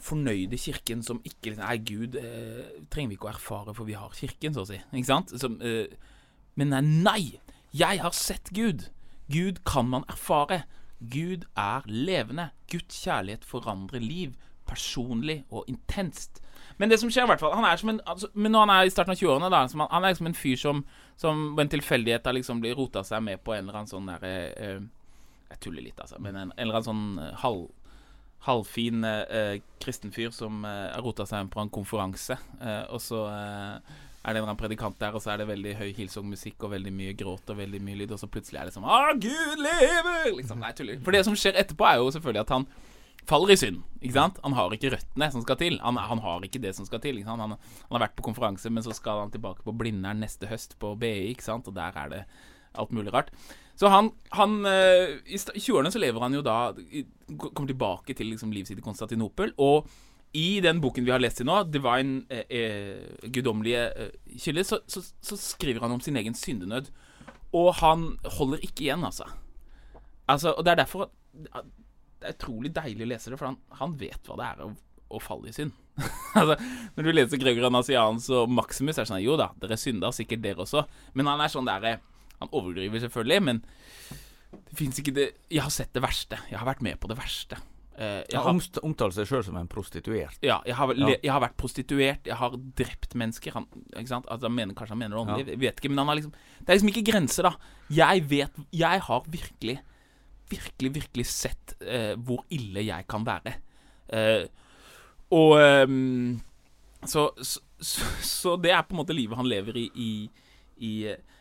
fornøyde 0.00 0.58
kirken 0.60 1.02
som 1.04 1.20
ikke 1.24 1.52
liksom, 1.52 1.64
Nei, 1.64 1.76
Gud 1.84 2.16
eh, 2.20 2.64
trenger 2.92 3.12
vi 3.12 3.18
ikke 3.18 3.28
å 3.28 3.34
erfare, 3.34 3.74
for 3.76 3.88
vi 3.88 3.98
har 3.98 4.16
kirken, 4.16 4.56
så 4.56 4.64
å 4.64 4.70
si. 4.70 4.80
Ikke 4.92 5.10
sant? 5.10 5.34
Som, 5.40 5.58
eh, 5.60 5.92
men 6.56 6.72
nei, 6.72 6.84
nei! 6.84 7.22
Jeg 7.76 8.00
har 8.00 8.16
sett 8.16 8.52
Gud! 8.56 8.88
Gud 9.32 9.64
kan 9.66 9.88
man 9.88 10.04
erfare. 10.08 10.62
Gud 11.00 11.46
er 11.56 11.82
levende. 11.86 12.48
Guds 12.70 13.02
kjærlighet 13.04 13.44
forandrer 13.44 14.00
liv. 14.00 14.34
Personlig 14.66 15.44
og 15.50 15.64
intenst. 15.68 16.42
Men 16.76 16.90
det 16.90 16.98
som 17.00 17.10
skjer, 17.10 17.24
i 17.24 17.30
hvert 17.30 17.40
fall 17.40 17.54
Han 17.54 17.64
er 17.64 17.76
som 17.80 17.88
en 17.88 18.00
altså, 18.06 18.28
Men 18.34 18.52
når 18.52 18.66
han 18.66 18.70
er 18.74 18.82
i 18.82 18.90
starten 18.90 19.14
av 19.14 19.20
20-årene, 19.20 19.50
da 19.52 19.62
han, 19.62 19.86
han, 19.90 20.04
er 20.04 20.12
liksom 20.12 20.26
en 20.26 20.34
fyr 20.34 20.56
som, 20.60 20.84
som 21.16 21.42
på 21.56 21.62
en 21.62 21.72
tilfeldighet 21.72 22.26
har 22.26 22.36
liksom 22.36 22.60
blitt 22.60 22.76
rota 22.76 23.04
seg 23.06 23.22
med 23.24 23.40
på 23.44 23.54
en 23.54 23.64
eller 23.64 23.80
annen 23.80 23.90
sånn 23.90 24.10
derre 24.10 24.34
eh, 24.52 24.80
Jeg 25.52 25.60
tuller 25.62 25.84
litt, 25.84 26.00
altså. 26.00 26.18
Men 26.20 26.36
en, 26.36 26.52
en 26.56 26.62
eller 26.66 26.80
annen 26.80 26.88
sånn 26.88 27.22
eh, 27.22 27.32
halv, 27.44 27.68
halvfin 28.48 29.06
eh, 29.06 29.54
kristen 29.82 30.12
fyr 30.12 30.34
som 30.34 30.64
eh, 30.66 30.90
har 30.92 31.06
rota 31.06 31.26
seg 31.28 31.46
med 31.46 31.54
på 31.54 31.62
en 31.62 31.72
konferanse, 31.72 32.36
eh, 32.60 32.82
og 32.90 33.00
så 33.02 33.22
eh, 33.30 33.94
er 34.26 34.34
det 34.34 34.40
en 34.40 34.42
eller 34.42 34.50
annen 34.50 34.58
predikant 34.58 34.98
der, 34.98 35.14
og 35.14 35.22
så 35.22 35.30
er 35.32 35.38
det 35.38 35.46
veldig 35.46 35.76
høy 35.78 35.90
Hillsong-musikk 35.94 36.64
og 36.66 36.72
veldig 36.72 36.90
mye 36.90 37.12
gråt 37.14 37.52
og 37.52 37.60
veldig 37.60 37.78
mye 37.86 38.00
lyd, 38.00 38.14
og 38.16 38.18
så 38.18 38.26
plutselig 38.26 38.58
er 38.58 38.66
det 38.66 38.74
sånn 38.74 38.88
Ah, 38.90 39.12
Gud 39.14 39.60
lever! 39.62 40.32
Liksom, 40.34 40.58
nei, 40.62 40.72
tuller. 40.74 40.98
For 41.06 41.14
det 41.14 41.22
som 41.28 41.36
skjer 41.38 41.58
etterpå, 41.60 41.86
er 41.86 42.00
jo 42.00 42.08
selvfølgelig 42.16 42.42
at 42.42 42.54
han 42.56 42.66
faller 43.26 43.54
i 43.54 43.58
synd. 43.60 43.84
Ikke 44.00 44.16
sant? 44.16 44.40
Han 44.42 44.56
har 44.58 44.74
ikke 44.74 44.90
røttene 44.96 45.28
som 45.34 45.44
skal 45.44 45.60
til. 45.60 45.78
Han, 45.82 46.00
han 46.10 46.22
har 46.24 46.46
ikke 46.46 46.62
det 46.62 46.74
som 46.78 46.88
skal 46.88 47.02
til. 47.02 47.20
Ikke? 47.20 47.30
Han, 47.30 47.54
han, 47.54 47.54
har 47.92 48.04
vært 48.06 48.16
på 48.18 48.26
konferanse, 48.26 48.70
men 48.70 48.82
så 48.86 48.94
skal 48.96 49.22
han 49.24 49.32
tilbake 49.34 49.66
på 49.66 49.74
Blindern 49.78 50.22
neste 50.22 50.50
høst 50.50 50.74
på 50.82 50.94
BI, 50.98 51.30
ikke 51.32 51.46
sant? 51.46 51.70
og 51.70 51.78
der 51.78 51.94
er 52.02 52.12
det 52.12 52.24
alt 52.76 52.92
mulig 52.94 53.14
rart. 53.14 53.30
Så 53.76 53.90
han, 53.92 54.10
han 54.32 54.58
eh, 54.68 55.18
I 55.28 55.38
20-årene 55.38 55.92
så 55.92 56.00
lever 56.00 56.22
han 56.24 56.32
jo 56.32 56.40
da 56.44 56.72
Kommer 57.36 57.68
tilbake 57.68 58.14
til 58.16 58.30
liksom 58.32 58.52
livet 58.54 58.70
sitt 58.70 58.80
i 58.80 58.84
Konstantinopel. 58.84 59.52
Og 59.60 59.88
i 60.36 60.60
den 60.64 60.80
boken 60.84 61.06
vi 61.06 61.12
har 61.14 61.22
lest 61.22 61.40
til 61.40 61.48
nå, 61.48 61.62
'Divine 61.64 62.26
eh, 62.30 62.44
eh, 62.50 63.28
guddommelige 63.32 63.84
eh, 63.96 64.10
kilder', 64.36 64.68
så, 64.68 64.80
så, 64.86 65.02
så, 65.22 65.38
skriver 65.40 65.80
han 65.80 65.96
om 65.96 66.02
sin 66.04 66.16
egen 66.16 66.34
syndenød. 66.34 66.90
Og 67.56 67.74
han 67.80 68.18
holder 68.38 68.60
ikke 68.62 68.88
igjen, 68.88 69.04
altså. 69.04 69.24
altså 70.28 70.52
og 70.52 70.64
det 70.64 70.74
er 70.74 70.82
derfor 70.82 71.10
det 71.36 72.28
er 72.28 72.36
utrolig 72.36 72.72
deilig 72.74 73.04
å 73.04 73.10
lese 73.10 73.30
det, 73.30 73.38
for 73.38 73.50
han, 73.50 73.58
han 73.80 73.96
vet 74.00 74.28
hva 74.28 74.36
det 74.40 74.46
er 74.48 74.62
å, 74.64 74.70
å 75.16 75.22
falle 75.22 75.50
i 75.50 75.56
synd. 75.56 75.74
altså, 76.38 76.56
når 76.96 77.06
du 77.06 77.12
leser 77.14 77.40
Gregor 77.40 77.68
Anasians 77.68 78.28
og 78.34 78.52
Maximus, 78.52 78.98
er 78.98 79.06
det 79.06 79.12
sånn 79.12 79.24
Jo 79.24 79.38
da, 79.40 79.50
dere 79.62 79.78
synder, 79.80 80.14
sikkert 80.16 80.42
dere 80.44 80.64
også. 80.64 80.84
Men 81.16 81.30
han 81.30 81.40
er 81.44 81.52
sånn 81.52 81.68
der 81.68 81.88
eh, 81.88 82.02
Han 82.42 82.52
overdriver 82.52 83.00
selvfølgelig, 83.00 83.44
men 83.48 83.62
det 84.52 84.76
fins 84.76 84.98
ikke 85.00 85.14
det 85.16 85.30
Jeg 85.52 85.64
har 85.64 85.72
sett 85.72 85.94
det 85.96 86.04
verste. 86.04 86.40
Jeg 86.50 86.60
har 86.60 86.68
vært 86.68 86.84
med 86.84 87.00
på 87.00 87.08
det 87.08 87.16
verste. 87.20 87.60
Uh, 87.96 88.20
jeg 88.28 88.40
har 88.44 88.82
omtalt 88.84 89.14
seg 89.16 89.28
sjøl 89.28 89.44
som 89.46 89.56
en 89.56 89.68
prostituert. 89.72 90.36
Ja 90.44 90.58
jeg, 90.68 90.76
har, 90.76 90.90
ja. 91.00 91.14
jeg 91.14 91.32
har, 91.32 91.40
vært 91.46 91.56
prostituert. 91.60 92.28
Jeg 92.28 92.36
har 92.36 92.56
drept 92.76 93.16
mennesker. 93.16 93.54
Han, 93.56 93.68
altså, 93.96 94.50
mener, 94.52 94.76
kanskje 94.76 94.92
han 94.92 95.00
mener 95.00 95.16
det 95.16 95.22
åndelig, 95.22 95.54
ja. 95.54 95.60
vet 95.64 95.80
ikke. 95.80 95.92
Men 95.92 96.02
han 96.02 96.12
har 96.12 96.18
liksom 96.20 96.34
Det 96.34 96.66
er 96.68 96.78
liksom 96.78 96.92
ikke 96.92 97.06
grenser, 97.08 97.48
da. 97.48 97.72
Jeg 97.96 98.26
vet 98.28 98.60
Jeg 98.76 99.04
har 99.08 99.30
virkelig, 99.32 99.78
virkelig, 100.52 100.92
virkelig 101.00 101.26
sett 101.32 101.76
uh, 101.80 102.12
hvor 102.20 102.44
ille 102.52 102.84
jeg 102.84 103.08
kan 103.08 103.24
være. 103.26 103.56
Uh, 104.12 104.44
og 105.36 105.56
um, 105.88 106.36
så, 107.02 107.30
så, 107.40 107.60
så, 107.80 108.10
så, 108.22 108.56
det 108.60 108.70
er 108.76 108.84
på 108.86 108.94
en 108.94 109.00
måte 109.00 109.16
livet 109.16 109.40
han 109.40 109.48
lever 109.48 109.80
i, 109.80 109.88
i, 109.94 110.10
i 110.84 110.92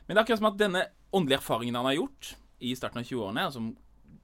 Men 0.07 0.15
det 0.15 0.17
er 0.17 0.24
akkurat 0.24 0.41
som 0.41 0.50
at 0.50 0.57
denne 0.59 0.88
åndelige 1.15 1.43
erfaringen 1.43 1.77
han 1.77 1.88
har 1.91 2.00
gjort 2.00 2.31
i 2.63 2.71
starten 2.77 3.01
av 3.01 3.07
20-årene, 3.07 3.50
som 3.51 3.74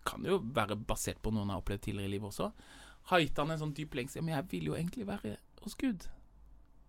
kan 0.08 0.25
jo 0.25 0.39
være 0.55 0.77
basert 0.77 1.22
på 1.22 1.34
noe 1.34 1.46
han 1.46 1.53
har 1.55 1.62
opplevd 1.62 1.86
tidligere 1.88 2.10
i 2.10 2.15
livet 2.15 2.31
også, 2.31 2.51
har 3.12 3.22
gitt 3.24 3.38
han 3.41 3.53
en 3.53 3.62
sånn 3.62 3.75
dyp 3.77 3.96
lengsel. 3.98 4.25
Men 4.25 4.38
jeg 4.38 4.50
vil 4.51 4.72
jo 4.72 4.77
egentlig 4.77 5.08
være 5.10 5.36
hos 5.63 5.77
Gud. 5.79 6.08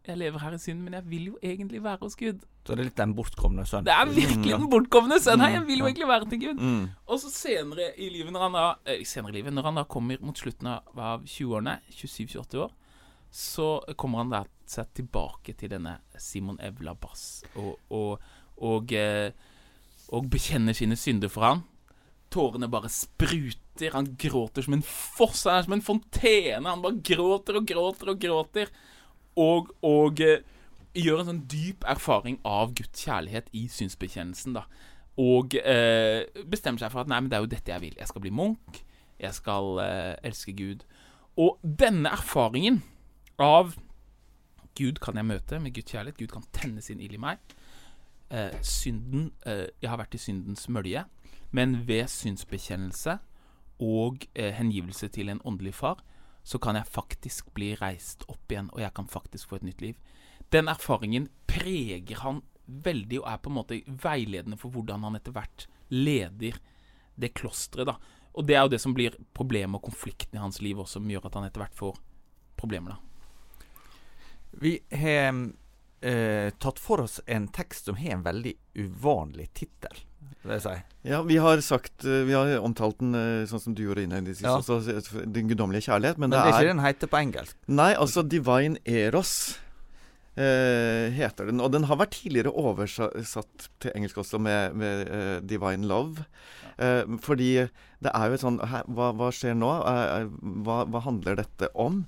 Jeg 0.02 0.19
lever 0.19 0.42
her 0.42 0.57
i 0.57 0.59
synd, 0.59 0.81
men 0.83 0.97
jeg 0.99 1.07
vil 1.07 1.26
jo 1.31 1.37
egentlig 1.47 1.78
være 1.83 2.02
hos 2.02 2.16
Gud. 2.19 2.40
Så 2.66 2.75
det 2.75 2.83
er 2.83 2.88
litt 2.88 2.99
den 2.99 3.14
bortkomne 3.14 3.64
sønnen? 3.66 3.87
Det 3.87 3.95
er 3.95 4.11
virkelig 4.11 4.54
den 4.54 4.69
bortkomne 4.71 5.19
sønnen 5.23 5.54
Jeg 5.54 5.62
vil 5.66 5.83
jo 5.83 5.87
egentlig 5.87 6.09
være 6.11 6.28
til 6.31 6.40
Gud. 6.42 6.62
Mm. 6.62 6.85
Og 7.07 7.21
så 7.23 7.31
senere 7.31 7.88
i 7.99 8.09
livet, 8.11 8.33
når 8.35 8.47
han 8.49 8.57
da 8.59 8.64
eh, 8.90 9.04
senere 9.07 9.35
i 9.35 9.37
livet, 9.38 9.54
når 9.54 9.69
han 9.71 9.78
da 9.78 9.85
kommer 9.90 10.19
mot 10.23 10.38
slutten 10.38 10.71
av 10.75 11.23
20-årene, 11.23 11.76
27-28 11.95 12.62
år, 12.66 12.75
så 13.33 13.69
kommer 13.97 14.23
han 14.25 14.35
da 14.35 14.42
seg 14.69 14.90
tilbake 14.99 15.54
til 15.59 15.71
denne 15.73 15.97
Simon 16.21 16.59
Evla 16.62 16.92
Bass 16.99 17.45
og, 17.57 17.78
og, 17.95 18.23
og, 18.61 18.92
eh, 18.92 19.31
og 20.12 20.28
bekjenner 20.33 20.76
sine 20.76 20.99
synder 21.00 21.33
for 21.33 21.47
han 21.47 21.62
Tårene 22.32 22.68
bare 22.70 22.90
spruter. 22.92 23.92
Han 23.92 24.14
gråter 24.20 24.64
som 24.64 24.76
en 24.76 24.86
foss. 24.86 25.44
Han 25.44 25.58
er 25.58 25.66
som 25.66 25.76
en 25.76 25.84
fontene. 25.84 26.68
Han 26.68 26.84
bare 26.84 27.02
gråter 27.04 27.58
og 27.60 27.68
gråter 27.68 28.12
og 28.12 28.22
gråter. 28.22 28.72
Og, 29.40 29.72
og 29.86 30.20
eh, 30.24 30.42
gjør 30.96 31.22
en 31.22 31.30
sånn 31.30 31.44
dyp 31.50 31.86
erfaring 31.88 32.38
av 32.48 32.74
Guds 32.76 33.04
kjærlighet 33.04 33.48
i 33.56 33.66
synsbekjennelsen. 33.72 34.56
da 34.56 34.66
Og 35.20 35.56
eh, 35.60 36.24
bestemmer 36.48 36.83
seg 36.83 36.92
for 36.92 37.04
at 37.04 37.12
nei, 37.12 37.20
men 37.22 37.33
det 37.33 37.38
er 37.38 37.46
jo 37.46 37.52
dette 37.54 37.74
jeg 37.74 37.85
vil. 37.85 37.96
Jeg 38.00 38.11
skal 38.11 38.24
bli 38.24 38.35
munk. 38.42 38.83
Jeg 39.22 39.37
skal 39.38 39.80
eh, 39.85 40.14
elske 40.28 40.57
Gud. 40.57 40.85
Og 41.40 41.57
denne 41.62 42.12
erfaringen 42.12 42.83
av 43.40 43.76
Gud 44.76 45.00
kan 45.04 45.16
jeg 45.16 45.28
møte 45.28 45.61
med 45.61 45.74
Guds 45.76 45.92
kjærlighet. 45.92 46.20
Gud 46.20 46.33
kan 46.33 46.48
tenne 46.57 46.85
sin 46.85 47.00
ild 47.00 47.16
i 47.16 47.20
meg. 47.20 47.40
synden 48.64 49.26
Jeg 49.44 49.88
har 49.90 49.98
vært 50.00 50.14
i 50.16 50.20
syndens 50.20 50.64
mølje. 50.72 51.02
Men 51.52 51.82
ved 51.86 52.08
synsbekjennelse 52.08 53.18
og 53.82 54.24
eh, 54.34 54.54
hengivelse 54.56 55.08
til 55.12 55.28
en 55.28 55.42
åndelig 55.44 55.74
far, 55.76 56.00
så 56.42 56.58
kan 56.58 56.78
jeg 56.78 56.90
faktisk 56.90 57.52
bli 57.54 57.74
reist 57.78 58.24
opp 58.30 58.50
igjen, 58.50 58.70
og 58.72 58.80
jeg 58.82 58.94
kan 58.96 59.08
faktisk 59.10 59.50
få 59.50 59.60
et 59.60 59.66
nytt 59.68 59.84
liv. 59.84 59.98
Den 60.52 60.68
erfaringen 60.68 61.28
preger 61.46 62.24
han 62.24 62.42
veldig, 62.66 63.20
og 63.20 63.28
er 63.28 63.42
på 63.42 63.50
en 63.50 63.58
måte 63.58 63.80
veiledende 63.86 64.58
for 64.58 64.74
hvordan 64.74 65.04
han 65.06 65.18
etter 65.18 65.34
hvert 65.36 65.66
leder 65.92 66.58
det 67.20 67.34
klosteret. 67.36 67.86
da. 67.86 67.96
Og 68.32 68.46
det 68.48 68.56
er 68.56 68.64
jo 68.64 68.72
det 68.72 68.80
som 68.80 68.94
blir 68.96 69.18
problemet 69.36 69.78
og 69.78 69.90
konflikten 69.90 70.38
i 70.38 70.42
hans 70.42 70.62
liv 70.64 70.78
også, 70.80 70.98
som 70.98 71.10
gjør 71.10 71.28
at 71.28 71.36
han 71.36 71.48
etter 71.48 71.64
hvert 71.64 71.76
får 71.76 71.98
problemer. 72.56 72.96
da. 72.96 73.00
Vi 74.62 74.78
har 74.90 75.36
eh, 76.00 76.48
tatt 76.58 76.80
for 76.80 77.04
oss 77.04 77.20
en 77.26 77.48
tekst 77.52 77.88
som 77.88 78.00
har 78.00 78.16
en 78.16 78.24
veldig 78.24 78.54
uvanlig 78.80 79.50
tittel 79.52 80.00
jeg 80.44 80.62
si. 80.64 80.74
Ja, 81.06 81.22
vi 81.26 81.37
har 81.42 81.61
sagt 81.62 82.04
eh, 82.06 82.22
Vi 82.26 82.35
har 82.35 82.50
omtalt 82.62 82.98
den 83.02 83.14
eh, 83.18 83.42
sånn 83.50 83.62
som 83.62 83.74
du 83.78 83.85
gjorde 83.85 84.04
innledningsvis, 84.06 84.46
ja. 84.46 84.58
også, 84.58 85.24
Den 85.26 85.50
guddommelige 85.50 85.88
kjærlighet. 85.88 86.18
Men, 86.18 86.30
men 86.30 86.38
det, 86.38 86.46
er 86.46 86.58
ikke 86.58 86.72
den 86.72 86.87
heter 86.87 87.12
på 87.12 87.20
engelsk? 87.20 87.58
Nei, 87.70 87.92
altså 87.98 88.24
Divine 88.26 88.82
Eros 88.87 89.35
eh, 90.37 91.12
heter 91.14 91.50
den. 91.50 91.62
Og 91.62 91.72
den 91.74 91.87
har 91.90 92.00
vært 92.00 92.16
tidligere 92.18 92.54
oversatt 92.54 93.68
til 93.82 93.94
engelsk 93.94 94.22
også 94.22 94.40
med, 94.42 94.76
med 94.78 95.06
uh, 95.08 95.38
Divine 95.46 95.88
Love. 95.88 96.26
Eh, 96.82 97.04
fordi 97.22 97.52
det 98.02 98.12
er 98.12 98.28
jo 98.28 98.37
et 98.37 98.42
sånn 98.42 98.58
hva, 98.58 99.12
hva, 99.14 99.30
skjer 99.35 99.54
nå? 99.58 99.70
Hva, 100.66 100.82
hva 100.90 101.02
handler 101.04 101.42
dette 101.42 101.68
om? 101.78 102.02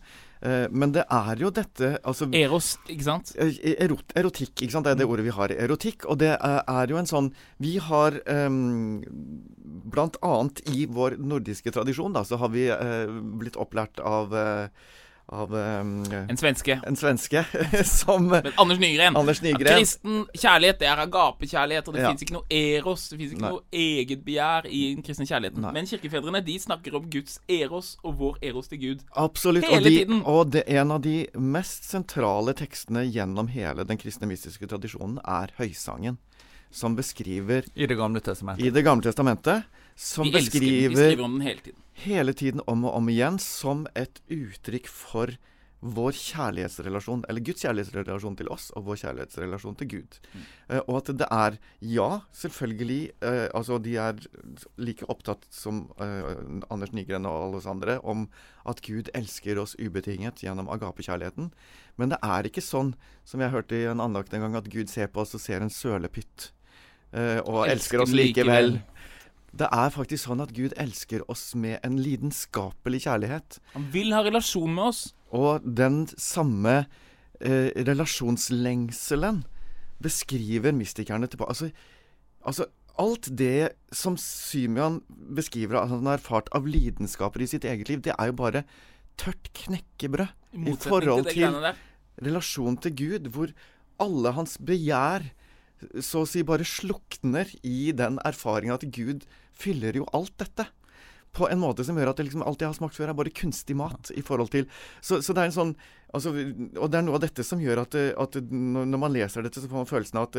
Eh, 0.44 0.66
men 0.70 0.92
det 0.92 1.06
er 1.08 1.40
jo 1.40 1.48
dette 1.54 1.94
altså, 2.04 2.28
Eros, 2.36 2.74
ikke 2.92 3.06
sant? 3.06 3.32
Eh, 3.40 3.56
erot, 3.80 4.12
erotikk, 4.18 4.52
ikke 4.58 4.74
sant. 4.74 4.84
Det 4.84 4.92
er 4.92 5.00
det 5.00 5.06
mm. 5.08 5.14
ordet 5.14 5.24
vi 5.24 5.36
har. 5.38 5.54
Erotikk. 5.66 6.04
Og 6.10 6.20
det 6.20 6.34
er 6.36 6.92
jo 6.92 7.00
en 7.00 7.08
sånn 7.08 7.30
Vi 7.64 7.78
har 7.82 8.18
um, 8.28 9.00
Blant 9.94 10.18
annet 10.24 10.60
i 10.74 10.84
vår 10.90 11.16
nordiske 11.22 11.72
tradisjon, 11.74 12.12
da, 12.16 12.24
så 12.28 12.38
har 12.40 12.52
vi 12.52 12.66
uh, 12.68 13.08
blitt 13.40 13.56
opplært 13.60 14.00
av 14.04 14.34
uh, 14.36 14.92
av 15.26 15.54
um, 15.54 16.04
En 16.28 16.36
svenske. 16.36 16.80
En 16.86 16.96
svenske 16.96 17.44
som 17.84 18.26
Men 18.28 18.52
Anders 18.56 18.78
Nygren. 18.78 19.16
Anders 19.16 19.42
Nygren. 19.42 19.78
Kristen 19.78 20.24
kjærlighet 20.34 20.80
det 20.82 20.88
er 20.90 21.00
agapekjærlighet, 21.04 21.88
og 21.88 21.96
det 21.96 22.02
ja. 22.02 22.10
fins 22.12 22.24
ikke 22.26 22.36
noe 22.36 22.58
eros. 22.58 23.06
Det 23.10 23.18
fins 23.20 23.32
ikke 23.32 23.44
Nei. 23.44 23.52
noe 23.54 23.84
eget 23.84 24.24
begjær 24.26 24.68
i 24.68 24.82
den 24.94 25.04
kristne 25.06 25.26
kjærligheten. 25.28 25.64
Nei. 25.64 25.72
Men 25.76 25.88
kirkefedrene 25.88 26.42
de 26.44 26.56
snakker 26.60 26.98
om 26.98 27.06
Guds 27.12 27.38
eros 27.48 27.94
og 28.02 28.18
vår 28.20 28.42
eros 28.50 28.68
til 28.72 28.82
Gud. 28.82 29.06
Absolutt. 29.24 29.68
Hele 29.68 29.80
og 29.80 29.88
de, 29.88 29.94
tiden. 29.96 30.20
Og 30.34 30.42
det, 30.52 30.64
en 30.80 30.96
av 30.98 31.04
de 31.04 31.16
mest 31.56 31.88
sentrale 31.88 32.56
tekstene 32.58 33.06
gjennom 33.08 33.48
hele 33.54 33.86
den 33.88 34.00
kristne 34.00 34.28
mystiske 34.30 34.68
tradisjonen 34.70 35.22
er 35.24 35.54
høysangen. 35.60 36.20
Som 36.74 36.96
beskriver 36.98 37.68
I 37.78 37.86
Det 37.86 37.94
gamle 37.94 38.18
testamentet. 38.20 38.66
I 38.66 38.70
Det 38.74 38.82
gamle 38.82 39.06
testamentet. 39.06 39.62
Som 39.94 40.26
vi 40.26 40.32
beskriver 40.34 40.88
den. 40.88 40.90
vi 40.90 40.96
skriver 40.96 41.24
om 41.24 41.38
den 41.38 41.46
hele 41.46 41.62
tiden 41.62 41.83
hele 42.02 42.34
tiden 42.34 42.62
om 42.66 42.84
og 42.84 42.96
om 42.98 43.10
igjen 43.12 43.38
som 43.42 43.86
et 43.94 44.20
uttrykk 44.32 44.88
for 44.90 45.36
vår 45.84 46.16
kjærlighetsrelasjon, 46.16 47.26
eller 47.28 47.44
Guds 47.44 47.60
kjærlighetsrelasjon 47.64 48.38
til 48.38 48.48
oss 48.52 48.70
og 48.72 48.86
vår 48.86 49.00
kjærlighetsrelasjon 49.02 49.76
til 49.80 49.90
Gud. 49.90 50.16
Mm. 50.32 50.46
Uh, 50.70 50.78
og 50.80 50.96
at 51.02 51.10
det 51.20 51.28
er 51.28 51.58
Ja, 51.84 52.08
selvfølgelig. 52.32 53.12
Uh, 53.20 53.48
altså, 53.52 53.78
de 53.78 53.96
er 54.00 54.16
like 54.80 55.04
opptatt 55.12 55.44
som 55.52 55.84
uh, 56.00 56.62
Anders 56.72 56.94
Nygren 56.96 57.28
og 57.28 57.36
alle 57.36 57.60
oss 57.60 57.68
andre 57.68 57.98
om 58.00 58.28
at 58.64 58.80
Gud 58.80 59.12
elsker 59.14 59.60
oss 59.60 59.76
ubetinget 59.76 60.40
gjennom 60.40 60.72
agapekjærligheten. 60.72 61.52
Men 62.00 62.14
det 62.14 62.18
er 62.24 62.48
ikke 62.48 62.64
sånn, 62.64 62.94
som 63.28 63.44
jeg 63.44 63.52
hørte 63.52 63.76
i 63.76 63.84
en 63.90 64.00
andakt 64.00 64.32
en 64.32 64.46
gang, 64.46 64.56
at 64.56 64.72
Gud 64.72 64.88
ser 64.88 65.12
på 65.12 65.20
oss 65.20 65.36
og 65.36 65.44
ser 65.44 65.60
en 65.60 65.70
sølepytt. 65.72 66.50
og 67.14 67.68
elsker, 67.68 67.72
elsker 67.72 68.02
oss 68.02 68.10
likevel. 68.16 68.72
likevel. 68.72 68.80
Det 69.54 69.68
er 69.70 69.92
faktisk 69.94 70.26
sånn 70.26 70.42
at 70.42 70.52
Gud 70.56 70.74
elsker 70.80 71.22
oss 71.30 71.52
med 71.58 71.78
en 71.86 71.98
lidenskapelig 72.02 73.04
kjærlighet. 73.06 73.58
Han 73.76 73.86
vil 73.94 74.14
ha 74.16 74.22
relasjon 74.26 74.72
med 74.74 74.90
oss. 74.90 75.02
Og 75.34 75.62
den 75.62 76.04
samme 76.18 76.84
eh, 77.40 77.70
relasjonslengselen 77.86 79.44
beskriver 80.02 80.74
mystikerne 80.74 81.28
tilbake 81.30 81.54
altså, 81.54 81.70
altså, 82.42 82.66
alt 83.00 83.30
det 83.38 83.74
som 83.94 84.18
Symeon 84.20 85.00
beskriver 85.08 85.80
at 85.80 85.90
han 85.90 86.06
har 86.06 86.18
erfart 86.18 86.50
av 86.54 86.66
lidenskaper 86.66 87.42
i 87.42 87.48
sitt 87.50 87.66
eget 87.66 87.90
liv, 87.90 88.02
det 88.02 88.14
er 88.18 88.30
jo 88.30 88.36
bare 88.38 88.64
tørt 89.18 89.50
knekkebrød 89.54 90.30
i, 90.54 90.74
forhold 90.78 91.30
til, 91.30 91.54
til 91.54 92.26
relasjon 92.26 92.78
til 92.82 92.94
Gud, 92.98 93.30
hvor 93.34 93.54
alle 94.02 94.34
hans 94.34 94.58
begjær 94.58 95.26
så 96.02 96.22
å 96.22 96.28
si 96.28 96.42
bare 96.46 96.66
slukner 96.66 97.50
i 97.66 97.92
den 97.96 98.20
erfaringa 98.26 98.78
at 98.78 98.86
Gud 98.94 99.26
fyller 99.60 100.00
jo 100.00 100.06
alt 100.16 100.34
dette. 100.40 100.66
på 101.34 101.48
en 101.50 101.58
måte 101.58 101.82
som 101.82 101.96
gjør 101.98 102.12
at 102.12 102.20
det 102.20 102.28
liksom 102.28 102.44
alt 102.46 102.60
jeg 102.62 102.70
har 102.70 102.76
smakt 102.76 102.94
før, 102.94 103.10
er 103.10 103.16
bare 103.18 103.32
kunstig 103.34 103.74
mat 103.74 104.12
i 104.14 104.22
forhold 104.22 104.52
til 104.52 104.68
Så, 105.00 105.18
så 105.18 105.34
det 105.34 105.42
er 105.42 105.48
en 105.50 105.56
sånn 105.56 105.72
altså, 106.14 106.30
Og 106.30 106.90
det 106.90 106.98
er 106.98 107.02
noe 107.02 107.18
av 107.18 107.24
dette 107.24 107.42
som 107.42 107.58
gjør 107.58 107.82
at, 107.82 107.94
at 107.94 108.38
når 108.38 109.00
man 109.02 109.14
leser 109.14 109.42
dette, 109.42 109.58
så 109.58 109.70
får 109.70 109.82
man 109.82 109.90
følelsen 109.90 110.20
av 110.20 110.28
at 110.28 110.38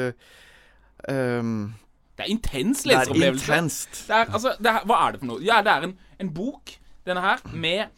ehm, 1.12 1.74
Det 2.16 2.24
er 2.24 2.32
intens 2.32 2.86
det 2.88 2.96
er 2.96 3.12
intenst. 3.12 4.06
Det 4.08 4.16
er, 4.16 4.32
altså, 4.32 4.56
det 4.60 4.72
er, 4.72 4.86
hva 4.88 5.02
er 5.04 5.12
det 5.12 5.20
for 5.24 5.32
noe? 5.34 5.44
Ja, 5.44 5.60
det 5.66 5.74
er 5.74 5.90
en, 5.90 5.98
en 6.24 6.32
bok, 6.32 6.78
denne 7.06 7.26
her, 7.26 7.44
med 7.52 7.92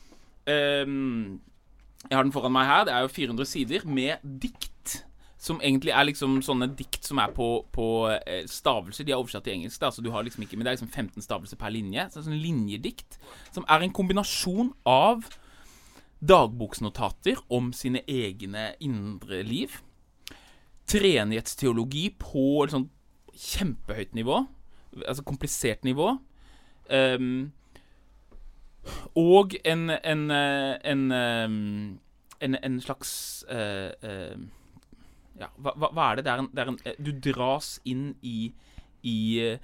um, 0.90 1.38
Jeg 2.10 2.18
har 2.18 2.26
den 2.26 2.34
foran 2.34 2.56
meg 2.56 2.66
her. 2.66 2.88
Det 2.90 2.96
er 2.96 3.06
jo 3.06 3.14
400 3.14 3.46
sider 3.52 3.86
med 3.86 4.26
dikt. 4.42 4.72
Som 5.48 5.62
egentlig 5.64 5.94
er 5.96 6.08
liksom 6.10 6.42
sånne 6.44 6.68
dikt 6.76 7.08
som 7.08 7.22
er 7.24 7.32
på, 7.36 7.48
på 7.72 7.88
eh, 8.18 8.44
stavelser. 8.52 9.08
De 9.08 9.14
er 9.14 9.22
oversatt 9.22 9.46
til 9.48 9.56
engelsk, 9.56 9.80
da, 9.82 9.92
så 9.94 10.04
du 10.04 10.12
har 10.12 10.26
liksom 10.28 10.44
ikke 10.44 10.60
Men 10.60 10.68
det 10.68 10.74
er 10.74 10.80
liksom 10.80 10.92
15 10.92 11.24
stavelser 11.24 11.60
per 11.62 11.72
linje. 11.72 12.08
Så 12.10 12.20
det 12.20 12.24
er 12.26 12.30
sånn 12.30 12.44
linjedikt. 12.44 13.20
Som 13.56 13.68
er 13.72 13.86
en 13.86 13.96
kombinasjon 13.96 14.74
av 14.88 15.28
dagboksnotater 16.18 17.40
om 17.54 17.72
sine 17.78 18.02
egne 18.10 18.72
indre 18.84 19.44
liv. 19.46 19.80
Treenighetsteologi 20.90 22.10
på 22.20 22.64
et 22.64 22.74
sånt 22.74 22.92
kjempehøyt 23.38 24.16
nivå. 24.18 24.42
Altså 25.06 25.24
komplisert 25.24 25.86
nivå. 25.86 26.18
um, 26.90 27.52
og 29.16 29.56
en 29.66 29.90
en, 29.90 30.32
eh, 30.32 30.78
en, 30.84 31.12
ehm, 31.12 32.00
en, 32.40 32.56
en 32.64 32.82
slags 32.82 33.46
uh, 33.52 33.92
eh, 34.02 34.38
Ja, 35.40 35.48
hva, 35.62 35.74
hva- 35.78 36.12
er 36.12 36.16
det? 36.20 36.24
Det 36.26 36.32
er 36.34 36.40
en, 36.44 36.50
det 36.54 36.64
er 36.64 36.68
en 36.74 36.80
eh, 36.86 36.96
Du 37.04 37.12
dras 37.32 37.80
inn 37.86 38.16
i 38.24 38.52
i, 39.06 39.40
eh, 39.40 39.60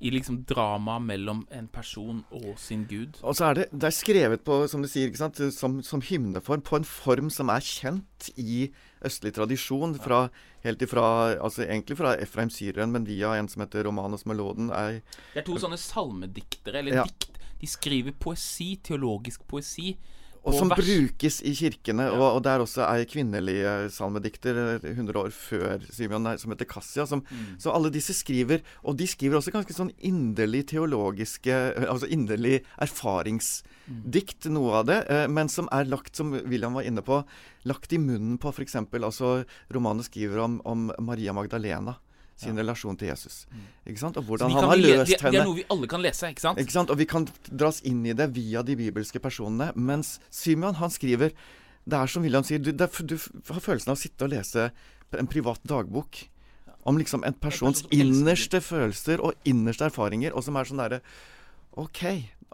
i 0.00 0.10
liksom 0.10 0.44
dramaet 0.48 1.02
mellom 1.04 1.42
en 1.50 1.66
person 1.68 2.24
og 2.32 2.54
sin 2.58 2.84
gud. 2.88 3.18
Og 3.22 3.34
så 3.36 3.50
er 3.50 3.54
det, 3.58 3.64
det 3.72 3.84
er 3.90 3.94
skrevet 3.94 4.42
på, 4.46 4.56
som 4.70 4.80
du 4.82 4.88
sier, 4.88 5.12
som, 5.52 5.82
som 5.82 6.00
hymneform, 6.02 6.62
på 6.62 6.76
en 6.78 6.84
form 6.88 7.28
som 7.30 7.50
er 7.52 7.60
kjent 7.60 8.30
i 8.38 8.70
østlig 9.04 9.34
tradisjon. 9.36 9.94
Fra, 10.00 10.28
helt 10.64 10.82
ifra, 10.82 11.36
altså 11.42 11.66
Egentlig 11.66 11.98
fra 12.00 12.14
Efraim 12.16 12.50
Syrien, 12.50 12.90
men 12.94 13.04
via 13.06 13.34
en 13.38 13.48
som 13.48 13.62
heter 13.62 13.84
Romanos 13.86 14.24
Meloden. 14.26 14.70
Er, 14.70 15.02
Det 15.34 15.42
er 15.44 15.46
to 15.50 15.58
sånne 15.60 15.78
salmediktere, 15.78 16.78
eller 16.80 17.02
Ja. 17.02 17.04
dikt. 17.04 17.36
De 17.60 17.66
skriver 17.66 18.12
poesi, 18.18 18.76
teologisk 18.82 19.46
poesi. 19.50 19.96
Og 20.48 20.56
som 20.56 20.72
vers. 20.72 20.80
brukes 20.82 21.38
i 21.46 21.52
kirkene. 21.58 22.08
Og, 22.14 22.24
og 22.36 22.40
det 22.44 22.52
er 22.52 22.64
også 22.64 22.84
ei 22.88 23.06
kvinnelig 23.08 23.56
eh, 23.60 23.86
salmedikter 23.92 24.58
eh, 24.64 24.88
100 24.94 25.20
år 25.20 25.30
før 25.34 25.84
Simeon 25.94 26.30
eh, 26.32 26.38
som 26.40 26.54
heter 26.54 26.68
Cassia. 26.70 27.06
Som, 27.06 27.24
Mm. 27.28 27.58
Så 27.60 27.72
alle 27.74 27.90
disse 27.92 28.14
skriver, 28.16 28.62
og 28.86 28.96
de 28.96 29.04
skriver 29.06 29.36
også 29.36 29.52
ganske 29.52 29.74
sånn 29.74 29.90
inderlig 30.06 30.62
teologiske 30.70 31.52
eh, 31.52 31.86
Altså 31.90 32.08
inderlig 32.08 32.62
erfaringsdikt, 32.80 34.48
noe 34.54 34.80
av 34.80 34.88
det, 34.88 34.98
eh, 35.12 35.26
men 35.28 35.50
som 35.52 35.68
er 35.74 35.88
lagt, 35.90 36.16
som 36.16 36.32
William 36.32 36.78
var 36.78 36.86
inne 36.88 37.04
på, 37.04 37.20
lagt 37.68 37.92
i 37.92 38.00
munnen 38.00 38.38
på 38.40 38.52
f.eks. 38.54 38.78
Altså, 38.96 39.44
romanen 39.74 40.06
skriver 40.06 40.40
om, 40.44 40.60
om 40.64 40.88
Maria 41.04 41.34
Magdalena 41.36 41.98
sin 42.38 42.58
relasjon 42.58 42.96
til 42.98 43.10
Jesus. 43.10 43.42
Ikke 43.82 44.00
sant? 44.00 44.18
Og 44.20 44.26
hvordan 44.28 44.52
han 44.52 44.62
har 44.62 44.70
har 44.70 44.76
henne. 44.78 45.04
det, 45.04 45.18
det 45.18 45.40
er 45.40 45.46
noe 45.46 45.58
vi 45.58 45.66
alle 45.74 45.88
kan 45.90 46.02
lese, 46.04 46.30
ikke 46.30 46.44
sant? 46.44 46.60
Ikke 46.62 46.74
sant? 46.74 46.92
Og 46.94 47.00
vi 47.00 47.06
kan 47.10 47.26
dras 47.50 47.80
inn 47.88 48.04
i 48.06 48.14
det 48.16 48.28
via 48.36 48.62
de 48.62 48.76
bibelske 48.78 49.20
personene. 49.22 49.72
Mens 49.74 50.18
Simeon, 50.30 50.78
han 50.78 50.92
skriver 50.94 51.34
Det 51.88 51.96
er 51.96 52.10
som 52.12 52.22
William 52.22 52.44
sier, 52.44 52.60
du, 52.60 52.70
det 52.70 52.90
du 53.08 53.16
har 53.16 53.62
følelsen 53.64 53.94
av 53.94 53.96
å 53.96 54.00
sitte 54.00 54.26
og 54.26 54.34
lese 54.34 54.70
en 55.16 55.30
privat 55.30 55.62
dagbok. 55.64 56.26
Om 56.88 56.98
liksom 57.00 57.24
en 57.24 57.34
persons 57.34 57.82
person 57.82 58.00
innerste 58.00 58.60
følelser 58.60 59.22
og 59.24 59.48
innerste 59.48 59.88
erfaringer, 59.88 60.32
og 60.36 60.44
som 60.44 60.56
er 60.56 60.68
sånn 60.68 60.82
derre 60.82 61.00
OK. 61.78 62.04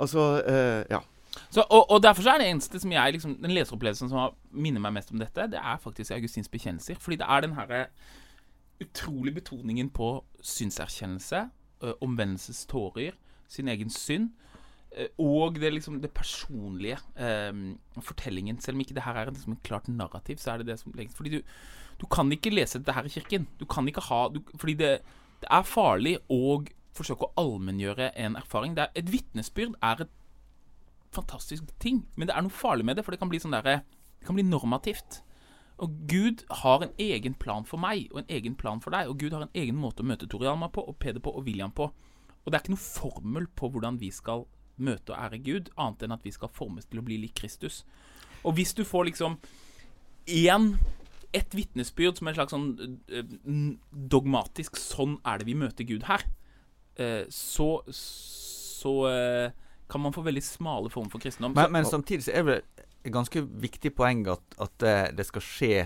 Altså 0.00 0.30
uh, 0.46 0.84
Ja. 0.90 1.02
Så, 1.50 1.64
og, 1.66 1.90
og 1.90 2.02
derfor 2.02 2.22
så 2.22 2.34
er 2.34 2.42
det 2.42 2.50
eneste 2.52 2.78
som 2.78 2.92
jeg 2.94 3.16
liksom, 3.16 3.32
Den 3.42 3.50
leseropplevelsen 3.56 4.06
som 4.06 4.20
har, 4.20 4.34
minner 4.54 4.82
meg 4.84 4.92
mest 4.94 5.10
om 5.10 5.18
dette, 5.18 5.48
det 5.50 5.58
er 5.58 5.80
faktisk 5.82 6.14
Augustins 6.14 6.50
bekjennelser. 6.50 6.98
Fordi 7.00 7.18
det 7.18 7.26
er 7.26 7.42
den 7.42 7.56
herre 7.58 7.80
utrolig 8.82 9.34
betoningen 9.36 9.90
på 9.94 10.16
synserkjennelse, 10.42 11.44
omvendelsestårer, 12.02 13.14
sin 13.48 13.68
egen 13.68 13.90
synd. 13.92 14.32
Og 15.20 15.58
det 15.60 15.72
liksom 15.74 16.00
det 16.02 16.10
personlige 16.14 16.98
Eh, 17.14 17.52
fortellingen. 18.02 18.60
Selv 18.60 18.76
om 18.76 18.80
ikke 18.80 18.94
det 18.94 19.02
her 19.02 19.14
er 19.14 19.30
liksom 19.30 19.52
et 19.52 19.62
klart 19.62 19.88
narrativ, 19.88 20.36
så 20.36 20.52
er 20.52 20.58
det 20.58 20.66
det 20.66 20.78
som 20.80 20.92
legges 20.92 21.14
Fordi 21.14 21.30
du, 21.30 21.42
du 22.00 22.06
kan 22.06 22.30
ikke 22.32 22.50
lese 22.50 22.78
dette 22.78 22.92
her 22.92 23.04
i 23.04 23.08
kirken. 23.08 23.46
Du 23.60 23.64
kan 23.64 23.86
ikke 23.88 24.00
ha 24.00 24.28
du, 24.28 24.40
Fordi 24.58 24.74
det, 24.74 24.98
det 25.40 25.48
er 25.50 25.62
farlig 25.62 26.18
å 26.28 26.64
forsøke 26.94 27.26
å 27.26 27.32
allmenngjøre 27.38 28.10
en 28.18 28.36
erfaring. 28.36 28.76
Er, 28.78 28.90
et 28.94 29.10
vitnesbyrd 29.10 29.74
er 29.82 30.06
et 30.06 30.10
fantastisk 31.14 31.64
ting, 31.78 32.04
men 32.16 32.26
det 32.26 32.34
er 32.34 32.42
noe 32.42 32.50
farlig 32.50 32.84
med 32.84 32.96
det, 32.96 33.04
for 33.04 33.14
det 33.14 33.20
kan 33.20 33.30
bli 33.30 33.38
sånn 33.38 33.54
derre 33.54 33.82
Det 34.18 34.26
kan 34.26 34.34
bli 34.34 34.46
normativt. 34.46 35.22
Og 35.82 35.94
Gud 36.08 36.44
har 36.62 36.84
en 36.84 36.92
egen 37.02 37.34
plan 37.34 37.64
for 37.66 37.82
meg, 37.82 38.06
og 38.12 38.22
en 38.22 38.32
egen 38.36 38.54
plan 38.54 38.80
for 38.80 38.94
deg. 38.94 39.10
Og 39.10 39.18
Gud 39.18 39.34
har 39.34 39.46
en 39.46 39.56
egen 39.58 39.78
måte 39.78 40.04
å 40.04 40.06
møte 40.06 40.28
Torialma 40.30 40.70
på, 40.70 40.84
og 40.86 40.98
Peder 41.02 41.22
på, 41.24 41.32
og 41.34 41.48
William 41.48 41.74
på. 41.74 41.90
Og 42.44 42.52
det 42.52 42.58
er 42.58 42.62
ikke 42.62 42.76
noe 42.76 42.84
formel 42.84 43.48
på 43.56 43.70
hvordan 43.72 43.98
vi 43.98 44.10
skal 44.14 44.44
møte 44.76 45.14
og 45.14 45.18
ære 45.18 45.40
Gud, 45.42 45.70
annet 45.78 46.04
enn 46.04 46.14
at 46.14 46.26
vi 46.26 46.32
skal 46.34 46.52
formes 46.54 46.86
til 46.86 47.00
å 47.00 47.06
bli 47.06 47.18
lik 47.22 47.34
Kristus. 47.38 47.82
Og 48.44 48.56
hvis 48.58 48.74
du 48.76 48.84
får 48.86 49.08
liksom 49.10 49.38
én 50.30 50.74
et 51.34 51.54
vitnesbyrd 51.56 52.18
som 52.18 52.30
en 52.30 52.36
slags 52.36 52.54
sånn 52.54 52.68
eh, 53.10 53.32
dogmatisk 53.90 54.78
'sånn 54.78 55.18
er 55.26 55.40
det 55.40 55.48
vi 55.48 55.56
møter 55.58 55.86
Gud 55.88 56.06
her', 56.06 56.26
eh, 56.96 57.24
så, 57.28 57.82
så 57.90 58.94
eh, 59.10 59.50
kan 59.90 60.00
man 60.00 60.14
få 60.14 60.22
veldig 60.22 60.42
smale 60.42 60.90
former 60.90 61.10
for 61.10 61.18
kristendom. 61.18 61.54
Men, 61.56 61.72
men 61.72 61.84
samtidig 61.84 62.28
så 62.28 62.36
er 62.38 62.46
det 62.46 62.56
et 62.58 62.83
ganske 63.12 63.42
viktig 63.42 63.92
poeng 63.96 64.24
at, 64.32 64.56
at 64.62 64.88
det 65.16 65.26
skal 65.28 65.44
skje 65.44 65.76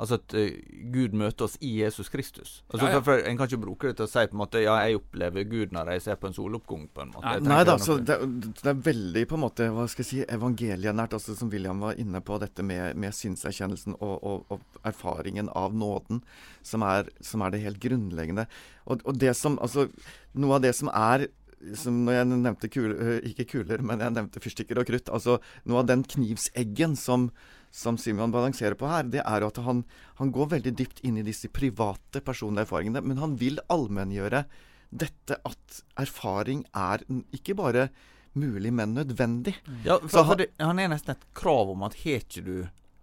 Altså 0.00 0.16
at 0.16 0.34
eh, 0.38 0.60
Gud 0.92 1.12
møter 1.16 1.44
oss 1.44 1.58
i 1.60 1.74
Jesus 1.82 2.08
Kristus. 2.08 2.62
Altså 2.70 2.86
Ja, 2.86 2.92
ja. 2.94 3.00
For, 3.04 3.20
En 3.20 3.36
kan 3.36 3.48
ikke 3.50 3.60
bruke 3.60 3.90
det 3.90 3.98
til 3.98 4.06
å 4.06 4.08
si 4.08 4.22
på 4.30 4.36
en 4.36 4.40
måte 4.40 4.62
Ja, 4.62 4.78
jeg 4.86 4.96
opplever 4.96 5.44
Gud 5.44 5.74
når 5.76 5.92
jeg 5.92 6.04
ser 6.06 6.20
på 6.20 6.30
en 6.30 6.36
soloppgang, 6.36 6.86
på 6.94 7.04
en 7.04 7.12
måte. 7.12 7.26
Nei, 7.26 7.50
Nei 7.50 7.60
da, 7.68 7.76
så 7.78 7.98
det, 8.00 8.16
det 8.62 8.70
er 8.72 8.80
veldig 8.86 9.26
på 9.28 9.36
en 9.36 9.44
måte 9.44 9.68
hva 9.74 9.84
skal 9.90 10.04
jeg 10.04 10.10
si, 10.10 10.22
evangelienært, 10.24 11.16
altså 11.18 11.36
som 11.36 11.52
William 11.52 11.84
var 11.84 12.00
inne 12.00 12.22
på, 12.24 12.38
dette 12.40 12.64
med, 12.64 12.96
med 12.96 13.16
synserkjennelsen 13.16 13.98
og, 13.98 14.14
og, 14.24 14.56
og 14.56 14.86
erfaringen 14.88 15.52
av 15.52 15.76
nåden, 15.76 16.22
som 16.64 16.86
er, 16.86 17.12
som 17.20 17.44
er 17.44 17.52
det 17.52 17.64
helt 17.66 17.82
grunnleggende. 17.82 18.46
Og, 18.88 19.04
og 19.04 19.20
det 19.20 19.36
som, 19.36 19.60
altså, 19.60 19.90
noe 20.32 20.56
av 20.56 20.64
det 20.64 20.72
som 20.80 20.88
er 20.94 21.28
som 21.76 22.04
når 22.06 22.14
jeg 22.18 22.28
nevnte 22.30 22.68
kul, 22.72 22.92
øh, 22.94 23.16
ikke 23.30 23.44
kuler, 23.50 23.82
men 23.84 24.00
jeg 24.00 24.14
nevnte 24.16 24.40
fyrstikker 24.40 24.78
og 24.80 24.86
krutt. 24.88 25.10
altså 25.12 25.38
Noe 25.68 25.82
av 25.82 25.86
den 25.90 26.02
knivseggen 26.08 26.96
som, 26.96 27.28
som 27.70 27.98
Simon 28.00 28.32
balanserer 28.32 28.74
på 28.80 28.88
her, 28.88 29.02
det 29.12 29.20
er 29.24 29.44
at 29.46 29.60
han, 29.66 29.84
han 30.20 30.32
går 30.32 30.48
veldig 30.56 30.72
dypt 30.78 31.02
inn 31.04 31.18
i 31.20 31.26
disse 31.26 31.48
private 31.52 32.22
personlige 32.24 32.64
erfaringene. 32.68 33.02
Men 33.04 33.20
han 33.20 33.36
vil 33.40 33.60
allmenngjøre 33.68 34.44
dette 34.90 35.36
at 35.46 35.82
erfaring 36.00 36.64
er 36.74 37.04
ikke 37.36 37.54
bare 37.60 37.88
mulig, 38.34 38.72
men 38.72 38.94
nødvendig. 38.94 39.56
Ja, 39.84 39.98
for, 39.98 40.08
for 40.08 40.18
han- 40.22 40.28
for 40.32 40.36
det, 40.40 40.48
han 40.58 40.78
er 40.78 40.88
nesten 40.94 41.12
et 41.16 41.28
krav 41.34 41.70
om 41.76 41.82
at 41.86 41.94
har 42.04 42.20
ikke 42.24 42.44
du 42.46 42.54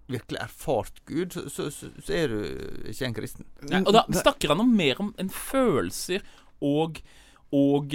virkelig 0.08 0.40
erfart 0.40 1.02
Gud, 1.06 1.34
så, 1.36 1.50
så, 1.52 1.70
så, 1.70 1.90
så 2.00 2.14
er 2.16 2.28
du 2.32 2.38
ikke 2.90 3.06
en 3.10 3.14
kristen. 3.18 3.46
Nei, 3.68 3.82
og 3.84 3.92
da 3.94 4.06
snakker 4.16 4.54
han 4.54 4.62
om 4.64 4.70
mer 4.76 5.00
om 5.04 5.14
en 5.20 5.28
følelser 5.30 6.24
og 6.64 7.02
og, 7.56 7.94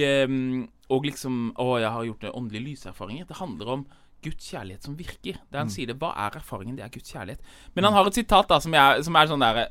og 0.88 1.04
liksom 1.04 1.40
Å, 1.60 1.66
jeg 1.82 1.90
har 1.92 2.06
gjort 2.08 2.28
åndelige 2.32 2.68
lyserfaringer. 2.70 3.26
Det 3.28 3.36
handler 3.36 3.74
om 3.74 3.84
Guds 4.22 4.48
kjærlighet 4.52 4.86
som 4.86 4.94
virker. 4.96 5.40
Der 5.50 5.64
han 5.64 5.72
sier 5.72 5.90
det. 5.90 5.98
Hva 6.00 6.12
er 6.14 6.38
erfaringen? 6.38 6.76
Det 6.78 6.84
er 6.86 6.92
Guds 6.94 7.10
kjærlighet. 7.10 7.42
Men 7.74 7.88
han 7.88 7.96
har 7.96 8.08
et 8.08 8.20
sitat 8.20 8.48
da 8.48 8.60
som, 8.62 8.74
jeg, 8.76 9.04
som 9.06 9.18
er 9.18 9.30
sånn 9.30 9.42
derre 9.42 9.66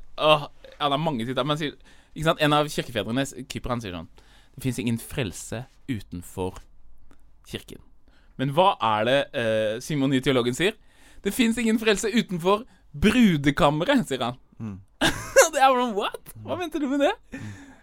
det 0.82 0.98
er 0.98 1.02
mange 1.02 1.26
sitat. 1.28 1.48
Men 1.48 1.60
sier 1.60 1.78
ikke 2.12 2.28
sant? 2.28 2.44
En 2.44 2.58
av 2.58 2.70
kirkefedrene, 2.72 3.26
Kyper, 3.46 3.72
han 3.72 3.84
sier 3.84 3.96
sånn 3.96 4.10
Det 4.56 4.66
fins 4.66 4.82
ingen 4.82 5.00
frelse 5.00 5.64
utenfor 5.88 6.60
kirken. 7.48 7.82
Men 8.40 8.54
hva 8.56 8.74
er 8.98 9.08
det 9.08 9.18
eh, 9.38 9.76
Simon 9.84 10.12
Nye 10.12 10.24
teologen 10.24 10.56
sier? 10.58 10.78
Det 11.22 11.34
fins 11.36 11.60
ingen 11.62 11.80
frelse 11.80 12.10
utenfor 12.12 12.66
brudekammeret, 12.92 14.08
sier 14.10 14.24
han. 14.26 14.40
Mm. 14.60 14.80
det 15.54 15.62
er 15.62 15.78
sånn 15.78 15.96
What? 15.96 16.34
Hva 16.42 16.58
mente 16.60 16.82
du 16.82 16.88
med 16.92 17.06
det? 17.06 17.14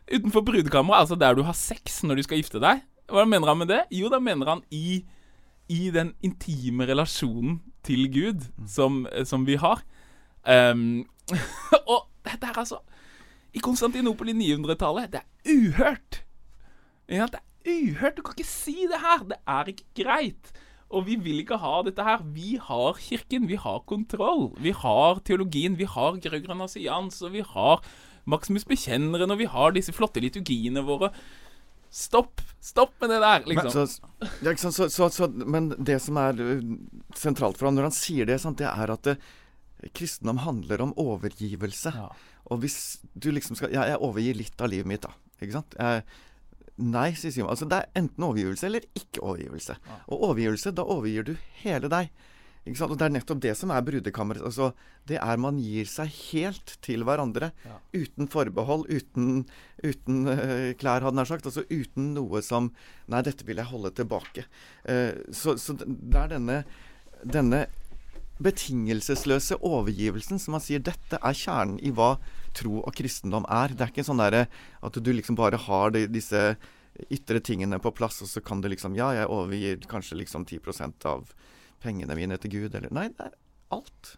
Utenfor 0.09 0.45
brudekammeret, 0.47 1.05
altså 1.05 1.19
der 1.21 1.37
du 1.37 1.43
har 1.45 1.57
sex 1.57 2.03
når 2.07 2.19
du 2.19 2.25
skal 2.25 2.41
gifte 2.41 2.61
deg. 2.63 2.81
Hva 3.09 3.25
mener 3.29 3.51
han 3.51 3.61
med 3.61 3.71
det? 3.73 3.83
Jo, 3.93 4.11
da 4.13 4.21
mener 4.21 4.49
han 4.53 4.63
i, 4.75 5.03
i 5.73 5.89
den 5.93 6.15
intime 6.25 6.87
relasjonen 6.89 7.61
til 7.85 8.09
Gud 8.13 8.47
som, 8.69 9.05
som 9.29 9.47
vi 9.49 9.59
har. 9.61 9.83
Um, 10.49 11.05
og 11.93 12.07
dette 12.25 12.49
er 12.49 12.57
altså 12.57 12.79
I 13.53 13.61
Konstantinopel 13.61 14.31
i 14.33 14.37
900-tallet 14.39 15.11
Det 15.13 15.21
er 15.21 15.59
uhørt! 15.59 16.23
Ja. 17.09 17.27
Det 17.29 17.43
er 17.67 17.75
uhørt! 17.91 18.17
Du 18.17 18.25
kan 18.25 18.37
ikke 18.37 18.49
si 18.49 18.87
det 18.89 19.01
her! 19.03 19.27
Det 19.29 19.41
er 19.45 19.73
ikke 19.73 19.89
greit! 20.03 20.53
Og 20.89 21.05
vi 21.05 21.19
vil 21.21 21.43
ikke 21.43 21.59
ha 21.61 21.83
dette 21.85 22.05
her. 22.05 22.23
Vi 22.33 22.57
har 22.65 22.97
kirken, 22.97 23.49
vi 23.49 23.59
har 23.61 23.83
kontroll. 23.89 24.55
Vi 24.57 24.73
har 24.73 25.21
teologien, 25.21 25.77
vi 25.77 25.85
har 25.85 26.17
Grøgran 26.17 26.65
Asians, 26.65 27.21
og 27.21 27.35
vi 27.35 27.43
har 27.45 27.83
Maximus 28.29 28.67
Bekjenneren, 28.69 29.33
og 29.33 29.41
vi 29.41 29.49
har 29.51 29.75
disse 29.77 29.95
flotte 29.97 30.23
liturgiene 30.23 30.85
våre. 30.87 31.11
Stopp! 31.91 32.43
Stopp 32.61 32.95
med 33.01 33.15
det 33.15 33.21
der! 33.23 33.45
Liksom. 33.49 33.89
Sant, 33.89 34.75
så, 34.75 34.89
så, 34.93 35.09
så, 35.15 35.29
men 35.29 35.71
det 35.79 36.01
som 36.05 36.19
er 36.21 36.41
uh, 36.43 36.73
sentralt 37.17 37.57
for 37.57 37.71
ham 37.71 37.79
når 37.79 37.89
han 37.89 37.97
sier 37.97 38.29
det, 38.29 38.41
sant, 38.43 38.61
det 38.61 38.69
er 38.69 38.93
at 38.93 39.07
det, 39.09 39.17
kristendom 39.97 40.43
handler 40.43 40.83
om 40.85 40.95
overgivelse. 40.99 41.93
Ja. 41.95 42.09
Og 42.53 42.63
hvis 42.65 42.99
du 43.15 43.31
liksom 43.33 43.59
skal 43.59 43.73
Ja, 43.75 43.85
jeg 43.89 44.01
overgir 44.05 44.37
litt 44.39 44.61
av 44.61 44.73
livet 44.73 44.89
mitt, 44.91 45.05
da. 45.05 45.13
Ikke 45.39 45.55
sant? 45.61 45.77
Jeg, 45.79 46.03
nei, 46.83 47.11
sier 47.19 47.35
Simon. 47.35 47.53
Altså, 47.53 47.69
det 47.71 47.79
er 47.79 48.03
enten 48.03 48.27
overgivelse 48.27 48.67
eller 48.69 48.89
ikke 48.99 49.23
overgivelse. 49.23 49.79
Og 50.09 50.25
overgivelse, 50.31 50.75
da 50.75 50.85
overgir 50.85 51.29
du 51.29 51.35
hele 51.63 51.91
deg. 51.93 52.11
Og 52.67 52.97
det 52.99 53.07
er 53.07 53.13
nettopp 53.15 53.41
det 53.41 53.55
som 53.57 53.71
er 53.73 53.85
brudekammeret. 53.85 54.45
Altså, 54.45 54.73
det 55.09 55.17
er 55.23 55.41
man 55.41 55.59
gir 55.63 55.89
seg 55.89 56.11
helt 56.33 56.75
til 56.85 57.05
hverandre. 57.07 57.51
Ja. 57.65 57.79
Uten 57.97 58.29
forbehold, 58.29 58.85
uten, 58.91 59.47
uten 59.81 60.29
uh, 60.29 60.75
klær, 60.79 61.07
hadde 61.07 61.25
jeg 61.25 61.33
sagt. 61.33 61.49
Altså 61.49 61.65
uten 61.71 62.13
noe 62.19 62.43
som 62.45 62.73
Nei, 63.09 63.23
dette 63.25 63.47
vil 63.49 63.61
jeg 63.63 63.71
holde 63.71 63.95
tilbake. 63.97 64.45
Uh, 64.85 65.17
så, 65.33 65.57
så 65.57 65.79
det 65.81 66.19
er 66.21 66.35
denne, 66.35 66.63
denne 67.25 67.67
betingelsesløse 68.39 69.59
overgivelsen 69.67 70.39
som 70.39 70.55
man 70.55 70.63
sier 70.63 70.83
dette 70.85 71.19
er 71.19 71.35
kjernen 71.35 71.81
i 71.83 71.91
hva 71.91 72.17
tro 72.57 72.83
og 72.83 72.95
kristendom 72.97 73.47
er. 73.51 73.75
Det 73.75 73.87
er 73.87 73.95
ikke 73.95 74.07
sånn 74.07 74.23
derre 74.23 74.47
at 74.85 74.99
du 74.99 75.11
liksom 75.15 75.39
bare 75.39 75.59
har 75.65 75.95
de, 75.95 76.07
disse 76.11 76.53
ytre 77.15 77.41
tingene 77.45 77.79
på 77.83 77.93
plass, 77.95 78.21
og 78.25 78.31
så 78.31 78.43
kan 78.43 78.63
du 78.63 78.69
liksom 78.71 78.97
Ja, 78.99 79.13
jeg 79.15 79.31
overgir 79.31 79.83
kanskje 79.91 80.19
liksom 80.23 80.47
10% 80.47 81.07
av 81.07 81.29
pengene 81.83 82.17
mine 82.19 82.39
til 82.43 82.51
Gud, 82.57 82.75
eller 82.75 82.93
Nei, 82.95 83.09
det 83.15 83.29
er 83.31 83.37
alt. 83.75 84.17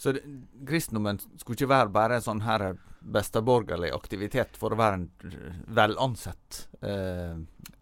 Så 0.00 0.14
det, 0.16 0.22
kristendommen 0.68 1.18
skulle 1.40 1.58
ikke 1.58 1.68
være 1.70 1.92
bare 1.92 2.16
en 2.18 2.24
sånn 2.24 2.40
her 2.46 2.70
besteborgerlig 3.00 3.90
aktivitet 3.96 4.56
for 4.60 4.72
å 4.72 4.78
være 4.80 4.96
en 4.98 5.06
velansett 5.24 5.68
vel 5.76 5.94
ansett 6.04 6.58
eh, 6.84 7.38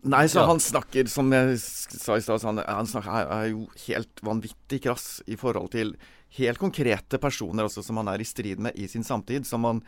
Nei, 0.09 0.25
så 0.31 0.43
Ja. 0.45 0.47
han 0.47 0.61
snakker, 0.63 1.09
som 1.11 1.31
jeg 1.35 1.57
sa 1.59 2.17
i 2.17 2.23
stad, 2.23 2.45
han, 2.47 2.61
han 2.63 2.87
snakker, 2.87 3.11
er, 3.11 3.33
er 3.35 3.49
jo 3.51 3.65
helt 3.89 4.23
vanvittig 4.23 4.83
krass 4.85 5.09
i 5.27 5.35
forhold 5.39 5.73
til 5.75 5.97
helt 6.39 6.61
konkrete 6.63 7.19
personer 7.19 7.67
også 7.67 7.83
som 7.83 7.99
han 7.99 8.11
er 8.13 8.23
i 8.23 8.29
strid 8.29 8.63
med 8.63 8.79
i 8.79 8.87
sin 8.91 9.03
samtid. 9.07 9.47
Som 9.49 9.65
han, 9.67 9.83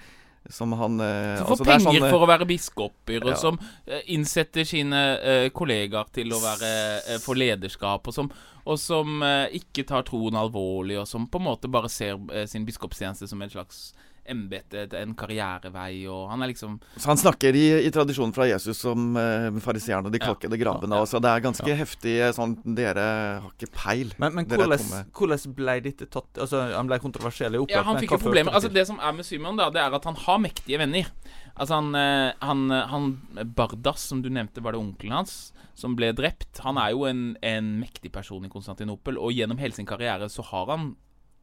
som 0.49 0.73
han 0.73 1.01
eh, 1.01 1.37
Som 1.39 1.47
får 1.47 1.53
altså, 1.53 1.65
er 1.65 1.71
penger 1.71 2.01
sånn, 2.01 2.11
for 2.11 2.25
å 2.25 2.29
være 2.31 2.47
biskoper, 2.49 3.25
og 3.25 3.33
ja. 3.35 3.39
som 3.39 3.59
eh, 3.87 4.05
innsetter 4.15 4.67
sine 4.69 5.03
eh, 5.19 5.49
kollegaer 5.55 6.09
til 6.15 6.33
å 6.33 6.41
være 6.43 6.71
eh, 7.01 7.19
for 7.23 7.39
lederskap, 7.39 8.09
og 8.09 8.17
som, 8.17 8.31
og 8.65 8.81
som 8.81 9.21
eh, 9.27 9.59
ikke 9.61 9.85
tar 9.89 10.07
troen 10.09 10.39
alvorlig, 10.41 10.99
og 11.03 11.09
som 11.11 11.29
på 11.31 11.43
en 11.43 11.49
måte 11.51 11.71
bare 11.73 11.93
ser 11.93 12.17
eh, 12.33 12.49
sin 12.51 12.67
biskopstjeneste 12.69 13.29
som 13.31 13.43
en 13.45 13.53
slags 13.53 13.91
embete, 14.29 14.87
en 14.99 15.15
karrierevei, 15.15 16.07
og 16.11 16.29
han 16.31 16.43
er 16.43 16.51
liksom 16.53 16.79
Så 16.97 17.07
han 17.11 17.17
snakker 17.21 17.55
i, 17.57 17.65
i 17.87 17.91
tradisjonen 17.91 18.33
fra 18.37 18.47
Jesus 18.51 18.79
som 18.79 19.17
eh, 19.17 19.51
fariseeren 19.65 20.07
og 20.07 20.13
de 20.13 20.19
Ja. 20.21 20.35
gravene. 20.35 20.59
grabbene. 20.61 20.97
Ja. 21.01 21.07
Så 21.07 21.21
Det 21.21 21.31
er 21.31 21.41
ganske 21.41 21.77
heftig 21.77 22.17
eh, 22.21 22.33
sånn 22.37 22.57
Dere 22.77 23.41
har 23.41 23.51
ikke 23.57 23.71
peil. 23.73 24.13
Men, 24.19 24.35
men 24.35 24.47
Dere 24.47 24.67
hvordan, 24.67 25.07
hvordan 25.13 25.55
ble 25.57 25.81
dette 25.81 26.07
tatt 26.11 26.39
Altså, 26.39 26.61
Han 26.77 26.87
ble 26.87 26.99
kontroversiell 26.99 27.55
i 27.55 27.59
opptak. 27.59 27.77
Ja, 27.77 27.83
han 27.83 27.99
fikk 27.99 28.11
jo 28.13 28.19
problemer. 28.19 28.51
det 28.53 28.57
Altså, 28.61 28.73
det 28.73 28.87
som 28.87 28.99
er 29.01 29.13
med 29.13 29.25
Simon, 29.27 29.57
da, 29.57 29.71
det 29.71 29.81
er 29.83 29.95
at 29.95 30.05
han 30.05 30.15
har 30.17 30.39
mektige 30.39 30.79
venner. 30.79 31.09
Altså, 31.57 31.75
han, 31.81 31.95
eh, 31.95 32.33
han, 32.41 32.71
han 32.71 33.11
Bardas, 33.57 34.01
som 34.09 34.23
du 34.23 34.31
nevnte, 34.31 34.63
var 34.63 34.73
det 34.73 34.81
onkelen 34.81 35.13
hans, 35.13 35.53
som 35.75 35.95
ble 35.97 36.13
drept. 36.13 36.61
Han 36.65 36.79
er 36.79 36.91
jo 36.93 37.05
en, 37.09 37.37
en 37.43 37.71
mektig 37.81 38.13
person 38.13 38.45
i 38.45 38.49
Konstantinopel, 38.53 39.19
og 39.19 39.33
gjennom 39.33 39.59
hele 39.59 39.75
sin 39.77 39.87
karriere 39.89 40.29
så 40.29 40.45
har 40.53 40.67
han 40.77 40.95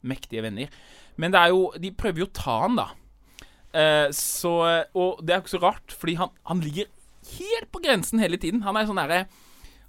mektige 0.08 0.44
venner. 0.44 0.72
Men 1.18 1.34
det 1.34 1.40
er 1.40 1.52
jo 1.54 1.72
De 1.80 1.92
prøver 1.92 2.24
jo 2.24 2.28
å 2.30 2.36
ta 2.36 2.60
han, 2.64 2.78
da. 2.78 2.88
Eh, 3.72 4.08
så 4.16 4.54
Og 4.94 5.20
det 5.22 5.34
er 5.34 5.40
jo 5.40 5.46
ikke 5.46 5.56
så 5.56 5.64
rart, 5.66 5.92
fordi 5.92 6.16
han, 6.20 6.32
han 6.48 6.64
ligger 6.64 6.88
helt 7.38 7.68
på 7.72 7.82
grensen 7.84 8.22
hele 8.22 8.40
tiden. 8.40 8.64
Han 8.66 8.76
er 8.76 8.88
sånn 8.88 9.00
derre 9.00 9.26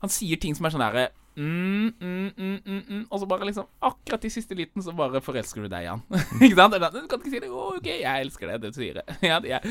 Han 0.04 0.12
sier 0.12 0.40
ting 0.40 0.56
som 0.56 0.68
er 0.68 0.76
sånn 0.76 0.86
derre 0.86 1.10
Mm, 1.40 1.94
mm, 2.02 2.32
mm, 2.38 2.60
mm, 2.66 2.84
mm. 2.90 3.04
Og 3.10 3.20
så 3.22 3.28
bare 3.30 3.46
liksom 3.48 3.68
Akkurat 3.82 4.26
i 4.28 4.32
siste 4.34 4.56
liten 4.58 4.84
så 4.84 4.92
bare 4.92 5.22
forelsker 5.24 5.64
du 5.64 5.70
deg 5.72 5.86
i 5.86 5.88
han. 5.92 6.02
ikke 6.44 6.58
sant? 6.58 6.76
Sånn, 6.76 6.98
Du 6.98 7.08
kan 7.08 7.22
ikke 7.22 7.32
si 7.32 7.40
det. 7.40 7.52
Å, 7.52 7.66
OK, 7.78 7.88
jeg 7.88 8.26
elsker 8.26 8.52
deg', 8.52 8.62
Det 8.64 8.74
du 8.74 8.80
sier. 8.82 9.00
ja, 9.30 9.40
det 9.44 9.54
er. 9.60 9.70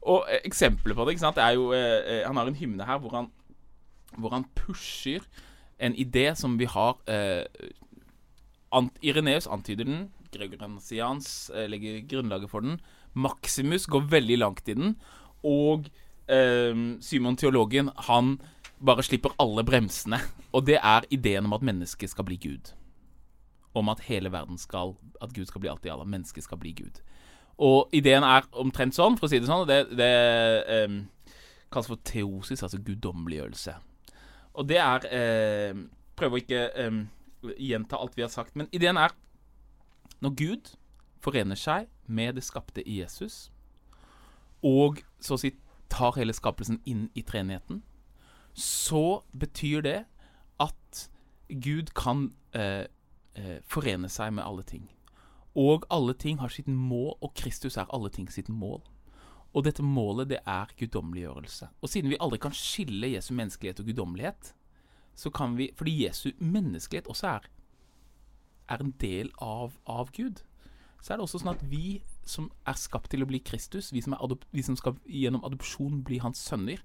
Og 0.00 0.24
eh, 0.30 0.40
eksempelet 0.48 0.96
på 0.96 1.04
det 1.04 1.16
ikke 1.16 1.26
sant? 1.26 1.36
Det 1.36 1.44
er 1.44 1.58
jo 1.58 1.70
eh, 1.76 1.98
eh, 2.00 2.22
Han 2.24 2.40
har 2.40 2.48
en 2.48 2.56
hymne 2.56 2.88
her 2.88 3.02
hvor 3.02 3.12
han, 3.18 3.28
hvor 4.16 4.32
han 4.32 4.48
pusher 4.56 5.26
en 5.80 5.96
idé 5.96 6.30
som 6.36 6.56
vi 6.60 6.68
har 6.68 6.96
eh, 7.08 7.44
ant, 8.76 8.96
Ireneus 9.02 9.48
antyder 9.50 9.88
den. 9.88 10.08
Gregoriansians 10.34 11.50
eh, 11.54 11.66
legger 11.70 12.02
grunnlaget 12.10 12.50
for 12.52 12.64
den. 12.64 12.78
Maximus 13.14 13.86
går 13.90 14.08
veldig 14.12 14.38
langt 14.38 14.68
i 14.68 14.76
den. 14.78 14.96
Og 15.46 15.90
eh, 16.30 16.74
Simon 17.02 17.38
teologen, 17.40 17.90
han 18.10 18.38
bare 18.80 19.04
slipper 19.04 19.34
alle 19.42 19.64
bremsene. 19.66 20.20
Og 20.52 20.66
det 20.66 20.78
er 20.82 21.06
ideen 21.10 21.46
om 21.46 21.56
at 21.56 21.66
mennesket 21.66 22.12
skal 22.12 22.26
bli 22.28 22.38
Gud. 22.40 22.72
Om 23.74 23.88
at 23.92 24.00
hele 24.08 24.32
verden 24.32 24.58
skal 24.58 24.96
At 25.22 25.30
Gud 25.34 25.46
skal 25.46 25.60
bli 25.60 25.68
alt 25.70 25.84
i 25.86 25.90
alle. 25.92 26.08
Mennesket 26.08 26.44
skal 26.44 26.58
bli 26.58 26.72
Gud. 26.72 27.02
Og 27.60 27.92
ideen 27.92 28.24
er 28.24 28.46
omtrent 28.56 28.96
sånn, 28.96 29.18
for 29.18 29.28
å 29.28 29.30
si 29.30 29.38
det 29.38 29.50
sånn. 29.50 29.66
Det, 29.68 29.82
det 29.98 30.12
eh, 30.64 30.94
kalles 31.70 31.90
for 31.90 32.00
teosis, 32.08 32.62
altså 32.64 32.80
guddommeliggjørelse. 32.80 33.74
Og 34.58 34.68
det 34.68 34.80
er 34.82 35.08
eh, 35.14 35.82
Prøver 36.16 36.36
å 36.36 36.40
ikke 36.42 36.64
eh, 36.76 36.96
gjenta 37.56 37.98
alt 37.98 38.16
vi 38.18 38.24
har 38.24 38.32
sagt, 38.32 38.56
men 38.56 38.68
ideen 38.72 38.98
er 39.00 39.14
når 40.20 40.36
Gud 40.36 40.74
forener 41.20 41.56
seg 41.56 41.88
med 42.06 42.36
det 42.36 42.44
skapte 42.44 42.84
i 42.84 43.00
Jesus, 43.00 43.48
og 44.64 45.00
så 45.20 45.36
å 45.36 45.40
si 45.40 45.54
tar 45.90 46.16
hele 46.18 46.34
skapelsen 46.36 46.80
inn 46.88 47.08
i 47.18 47.24
treenigheten, 47.26 47.82
så 48.54 49.22
betyr 49.32 49.84
det 49.86 49.98
at 50.60 51.04
Gud 51.48 51.94
kan 51.98 52.28
eh, 52.54 52.86
eh, 53.34 53.58
forene 53.66 54.10
seg 54.12 54.34
med 54.36 54.44
alle 54.44 54.64
ting. 54.66 54.86
Og 55.58 55.86
alle 55.90 56.14
ting 56.14 56.38
har 56.38 56.52
sitt 56.52 56.68
mål, 56.68 57.16
og 57.20 57.34
Kristus 57.34 57.78
er 57.80 57.90
alle 57.90 58.10
ting 58.14 58.28
sitt 58.30 58.48
mål. 58.48 58.84
Og 59.50 59.64
dette 59.66 59.82
målet, 59.82 60.28
det 60.30 60.38
er 60.46 60.70
guddommeliggjørelse. 60.78 61.72
Og 61.82 61.90
siden 61.90 62.12
vi 62.12 62.20
aldri 62.22 62.38
kan 62.38 62.54
skille 62.54 63.10
Jesu 63.16 63.32
menneskelighet 63.34 63.80
og 63.82 63.90
guddommelighet, 63.90 64.52
så 65.20 65.30
kan 65.30 65.56
vi 65.58 65.70
Fordi 65.76 66.04
Jesu 66.04 66.30
menneskelighet 66.38 67.08
også 67.10 67.34
er, 67.36 67.48
er 68.70 68.80
en 68.80 68.94
del 69.00 69.28
av, 69.42 69.74
av 69.86 70.12
Gud, 70.16 70.40
så 71.00 71.12
er 71.12 71.18
det 71.18 71.26
også 71.26 71.40
sånn 71.42 71.54
at 71.54 71.64
vi 71.68 72.00
som 72.28 72.48
er 72.68 72.78
skapt 72.78 73.10
til 73.12 73.24
å 73.24 73.28
bli 73.28 73.40
Kristus, 73.44 73.90
vi 73.92 74.02
som, 74.04 74.14
er 74.14 74.22
adop 74.24 74.44
vi 74.54 74.64
som 74.64 74.76
skal 74.78 74.96
gjennom 75.08 75.44
adopsjon 75.48 76.02
bli 76.06 76.20
hans 76.22 76.40
sønner, 76.44 76.80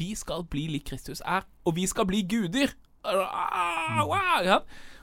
vi 0.00 0.12
skal 0.18 0.46
bli 0.50 0.66
lik 0.72 0.86
Kristus 0.88 1.22
er, 1.24 1.46
og 1.66 1.76
vi 1.78 1.86
skal 1.90 2.08
bli 2.08 2.22
guder! 2.28 2.74
Ah, 3.06 4.02
wow, 4.02 4.42
ja. 4.42 4.60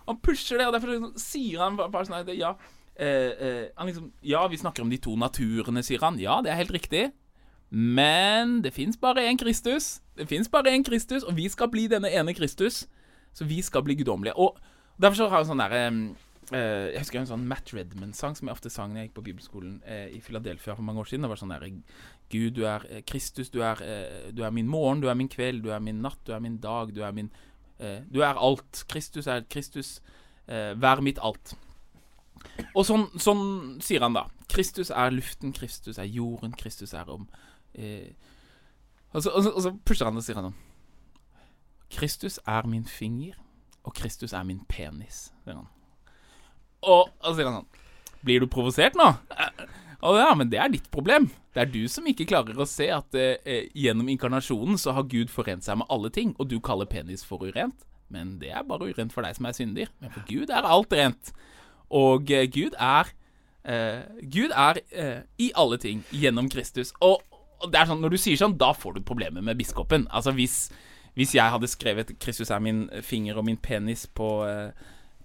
Han 0.08 0.20
pusher 0.20 0.60
det, 0.60 0.68
og 0.68 0.76
derfor 0.76 0.92
liksom 0.92 1.14
sier 1.20 1.64
han 1.64 1.78
bare 1.80 2.04
sånn 2.08 2.34
ja, 2.36 2.56
eh, 2.96 3.32
eh, 3.32 3.66
han 3.78 3.90
liksom, 3.90 4.10
ja, 4.28 4.44
vi 4.52 4.60
snakker 4.60 4.84
om 4.84 4.92
de 4.92 5.00
to 5.02 5.16
naturene, 5.20 5.84
sier 5.86 6.04
han. 6.04 6.20
Ja, 6.20 6.42
det 6.44 6.52
er 6.52 6.60
helt 6.60 6.76
riktig. 6.76 7.06
Men 7.74 8.60
det 8.62 8.74
fins 8.76 9.00
bare 9.02 9.26
én 9.26 9.38
Kristus. 9.38 9.98
Det 10.18 10.28
fins 10.30 10.50
bare 10.50 10.70
én 10.70 10.84
Kristus, 10.86 11.24
og 11.24 11.34
vi 11.38 11.48
skal 11.50 11.72
bli 11.74 11.88
denne 11.90 12.12
ene 12.14 12.36
Kristus. 12.38 12.84
Så 13.34 13.48
vi 13.50 13.62
skal 13.66 13.82
bli 13.84 13.96
guddommelige. 13.98 14.38
Og 14.38 14.60
derfor 15.02 15.30
har 15.30 15.42
jeg 15.42 15.48
en 15.48 15.50
sånn 15.50 15.64
derre 15.64 15.86
eh, 16.54 16.92
Jeg 16.94 17.02
husker 17.02 17.20
en 17.24 17.32
sånn 17.32 17.48
Matt 17.50 17.74
Redman-sang 17.74 18.38
som 18.38 18.48
jeg 18.48 18.54
ofte 18.54 18.70
sang 18.70 18.94
når 18.94 19.02
jeg 19.02 19.10
gikk 19.10 19.16
på 19.18 19.26
bibelskolen 19.26 19.80
eh, 19.90 20.12
i 20.14 20.22
Philadelphia 20.22 20.76
for 20.78 20.86
mange 20.86 21.02
år 21.02 21.10
siden. 21.10 21.26
Det 21.26 21.32
var 21.34 21.42
sånn 21.42 21.56
derre 21.56 21.72
Gud, 22.30 22.54
du 22.60 22.62
er 22.70 22.86
eh, 22.92 23.02
Kristus, 23.10 23.50
du 23.50 23.64
er, 23.66 23.82
eh, 23.82 24.30
du 24.30 24.44
er 24.46 24.54
min 24.54 24.70
morgen, 24.70 25.02
du 25.02 25.10
er 25.10 25.18
min 25.18 25.32
kveld, 25.34 25.64
du 25.66 25.74
er 25.74 25.82
min 25.82 26.04
natt, 26.06 26.22
du 26.28 26.34
er 26.38 26.46
min 26.46 26.60
dag, 26.62 26.94
du 26.94 27.02
er 27.02 27.16
min 27.16 27.32
eh, 27.80 28.06
Du 28.06 28.22
er 28.22 28.38
alt. 28.38 28.86
Kristus 28.92 29.26
er 29.26 29.48
Kristus. 29.50 29.98
Eh, 30.46 30.76
vær 30.78 31.02
mitt 31.02 31.18
alt. 31.24 31.56
Og 32.76 32.86
sånn, 32.86 33.08
sånn 33.18 33.80
sier 33.82 34.04
han 34.06 34.14
da. 34.14 34.28
Kristus 34.52 34.92
er 34.94 35.14
luften, 35.16 35.56
Kristus 35.58 35.98
er 35.98 36.06
jorden, 36.06 36.54
Kristus 36.60 36.94
er 36.94 37.10
om 37.10 37.26
og, 37.78 39.24
så, 39.24 39.30
og, 39.30 39.44
så, 39.44 39.50
og 39.50 39.62
så 39.66 39.72
pusher 39.86 40.10
han 40.10 40.20
og 40.20 40.26
sier 40.26 40.38
han 40.40 40.52
sånn 40.52 40.60
Kristus 41.94 42.40
er 42.50 42.66
min 42.66 42.86
finger, 42.90 43.36
og 43.86 43.94
Kristus 43.94 44.34
er 44.34 44.46
min 44.48 44.64
penis, 44.70 45.28
sier 45.44 45.60
han. 45.60 45.70
Og, 46.84 47.12
så 47.22 47.36
sier 47.38 47.50
han 47.50 47.62
sånn 47.62 47.82
Blir 48.24 48.44
du 48.44 48.48
provosert 48.50 48.98
nå? 48.98 49.10
Eh, 49.36 49.66
Å 50.04 50.12
ja, 50.18 50.32
men 50.36 50.50
det 50.52 50.60
er 50.60 50.72
ditt 50.72 50.90
problem. 50.92 51.30
Det 51.56 51.62
er 51.62 51.70
du 51.72 51.84
som 51.92 52.08
ikke 52.10 52.26
klarer 52.28 52.58
å 52.60 52.68
se 52.68 52.90
at 52.92 53.16
eh, 53.16 53.38
eh, 53.48 53.70
gjennom 53.78 54.10
inkarnasjonen 54.12 54.80
så 54.80 54.96
har 54.98 55.06
Gud 55.12 55.32
forent 55.32 55.64
seg 55.64 55.78
med 55.80 55.88
alle 55.94 56.10
ting, 56.12 56.34
og 56.40 56.50
du 56.52 56.58
kaller 56.64 56.90
penis 56.90 57.24
for 57.28 57.44
urent. 57.46 57.86
Men 58.12 58.38
det 58.42 58.52
er 58.52 58.66
bare 58.68 58.90
urent 58.92 59.14
for 59.16 59.24
deg 59.24 59.38
som 59.38 59.48
er 59.48 59.56
synder. 59.56 59.92
Men 60.04 60.12
for 60.12 60.26
Gud 60.28 60.52
er 60.52 60.68
alt 60.68 60.92
rent. 60.96 61.32
Og 61.94 62.32
eh, 62.32 62.48
Gud 62.52 62.76
er 62.80 63.12
eh, 63.64 64.04
Gud 64.34 64.52
er 64.52 64.82
eh, 64.92 65.22
i 65.40 65.52
alle 65.56 65.80
ting 65.80 66.04
gjennom 66.12 66.50
Kristus. 66.52 66.92
Og 67.04 67.22
det 67.72 67.80
er 67.80 67.90
sånn, 67.90 68.02
når 68.04 68.16
du 68.16 68.22
sier 68.22 68.40
sånn, 68.40 68.58
da 68.60 68.72
får 68.76 68.98
du 68.98 69.06
problemer 69.06 69.44
med 69.46 69.60
biskopen. 69.60 70.08
Altså 70.12 70.34
hvis, 70.36 70.68
hvis 71.18 71.36
jeg 71.38 71.54
hadde 71.54 71.70
skrevet 71.70 72.16
'Kristus 72.20 72.52
er 72.52 72.64
min 72.64 72.88
finger 73.02 73.38
og 73.40 73.46
min 73.48 73.58
penis' 73.58 74.08
på, 74.08 74.46
eh, 74.48 74.72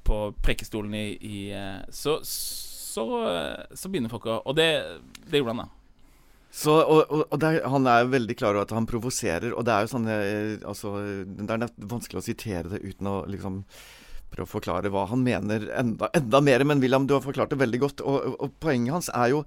på 0.05 0.21
prekestolen 0.43 0.95
i, 0.95 1.07
i 1.21 1.41
eh, 1.53 1.83
så, 1.91 2.19
så, 2.23 3.07
eh, 3.29 3.67
så 3.75 3.91
begynner 3.91 4.13
folk 4.13 4.27
å 4.27 4.43
Og 4.45 4.57
det, 4.57 4.71
det 5.31 5.41
gjorde 5.41 5.57
han, 5.57 5.67
da. 5.67 5.69
Så, 6.51 6.73
og, 6.73 7.11
og, 7.13 7.27
og 7.29 7.41
det 7.41 7.49
er, 7.49 7.69
Han 7.69 7.87
er 7.87 8.03
jo 8.03 8.13
veldig 8.15 8.35
klar 8.37 8.57
over 8.57 8.65
at 8.65 8.73
han 8.73 8.87
provoserer, 8.89 9.53
og 9.53 9.67
det 9.69 9.73
er 9.73 9.85
jo 9.85 9.91
sånn 9.93 10.07
altså, 10.09 10.95
Det 11.29 11.57
er 11.59 11.69
vanskelig 11.77 12.23
å 12.23 12.25
sitere 12.25 12.73
det 12.73 12.81
uten 12.87 13.11
å 13.11 13.19
liksom 13.29 13.65
prøve 14.33 14.49
å 14.49 14.51
forklare 14.51 14.91
hva 14.93 15.07
han 15.11 15.23
mener 15.25 15.69
enda, 15.77 16.09
enda 16.17 16.41
mer. 16.45 16.65
Men 16.65 16.81
William, 16.81 17.07
du 17.09 17.15
har 17.17 17.25
forklart 17.25 17.53
det 17.53 17.61
veldig 17.63 17.81
godt. 17.85 18.03
Og, 18.05 18.37
og 18.37 18.57
poenget 18.61 18.97
hans 18.97 19.11
er 19.13 19.33
jo 19.33 19.45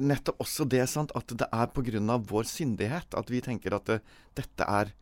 nettopp 0.00 0.40
også 0.42 0.66
det 0.68 0.82
sant, 0.90 1.12
at 1.16 1.32
det 1.36 1.46
er 1.52 1.70
pga. 1.74 2.16
vår 2.18 2.48
syndighet 2.48 3.14
at 3.14 3.30
vi 3.30 3.40
tenker 3.40 3.74
at 3.74 3.86
det, 3.86 4.00
dette 4.34 4.64
er 4.64 4.92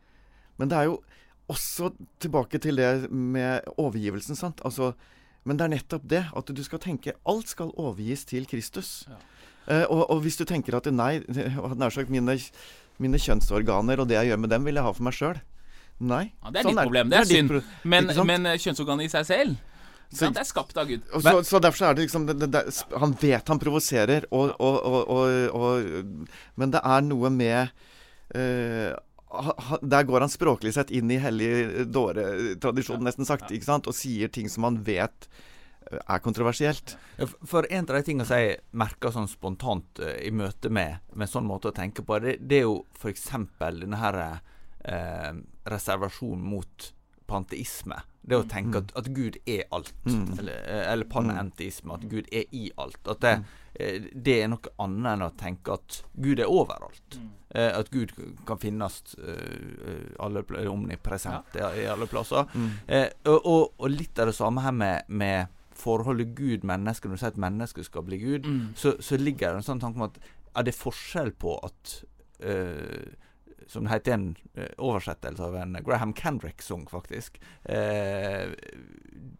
Men 0.57 0.69
det 0.69 0.77
er 0.77 0.83
jo 0.89 1.01
også 1.47 1.93
tilbake 2.19 2.59
til 2.59 2.75
det 2.75 3.09
med 3.09 3.61
overgivelsen. 3.77 4.35
sant? 4.35 4.61
Altså, 4.65 4.93
men 5.43 5.57
det 5.57 5.63
er 5.65 5.69
nettopp 5.69 6.03
det. 6.03 6.25
At 6.35 6.45
du 6.45 6.63
skal 6.63 6.79
tenke 6.79 7.13
alt 7.25 7.47
skal 7.47 7.71
overgis 7.77 8.25
til 8.25 8.45
Kristus. 8.45 9.07
Ja. 9.07 9.15
Eh, 9.69 9.85
og, 9.89 10.09
og, 10.09 10.19
hvis 10.21 10.37
du 10.37 10.45
tenker 10.45 10.75
at 10.77 10.85
nei, 10.91 11.21
nær 11.79 11.89
sagt 11.89 12.09
mine, 12.09 12.37
mine, 12.97 13.17
kjønnsorganer 13.17 13.99
og 14.01 14.09
det 14.09 14.17
jeg 14.19 14.31
gjør 14.31 14.43
med 14.43 14.49
dem, 14.49 14.65
vil 14.65 14.75
jeg 14.75 14.83
ha 14.83 14.91
for 14.91 15.07
meg 15.07 15.15
sjøl. 15.15 15.41
Nei. 15.99 16.25
Ja, 16.43 16.51
det 16.51 16.61
er 16.61 16.69
sånn 16.69 16.75
ditt 16.75 16.85
problem. 16.89 17.09
Det 17.09 17.17
er, 17.19 17.25
det 17.25 17.39
er 17.39 17.47
synd. 17.47 17.73
Men, 17.83 18.13
men 18.27 18.51
eh, 18.51 18.59
kjønnsorganet 18.59 19.09
i 19.09 19.13
seg 19.15 19.27
selv 19.29 19.78
så, 20.09 20.29
det 20.33 20.41
er 20.41 20.47
skapt 20.47 20.77
av 20.81 20.87
Gud. 20.89 21.03
Så, 21.21 21.35
så, 21.45 21.59
derfor 21.61 21.85
er 21.85 21.97
det 21.97 22.07
liksom 22.07 22.25
det, 22.25 22.47
det, 22.49 22.63
Han 22.97 23.13
vet 23.21 23.51
han 23.51 23.59
provoserer, 23.61 24.25
og, 24.33 24.55
og, 24.57 25.11
og, 25.53 26.23
Men 26.57 26.73
det 26.73 26.81
er 26.81 27.05
noe 27.05 27.29
med 27.33 27.69
uh, 28.33 28.97
der 29.85 30.07
går 30.09 30.25
han 30.25 30.33
språklig 30.33 30.73
sett 30.73 30.89
inn 30.89 31.11
i 31.13 31.19
hellig 31.21 31.85
dåre-tradisjonen, 31.93 33.05
nesten 33.05 33.27
sagt, 33.29 33.51
ikke 33.53 33.67
sant? 33.67 33.85
og 33.85 33.93
sier 33.93 34.31
ting 34.33 34.49
som 34.49 34.65
han 34.65 34.79
vet 34.87 35.27
eh, 35.91 35.99
er 35.99 36.23
kontroversielt. 36.25 36.95
For 37.45 37.67
en 37.69 37.85
av 37.85 37.99
de 37.99 38.01
tingene 38.07 38.25
som 38.25 38.41
jeg 38.41 38.57
merker 38.73 39.13
sånn 39.13 39.29
spontant 39.29 40.01
uh, 40.01 40.15
i 40.25 40.33
møte 40.33 40.73
med, 40.73 41.05
med 41.13 41.29
sånn 41.29 41.45
måte 41.45 41.69
å 41.69 41.77
tenke 41.77 42.01
på, 42.01 42.17
det, 42.25 42.39
det 42.41 42.63
er 42.63 42.65
jo 42.65 42.79
f.eks. 42.97 43.29
denne 43.61 44.01
her 44.01 44.21
uh, 44.25 45.33
reservasjonen 45.69 46.49
mot 46.49 46.89
panteisme. 47.29 48.01
Det 48.21 48.37
å 48.37 48.45
tenke 48.45 48.77
mm. 48.77 48.83
at, 48.83 48.93
at 48.99 49.09
Gud 49.15 49.37
er 49.47 49.65
alt. 49.75 49.93
Mm. 50.05 50.39
Eller, 50.39 50.63
eller 50.83 51.09
panenteisme. 51.09 51.95
At 51.95 52.07
Gud 52.11 52.27
er 52.31 52.45
i 52.55 52.69
alt. 52.77 52.99
At 53.07 53.21
det, 53.23 53.35
mm. 53.39 54.09
det, 54.13 54.35
er 54.35 54.49
noe 54.51 54.73
annet 54.83 55.11
enn 55.13 55.25
å 55.25 55.29
tenke 55.39 55.77
at 55.79 56.01
Gud 56.13 56.41
er 56.43 56.51
overalt. 56.51 57.17
Mm. 57.17 57.29
Eh, 57.55 57.69
at 57.73 57.89
Gud 57.93 58.13
kan 58.45 58.59
finnes 58.61 58.99
alle, 60.19 60.43
omnipresent 60.69 61.57
ja. 61.57 61.71
i, 61.73 61.87
alle 61.89 62.09
plasser. 62.11 62.45
Mm. 62.53 62.67
Eh, 62.85 63.07
og, 63.31 63.39
og, 63.39 63.63
og, 63.79 63.87
litt 63.93 64.19
av 64.19 64.29
det 64.29 64.35
samme 64.37 64.65
her 64.67 64.75
med, 64.75 65.09
med 65.09 65.55
forholdet 65.79 66.35
Gud-menneske. 66.37 67.09
Når 67.09 67.17
du 67.17 67.23
sier 67.23 67.33
at 67.33 67.41
mennesket 67.41 67.87
skal 67.87 68.05
bli 68.05 68.19
Gud, 68.21 68.45
mm. 68.45 68.67
så, 68.75 68.93
så, 68.99 69.17
ligger 69.17 69.55
det 69.55 69.63
en 69.63 69.69
sånn 69.71 69.81
tanke 69.81 70.01
om 70.01 70.09
at 70.09 70.19
er 70.59 70.67
det 70.67 70.75
forskjell 70.75 71.31
på 71.39 71.55
at 71.65 71.95
uh, 72.43 73.09
som 73.69 73.85
det 73.85 73.93
heter 73.93 74.15
en 74.15 74.29
uh, 74.57 74.65
oversettelse 74.81 75.45
av 75.45 75.55
en 75.59 75.77
Graham 75.85 76.13
Kendrick-sang, 76.17 76.87
faktisk. 76.89 77.37
Eh, 77.63 78.49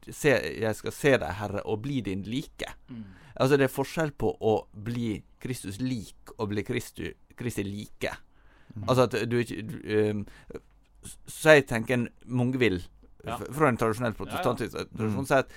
se, 0.09 0.35
'Jeg 0.59 0.75
skal 0.75 0.91
se 0.93 1.15
deg, 1.17 1.33
Herre, 1.39 1.63
og 1.65 1.81
bli 1.81 2.01
din 2.05 2.23
like'. 2.23 2.75
Mm. 2.89 3.03
Altså 3.35 3.57
Det 3.57 3.63
er 3.63 3.73
forskjell 3.73 4.11
på 4.11 4.35
å 4.41 4.67
bli 4.73 5.23
Kristus 5.39 5.79
lik 5.79 6.33
og 6.37 6.49
bli 6.49 6.63
Kristi, 6.63 7.13
Kristi 7.35 7.63
like. 7.63 8.11
Mm. 8.75 8.83
Altså 8.87 9.07
at 9.07 9.31
du 9.31 9.37
ikke 9.37 10.09
um, 10.11 10.25
Så 11.25 11.55
jeg 11.57 11.65
tenker 11.65 12.07
mange 12.25 12.59
vil, 12.59 12.83
ja. 13.25 13.37
fra 13.37 13.69
en 13.69 13.77
tradisjonell 13.77 14.13
protestantisk 14.13 14.75
ja, 14.75 14.83
ja. 14.83 14.97
tradisjon, 14.97 15.25
si 15.25 15.33
at 15.33 15.51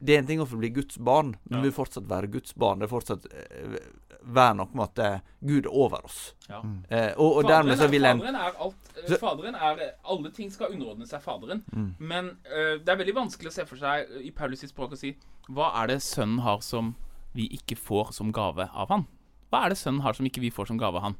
det 0.00 0.14
er 0.14 0.22
en 0.22 0.28
ting 0.28 0.40
å 0.40 0.48
få 0.48 0.58
bli 0.60 0.70
Guds 0.72 0.96
barn, 0.98 1.34
men 1.44 1.58
ja. 1.58 1.62
vi 1.62 1.68
vil 1.68 1.76
fortsatt 1.76 2.06
være 2.08 2.30
Guds 2.32 2.54
barn. 2.56 2.80
Det 2.80 2.86
er 2.88 2.92
fortsatt 2.92 3.26
uh, 3.28 3.74
være 4.20 4.56
noe 4.56 4.72
med 4.72 4.84
at 4.86 5.02
uh, 5.04 5.34
Gud 5.44 5.68
er 5.68 5.76
over 5.84 6.06
oss. 6.08 6.20
Ja. 6.48 6.62
Uh, 6.64 7.12
og, 7.20 7.40
og 7.40 7.48
dermed 7.50 7.76
så 7.80 7.88
vil 7.92 8.08
en 8.08 8.22
Faderen 8.22 8.40
er 8.40 8.56
alt. 8.64 8.90
Så, 9.00 9.18
faderen 9.20 9.56
er 9.56 9.84
Alle 10.12 10.32
ting 10.36 10.50
skal 10.52 10.74
underordne 10.74 11.08
seg 11.08 11.22
Faderen. 11.24 11.62
Mm. 11.72 11.92
Men 11.98 12.32
det 12.44 12.90
er 12.90 12.98
veldig 13.00 13.14
vanskelig 13.16 13.52
å 13.52 13.54
se 13.54 13.64
for 13.68 13.80
seg 13.80 14.10
i 14.20 14.32
Paulus 14.36 14.64
språk 14.68 14.92
å 14.92 14.98
si 14.98 15.14
Hva 15.48 15.70
er 15.80 15.92
det 15.92 16.00
Sønnen 16.04 16.42
har 16.44 16.60
som 16.64 16.94
vi 17.36 17.46
ikke 17.56 17.78
får 17.78 18.12
som 18.16 18.32
gave 18.34 18.66
av 18.68 18.92
han? 18.92 19.06
Hva 19.52 19.64
er 19.64 19.72
det 19.72 19.80
Sønnen 19.80 20.04
har 20.04 20.16
som 20.18 20.26
ikke 20.28 20.42
vi 20.42 20.52
får 20.52 20.68
som 20.72 20.80
gave 20.80 21.00
av 21.00 21.10
han? 21.10 21.18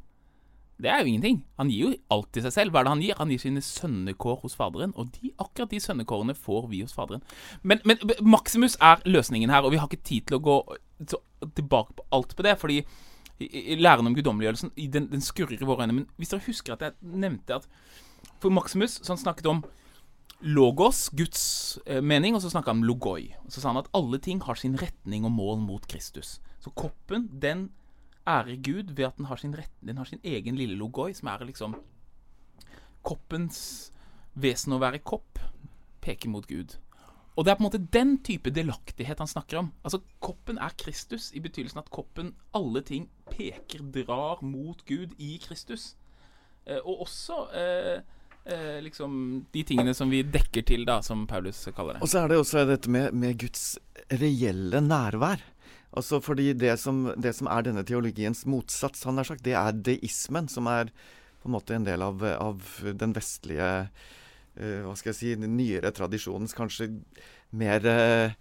Det 0.80 0.90
er 0.90 1.02
jo 1.02 1.10
ingenting. 1.10 1.42
Han 1.60 1.70
gir 1.70 1.90
jo 1.90 1.96
alt 2.14 2.30
til 2.32 2.44
seg 2.46 2.54
selv. 2.54 2.72
Hva 2.72 2.80
er 2.80 2.88
det 2.88 2.94
han 2.94 3.02
gir? 3.04 3.18
Han 3.18 3.32
gir 3.32 3.42
sine 3.42 3.62
sønnekår 3.64 4.40
hos 4.44 4.56
Faderen, 4.56 4.94
og 4.96 5.10
de, 5.16 5.32
akkurat 5.38 5.72
de 5.72 5.80
sønnekårene 5.82 6.36
får 6.36 6.68
vi 6.70 6.80
hos 6.84 6.96
Faderen. 6.96 7.22
Men, 7.62 7.82
men, 7.84 8.00
Maximus 8.24 8.78
er 8.80 9.02
løsningen 9.04 9.52
her, 9.52 9.66
og 9.66 9.74
vi 9.74 9.80
har 9.80 9.90
ikke 9.90 10.08
tid 10.08 10.28
til 10.30 10.38
å 10.38 10.44
gå 10.44 10.58
tilbake 11.56 11.96
på 11.98 12.06
alt 12.16 12.36
på 12.36 12.46
det, 12.46 12.56
fordi 12.60 12.80
læren 13.80 14.08
om 14.08 14.14
guddommeliggjørelsen 14.14 14.72
den, 14.92 15.08
den, 15.12 15.24
skurrer 15.24 15.60
i 15.60 15.68
våre 15.68 15.86
øyne. 15.86 16.00
Men 16.00 16.08
hvis 16.20 16.32
dere 16.32 16.44
husker 16.46 16.76
at 16.76 16.82
jeg 16.84 16.96
nevnte 17.00 17.60
at 17.60 17.68
For 18.40 18.52
Maximus 18.52 18.98
så 19.00 19.14
han 19.14 19.20
snakket 19.20 19.46
om 19.48 19.62
logos, 20.40 21.10
Guds 21.16 21.78
eh, 21.86 22.00
mening, 22.00 22.34
og 22.34 22.40
så 22.40 22.50
snakka 22.52 22.72
han 22.72 22.80
om 22.80 22.88
logoi. 22.88 23.34
Så 23.48 23.60
sa 23.60 23.72
han 23.72 23.80
at 23.80 23.90
alle 23.96 24.20
ting 24.20 24.40
har 24.44 24.56
sin 24.56 24.78
retning 24.80 25.24
og 25.28 25.32
mål 25.32 25.60
mot 25.60 25.84
Kristus. 25.88 26.38
Så 26.60 26.72
koppen, 26.76 27.28
den 27.42 27.68
ærer 28.30 28.60
Gud 28.64 28.92
ved 28.96 29.08
at 29.10 29.18
den 29.18 29.28
har 29.30 29.40
sin, 29.40 29.54
rett, 29.56 29.72
den 29.84 29.98
har 30.00 30.08
sin 30.08 30.22
egen 30.24 30.58
lille 30.58 30.78
logoi, 30.78 31.12
som 31.16 31.32
er 31.32 31.48
liksom 31.48 31.78
Koppens 33.00 33.58
vesen 34.36 34.74
å 34.76 34.80
være 34.82 35.00
kopp 35.00 35.40
peker 36.04 36.32
mot 36.32 36.46
Gud. 36.48 36.76
Og 37.38 37.46
det 37.46 37.52
er 37.52 37.56
på 37.56 37.62
en 37.62 37.68
måte 37.68 37.80
den 37.94 38.16
type 38.26 38.52
delaktighet 38.52 39.20
han 39.22 39.30
snakker 39.30 39.62
om. 39.62 39.70
Altså, 39.86 40.02
Koppen 40.20 40.58
er 40.60 40.74
Kristus, 40.80 41.30
i 41.32 41.40
betydelsen 41.40 41.80
at 41.80 41.90
koppen, 41.92 42.34
alle 42.56 42.82
ting, 42.84 43.06
peker, 43.30 43.84
drar 43.94 44.42
mot 44.44 44.82
Gud 44.88 45.14
i 45.16 45.36
Kristus. 45.40 45.94
Eh, 46.66 46.80
og 46.82 47.06
også 47.06 47.38
eh, 47.56 48.02
eh, 48.44 48.80
liksom 48.84 49.14
de 49.54 49.62
tingene 49.64 49.94
som 49.96 50.12
vi 50.12 50.20
dekker 50.26 50.66
til, 50.68 50.84
da, 50.88 50.98
som 51.06 51.24
Paulus 51.30 51.62
kaller 51.76 51.96
det. 51.96 52.02
Og 52.04 52.12
så 52.12 52.24
er 52.24 52.32
det 52.32 52.40
også 52.42 52.66
dette 52.68 52.92
med, 52.92 53.14
med 53.16 53.38
Guds 53.40 53.78
reelle 54.20 54.82
nærvær. 54.84 55.46
Altså 55.96 56.20
fordi 56.22 56.52
det 56.54 56.76
som, 56.78 57.08
det 57.18 57.32
som, 57.34 57.48
er 57.50 57.66
denne 57.66 57.82
teologiens 57.86 58.44
motsats, 58.46 59.02
han 59.08 59.18
har 59.18 59.26
sagt, 59.26 59.44
det 59.46 59.56
er 59.58 59.74
deismen, 59.74 60.46
som 60.50 60.68
er 60.70 60.92
på 61.40 61.48
en 61.48 61.56
måte 61.56 61.74
en 61.74 61.86
del 61.86 62.04
av, 62.04 62.22
av 62.22 62.62
den 63.00 63.14
vestlige 63.16 63.70
uh, 63.88 64.80
Hva 64.84 64.94
skal 64.98 65.10
jeg 65.10 65.18
si 65.18 65.30
Den 65.40 65.56
nyere 65.56 65.92
tradisjonens 65.96 66.52
kanskje 66.54 66.90
mer 67.56 67.86
uh, 67.88 68.34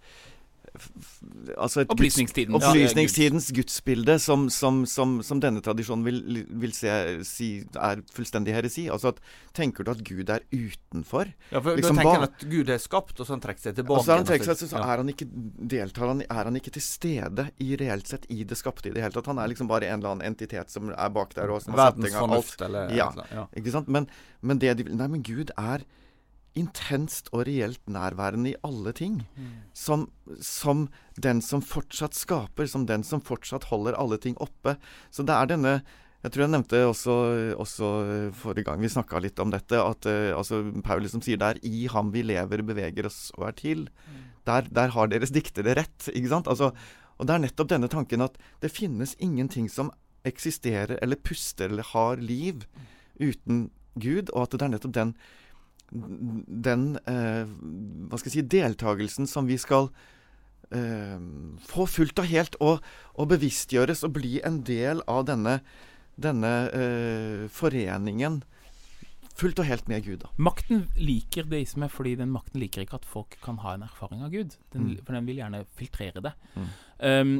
altså 1.56 1.84
Opplysningstiden. 1.88 2.54
Opplysningstidens 2.54 3.50
gudsbilde, 3.54 4.18
som, 4.22 4.48
som, 4.52 4.82
som, 4.88 5.18
som, 5.26 5.40
denne 5.42 5.62
tradisjonen 5.64 6.04
vil, 6.06 6.42
vil 6.62 6.74
se, 6.76 6.92
si 7.26 7.50
er 7.74 8.02
fullstendig 8.14 8.54
heresi. 8.54 8.86
Altså 8.92 9.14
at 9.14 9.22
Tenker 9.56 9.84
du 9.84 9.90
at 9.90 10.02
Gud 10.06 10.30
er 10.30 10.44
utenfor? 10.54 11.32
Ja, 11.50 11.58
for 11.58 11.74
liksom, 11.78 11.98
Da 11.98 12.02
tenker 12.04 12.20
han 12.20 12.26
at 12.28 12.44
Gud 12.52 12.70
er 12.70 12.82
skapt, 12.82 13.16
og 13.18 13.26
så 13.26 13.34
han 13.34 13.42
trekker 13.42 13.64
seg 13.66 13.78
tilbake. 13.80 13.98
Altså, 13.98 14.18
han 14.20 14.28
trekker 14.28 14.50
seg, 14.52 14.60
så, 14.62 14.68
så 14.70 14.82
er 14.84 15.02
han 15.02 15.10
ikke 15.10 15.26
deltar 15.74 16.12
han, 16.12 16.22
er 16.22 16.50
han 16.50 16.60
ikke 16.60 16.74
til 16.76 16.84
stede 16.84 17.48
i 17.62 17.72
reelt 17.80 18.10
sett 18.10 18.28
i 18.30 18.44
det 18.46 18.58
skapte 18.58 18.90
i 18.90 18.94
det 18.94 19.02
hele 19.02 19.16
tatt. 19.16 19.30
Han 19.32 19.42
er 19.42 19.50
liksom 19.50 19.70
bare 19.70 19.90
en 19.90 19.98
eller 19.98 20.14
annen 20.14 20.30
entitet 20.30 20.70
som 20.72 20.92
er 20.94 21.14
bak 21.14 21.34
der. 21.34 21.50
og 21.50 21.64
som 21.64 21.74
Verdens 21.78 22.14
fornuft, 22.14 22.62
eller 22.66 22.94
ja, 22.94 23.10
ja. 23.34 23.48
Ikke 23.58 23.74
sant? 23.74 23.90
Men, 23.90 24.06
men 24.40 24.62
det 24.62 24.76
de 24.78 24.86
Nei, 24.90 25.06
men 25.10 25.24
Gud 25.26 25.50
er 25.58 25.84
intenst 26.58 27.30
og 27.34 27.44
reelt 27.48 27.82
nærværende 27.90 28.52
i 28.52 28.58
alle 28.66 28.92
ting. 28.96 29.20
Mm. 29.36 29.50
Som, 29.76 30.06
som, 30.42 30.88
den 31.16 31.42
som 31.44 31.62
fortsatt 31.62 32.16
skaper, 32.18 32.68
som 32.70 32.86
den 32.88 33.04
som 33.06 33.22
fortsatt 33.24 33.68
holder 33.70 33.98
alle 33.98 34.18
ting 34.22 34.36
oppe. 34.42 34.76
Så 35.10 35.26
det 35.26 35.36
er 35.36 35.50
denne 35.54 35.80
Jeg 36.20 36.32
tror 36.34 36.42
jeg 36.42 36.52
nevnte 36.52 36.78
også, 36.84 37.12
også 37.56 37.86
forrige 38.36 38.66
gang 38.66 38.82
vi 38.82 38.90
snakka 38.92 39.22
litt 39.24 39.38
om 39.40 39.48
dette, 39.48 39.72
at 39.72 40.04
uh, 40.04 40.36
altså, 40.36 40.58
Paulus 40.84 41.14
som 41.14 41.22
sier 41.24 41.40
det 41.40 41.46
er 41.48 41.60
i 41.64 41.86
ham 41.88 42.10
vi 42.12 42.20
lever, 42.20 42.60
beveger 42.60 43.06
oss 43.08 43.30
og 43.38 43.46
er 43.48 43.54
til. 43.56 43.86
Mm. 44.04 44.26
Der, 44.44 44.68
der, 44.68 44.92
har 44.92 45.08
deres 45.08 45.32
diktere 45.32 45.72
rett. 45.78 46.10
ikke 46.12 46.28
sant? 46.28 46.50
Altså, 46.52 46.74
og 47.16 47.24
det 47.24 47.34
er 47.34 47.42
nettopp 47.46 47.72
denne 47.72 47.88
tanken 47.88 48.20
at 48.20 48.36
det 48.60 48.68
finnes 48.68 49.16
ingenting 49.16 49.72
som 49.72 49.88
eksisterer 50.28 50.98
eller 51.00 51.16
puster 51.16 51.72
eller 51.72 51.88
har 51.94 52.20
liv 52.20 52.66
uten 53.16 53.70
Gud, 53.96 54.28
og 54.32 54.44
at 54.44 54.54
det 54.54 54.66
er 54.66 54.74
nettopp 54.74 54.96
den 54.96 55.14
den 55.90 56.94
eh, 57.10 57.50
hva 58.08 58.18
skal 58.18 58.30
jeg 58.30 58.36
si, 58.36 58.46
deltakelsen 58.54 59.28
som 59.30 59.48
vi 59.50 59.58
skal 59.60 59.90
eh, 60.70 61.18
få 61.70 61.86
fullt 61.90 62.22
og 62.22 62.30
helt, 62.30 62.58
og, 62.62 62.84
og, 63.16 63.30
bevisstgjøres 63.32 64.04
og 64.06 64.14
bli 64.20 64.38
en 64.46 64.62
del 64.66 65.02
av 65.10 65.26
denne, 65.30 65.58
denne 66.20 66.54
eh, 66.70 67.44
foreningen 67.52 68.42
fullt 69.40 69.62
og 69.62 69.68
helt 69.70 69.88
med 69.88 70.04
Gud. 70.04 70.18
Da. 70.24 70.32
Makten 70.42 70.84
liker 71.00 71.48
deisme 71.48 71.88
fordi 71.92 72.16
den 72.20 72.32
makten 72.34 72.60
liker 72.60 72.84
ikke 72.84 73.00
at 73.00 73.08
folk 73.08 73.38
kan 73.44 73.60
ha 73.64 73.76
en 73.76 73.86
erfaring 73.86 74.24
av 74.26 74.34
Gud. 74.34 74.56
Den, 74.74 74.90
mm. 74.90 75.00
For 75.06 75.16
den 75.16 75.30
vil 75.30 75.40
gjerne 75.40 75.64
filtrere 75.78 76.22
det. 76.24 76.34
Mm. 76.56 76.68
Um, 77.00 77.34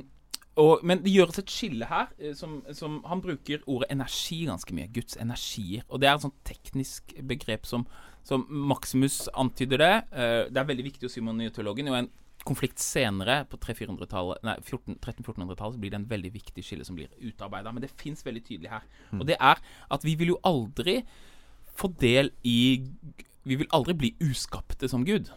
og, 0.61 0.80
men 0.84 1.01
det 1.05 1.12
gjøres 1.12 1.40
et 1.40 1.53
skille 1.53 1.88
her. 1.88 2.11
Eh, 2.18 2.34
som, 2.36 2.61
som, 2.76 3.01
Han 3.07 3.22
bruker 3.24 3.62
ordet 3.66 3.90
energi 3.92 4.42
ganske 4.48 4.74
mye. 4.76 4.90
Guds 4.92 5.16
energier. 5.20 5.84
Og 5.88 6.01
det 6.01 6.09
er 6.09 6.16
et 6.16 6.24
sånt 6.26 6.40
teknisk 6.46 7.14
begrep 7.28 7.68
som, 7.68 7.86
som 8.26 8.46
Maximus 8.48 9.28
antyder 9.34 9.80
det. 9.80 9.94
Uh, 10.12 10.48
det 10.50 10.60
er 10.60 10.68
veldig 10.68 10.86
viktig 10.90 11.08
å 11.08 11.12
si 11.12 11.22
med 11.24 11.38
nyteologen. 11.38 11.90
Jo 11.90 11.96
en 11.98 12.10
konflikt 12.46 12.80
senere, 12.80 13.42
på 13.50 13.58
300-400-tallet 13.60 14.44
Nei, 14.46 14.54
14 14.64 14.96
1300-1400-tallet, 14.96 15.74
så 15.74 15.80
blir 15.82 15.92
det 15.92 15.98
en 16.00 16.06
veldig 16.08 16.30
viktig 16.32 16.64
skille 16.64 16.86
som 16.88 16.96
blir 16.96 17.10
utarbeida. 17.20 17.72
Men 17.72 17.84
det 17.84 17.92
fins 18.00 18.24
veldig 18.26 18.42
tydelig 18.46 18.70
her. 18.72 18.86
Og 19.18 19.26
det 19.28 19.36
er 19.36 19.60
at 19.92 20.06
vi 20.06 20.14
vil 20.20 20.34
jo 20.34 20.38
aldri 20.48 21.02
få 21.76 21.92
del 22.00 22.32
i 22.44 22.86
Vi 23.44 23.56
vil 23.56 23.70
aldri 23.72 23.94
bli 23.96 24.10
uskapte 24.20 24.88
som 24.88 25.04
Gud. 25.04 25.30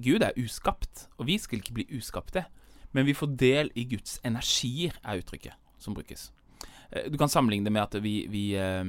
Gud 0.00 0.22
er 0.24 0.36
uskapt, 0.40 1.08
og 1.18 1.26
vi 1.28 1.36
skal 1.38 1.60
ikke 1.60 1.74
bli 1.76 1.84
uskapte. 1.92 2.46
Men 2.92 3.06
vi 3.06 3.14
får 3.14 3.36
del 3.38 3.70
i 3.78 3.84
Guds 3.84 4.18
energier, 4.24 4.96
er 5.04 5.20
uttrykket 5.20 5.54
som 5.78 5.94
brukes. 5.94 6.30
Eh, 6.90 7.10
Du 7.10 7.18
kan 7.18 7.28
sammenligne 7.28 7.64
det 7.64 7.72
med 7.72 7.82
at 7.82 8.02
vi, 8.02 8.26
vi, 8.28 8.56
eh, 8.56 8.84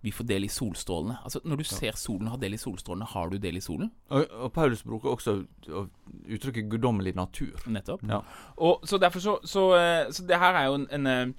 vi 0.00 0.12
får 0.14 0.28
del 0.28 0.44
i 0.46 0.48
solstrålene. 0.52 1.16
Altså 1.26 1.40
Når 1.44 1.56
du 1.58 1.64
ser 1.66 1.96
solen 1.98 2.28
har 2.30 2.38
del 2.38 2.54
i 2.54 2.60
solstrålene, 2.60 3.06
har 3.10 3.30
du 3.32 3.38
del 3.42 3.56
i 3.58 3.62
solen? 3.62 3.90
Og, 4.14 4.26
og 4.30 4.52
Paulus 4.54 4.82
bruker 4.86 5.10
også 5.10 5.40
uttrykket 6.28 6.68
guddommelig 6.70 7.16
natur. 7.18 7.56
Nettopp. 7.66 8.04
Ja. 8.08 8.20
Og 8.56 8.86
så 8.86 8.98
derfor 9.02 9.20
så, 9.24 9.38
så, 9.44 9.64
eh, 9.78 10.10
så 10.14 10.26
det 10.28 10.38
her 10.38 10.54
er 10.60 10.68
jo 10.70 10.76
en, 10.78 10.86
en 10.94 11.06
eh, 11.06 11.32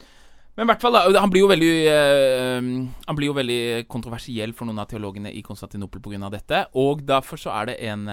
Men 0.57 0.65
i 0.65 0.71
hvert 0.73 0.81
fall, 0.81 0.97
da. 0.97 1.19
Han 1.23 1.31
blir 1.31 1.45
jo 1.45 1.47
veldig 1.47 1.73
øh, 1.87 2.87
Han 3.07 3.15
blir 3.15 3.29
jo 3.29 3.35
veldig 3.37 3.87
kontroversiell 3.87 4.51
for 4.53 4.67
noen 4.67 4.81
av 4.83 4.89
teologene 4.91 5.31
i 5.31 5.41
Konstantinopel 5.45 6.01
pga. 6.03 6.29
dette. 6.29 6.65
Og 6.75 7.05
derfor 7.07 7.37
så 7.39 7.53
er 7.61 7.65
det 7.71 7.77
en, 7.87 8.07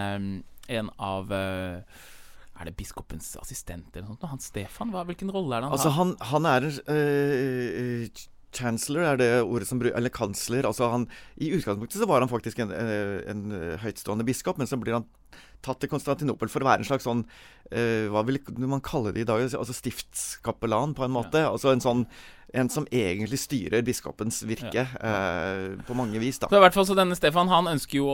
en 0.68 0.90
av 0.98 1.32
øh, 1.32 1.80
Er 2.60 2.64
det 2.70 2.76
biskopens 2.76 3.34
assistent 3.42 3.90
eller 3.96 4.06
noe 4.06 4.14
sånt? 4.14 4.30
Han 4.30 4.38
Stefan? 4.38 4.94
Hva, 4.94 5.02
hvilken 5.10 5.30
rolle 5.34 5.56
er 5.56 5.60
det 5.60 5.72
han 5.72 5.72
Altså, 5.72 5.90
har? 5.90 6.04
han, 6.04 6.16
han 6.20 6.46
er 6.46 6.70
en 6.70 6.80
øh, 6.94 8.08
Chancellor 8.54 9.02
er 9.12 9.16
det 9.20 9.30
ordet 9.44 9.66
som 9.68 9.78
bruker, 9.82 9.96
Eller 9.98 10.08
kansler. 10.14 10.64
Altså 10.64 10.88
han, 10.92 11.08
I 11.36 11.50
utgangspunktet 11.58 11.98
så 12.00 12.06
var 12.08 12.20
han 12.24 12.30
faktisk 12.30 12.58
en, 12.62 12.70
en, 12.72 13.20
en 13.28 13.52
øh, 13.52 13.78
høytstående 13.82 14.24
biskop, 14.24 14.58
men 14.58 14.66
så 14.70 14.78
blir 14.80 14.94
han 15.00 15.04
tatt 15.64 15.80
til 15.82 15.90
Konstantinopel 15.90 16.48
for 16.52 16.62
å 16.62 16.68
være 16.68 16.84
en 16.84 16.88
slags 16.88 17.04
sånn 17.08 17.24
øh, 17.72 18.06
Hva 18.12 18.22
vil 18.28 18.38
man 18.68 18.80
kalle 18.84 19.12
det 19.12 19.24
i 19.24 19.28
dag? 19.28 19.42
Altså 19.56 19.74
stiftskapellan, 19.74 20.94
på 20.96 21.04
en 21.04 21.14
måte. 21.14 21.42
Altså 21.48 21.72
en 21.74 21.82
sånn 21.84 22.04
En 22.56 22.68
som 22.70 22.86
egentlig 22.94 23.40
styrer 23.42 23.82
biskopens 23.84 24.38
virke 24.46 24.84
øh, 25.02 25.74
på 25.84 25.96
mange 25.98 26.20
vis, 26.22 26.38
da. 26.38 26.46
Så 26.48 26.56
i 26.56 26.62
hvert 26.62 26.76
fall 26.76 26.86
så 26.88 26.94
denne 26.96 27.16
Stefan 27.18 27.50
Han 27.50 27.66
ønsker 27.72 27.98
jo 27.98 28.06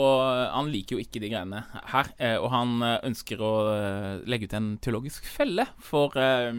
Han 0.57 0.71
liker 0.73 0.97
jo 0.97 1.03
ikke 1.05 1.21
de 1.23 1.29
greiene 1.35 1.61
her. 1.93 2.09
eh, 2.19 2.39
Og 2.41 2.49
han 2.51 2.73
eh, 2.83 2.97
ønsker 3.11 3.45
å 3.45 3.53
eh, 3.77 4.25
legge 4.27 4.49
ut 4.49 4.57
en 4.59 4.73
teologisk 4.83 5.29
felle 5.29 5.69
for, 5.79 6.17
eh, 6.17 6.51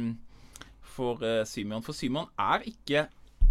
for 0.95 1.25
eh, 1.25 1.41
Symeon. 1.49 1.83
For 1.83 1.97
Symeon 1.97 2.29
er 2.39 2.63
ikke 2.69 3.07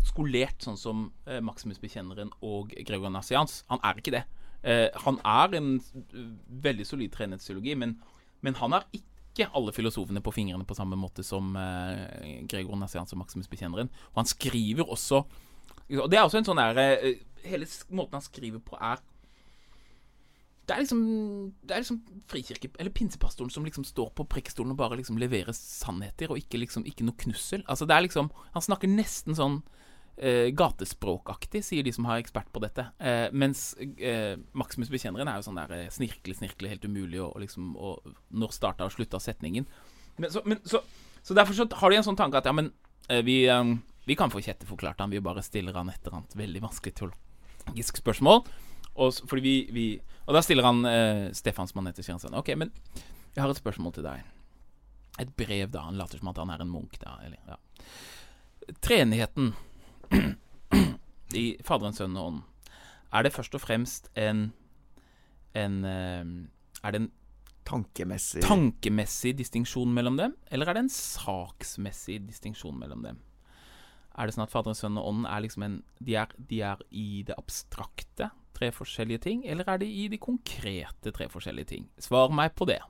skolert 0.06 0.64
sånn 0.64 0.78
som 0.80 1.06
eh, 1.26 1.40
Maximus 1.44 1.80
Bekjenneren 1.82 2.32
og 2.44 2.74
Gregor 2.86 3.12
Nassians. 3.12 3.62
Han 3.70 3.82
er 3.84 4.00
ikke 4.00 4.14
det. 4.16 4.24
Eh, 4.62 4.88
han 5.04 5.18
er 5.26 5.56
en 5.58 5.72
veldig 6.66 6.86
solid 6.86 7.14
treenhetsteologi, 7.14 7.74
men, 7.78 7.96
men 8.40 8.58
han 8.60 8.76
har 8.76 8.86
ikke 8.94 9.48
alle 9.56 9.72
filosofene 9.74 10.22
på 10.22 10.34
fingrene 10.34 10.66
på 10.68 10.76
samme 10.76 10.98
måte 10.98 11.24
som 11.26 11.54
eh, 11.58 12.42
Gregor 12.50 12.78
Nassians 12.78 13.14
og 13.14 13.22
Maximus 13.22 13.50
Bekjenneren. 13.50 13.90
Og 14.12 14.22
han 14.22 14.30
skriver 14.30 14.88
også 14.88 15.24
og 15.92 16.06
Det 16.08 16.16
er 16.16 16.24
også 16.24 16.38
en 16.40 16.46
sånn 16.46 16.60
der 16.60 16.78
eh, 16.78 17.18
Hele 17.44 17.66
måten 17.90 18.16
han 18.16 18.24
skriver 18.24 18.62
på, 18.64 18.78
er 18.78 19.00
det 20.62 20.76
er 20.76 20.84
liksom 20.84 21.00
Det 21.62 21.74
er 21.74 21.82
liksom 21.82 21.98
frikirke... 22.30 22.70
Eller 22.78 22.94
pinsepastoren 22.94 23.50
som 23.50 23.64
liksom 23.66 23.84
står 23.84 24.12
på 24.14 24.26
prekestolen 24.30 24.72
og 24.72 24.78
bare 24.78 24.96
liksom 25.00 25.18
leverer 25.18 25.52
sannheter, 25.56 26.30
og 26.30 26.38
ikke 26.38 26.60
liksom 26.62 26.86
Ikke 26.86 27.06
noe 27.06 27.18
knussel. 27.18 27.64
Altså 27.66 27.88
det 27.88 27.96
er 27.96 28.06
liksom 28.06 28.30
Han 28.54 28.64
snakker 28.64 28.90
nesten 28.90 29.36
sånn 29.38 29.62
gatespråkaktig, 30.12 31.62
sier 31.64 31.82
de 31.82 31.92
som 31.94 32.04
har 32.06 32.20
ekspert 32.20 32.50
på 32.52 32.60
dette. 32.62 32.84
Eh, 33.00 33.32
mens 33.32 33.72
eh, 33.80 34.36
Maximus 34.52 34.90
Bekjenneren 34.92 35.30
er 35.30 35.40
jo 35.40 35.46
sånn 35.46 35.58
der 35.58 35.72
eh, 35.76 35.88
snirkle, 35.90 36.34
snirkle, 36.36 36.68
helt 36.68 36.84
umulig, 36.84 37.18
og, 37.22 37.32
og 37.32 37.42
liksom 37.42 37.72
og 37.74 38.12
Når 38.28 38.52
starta 38.54 38.86
og 38.86 38.92
slutta 38.94 39.20
setningen. 39.22 39.66
Men 40.20 40.34
så, 40.34 40.42
men, 40.44 40.60
så, 40.68 40.82
så 41.22 41.34
derfor 41.34 41.56
så 41.56 41.66
har 41.80 41.90
de 41.90 41.98
en 41.98 42.06
sånn 42.06 42.18
tanke 42.20 42.38
at 42.38 42.46
ja, 42.46 42.52
men 42.54 42.70
eh, 43.08 43.22
vi, 43.24 43.46
eh, 43.48 43.72
vi 44.04 44.18
kan 44.18 44.30
få 44.30 44.42
Kjetil 44.44 44.68
forklart 44.68 45.00
han, 45.00 45.10
vi 45.10 45.22
bare 45.24 45.42
stiller 45.42 45.76
han 45.80 45.90
et 45.90 46.02
eller 46.04 46.20
annet 46.20 46.36
veldig 46.38 46.62
vanskelig 46.66 46.94
teologisk 47.00 48.02
spørsmål. 48.02 48.44
Og, 48.92 49.24
fordi 49.24 49.42
vi, 49.42 49.56
vi, 49.72 49.86
og 50.26 50.36
da 50.36 50.44
stiller 50.44 50.68
han 50.68 50.84
eh, 50.88 51.24
Stefan 51.34 51.70
som 51.70 51.80
han 51.80 51.90
heter, 51.90 52.04
sier 52.04 52.18
han 52.18 52.22
sånn 52.22 52.36
OK, 52.36 52.52
men 52.60 52.74
jeg 53.32 53.40
har 53.40 53.48
et 53.48 53.60
spørsmål 53.62 53.96
til 53.96 54.04
deg. 54.04 54.28
Et 55.22 55.36
brev, 55.36 55.70
da. 55.72 55.86
Han 55.88 55.96
later 55.96 56.20
som 56.20 56.30
at 56.32 56.40
han 56.40 56.52
er 56.52 56.64
en 56.64 56.72
munk, 56.72 56.98
da. 57.00 57.16
Eller, 57.24 57.40
ja. 57.48 58.74
Treenigheten 58.84 59.54
i 61.42 61.46
Faderen, 61.64 61.96
Sønnen 61.96 62.20
og 62.20 62.28
Ånden, 62.30 62.44
er 63.12 63.26
det 63.26 63.34
først 63.34 63.56
og 63.56 63.64
fremst 63.64 64.10
en 64.18 64.50
en 65.54 65.84
eh, 65.84 66.24
Er 66.82 66.92
det 66.92 67.02
en 67.02 67.10
Tankemessig 67.62 68.42
tankemessig 68.42 69.36
distinksjon 69.38 69.92
mellom 69.94 70.16
dem, 70.18 70.32
eller 70.50 70.66
er 70.66 70.74
det 70.74 70.80
en 70.82 70.90
saksmessig 70.90 72.16
distinksjon 72.26 72.74
mellom 72.74 73.04
dem? 73.06 73.20
Er 74.18 74.26
det 74.26 74.34
sånn 74.34 74.42
at 74.44 74.50
Faderen, 74.50 74.74
Sønnen 74.74 74.98
og 74.98 75.06
Ånden 75.12 75.28
er 75.30 75.44
liksom 75.44 75.62
en 75.68 75.76
de 76.02 76.16
er, 76.18 76.32
de 76.50 76.58
er 76.66 76.82
i 76.90 77.22
det 77.28 77.36
abstrakte 77.38 78.32
tre 78.56 78.72
forskjellige 78.74 79.22
ting, 79.28 79.46
eller 79.46 79.70
er 79.70 79.78
de 79.78 79.86
i 79.86 80.08
de 80.10 80.18
konkrete 80.20 81.14
tre 81.14 81.30
forskjellige 81.30 81.70
ting? 81.70 81.86
Svar 82.02 82.34
meg 82.34 82.50
på 82.58 82.66
det. 82.68 82.80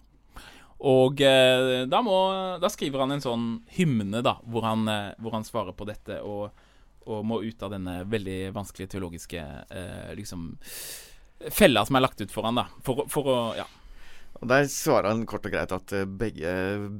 Og 0.82 1.20
eh, 1.22 1.84
da, 1.86 2.00
må, 2.02 2.16
da 2.58 2.72
skriver 2.72 3.04
han 3.04 3.14
en 3.14 3.22
sånn 3.22 3.46
hymne, 3.76 4.24
da, 4.24 4.38
hvor 4.48 4.66
han, 4.66 4.88
eh, 4.90 5.12
hvor 5.22 5.36
han 5.36 5.46
svarer 5.46 5.76
på 5.76 5.86
dette, 5.86 6.18
og, 6.26 6.61
og 7.06 7.24
må 7.26 7.42
ut 7.42 7.62
av 7.62 7.74
denne 7.74 8.02
veldig 8.08 8.52
vanskelige 8.56 8.94
teologiske 8.94 9.42
eh, 9.42 10.12
liksom 10.18 10.52
fella 11.50 11.86
som 11.86 11.98
er 11.98 12.04
lagt 12.04 12.20
ut 12.20 12.32
for 12.32 12.46
han. 12.48 12.60
For, 12.86 13.06
for 13.10 13.32
Ja. 13.58 13.68
Der 14.42 14.66
svarer 14.66 15.12
han 15.12 15.26
kort 15.28 15.44
og 15.46 15.52
greit 15.54 15.72
at 15.74 15.92
eh, 15.94 16.08
begge, 16.08 16.52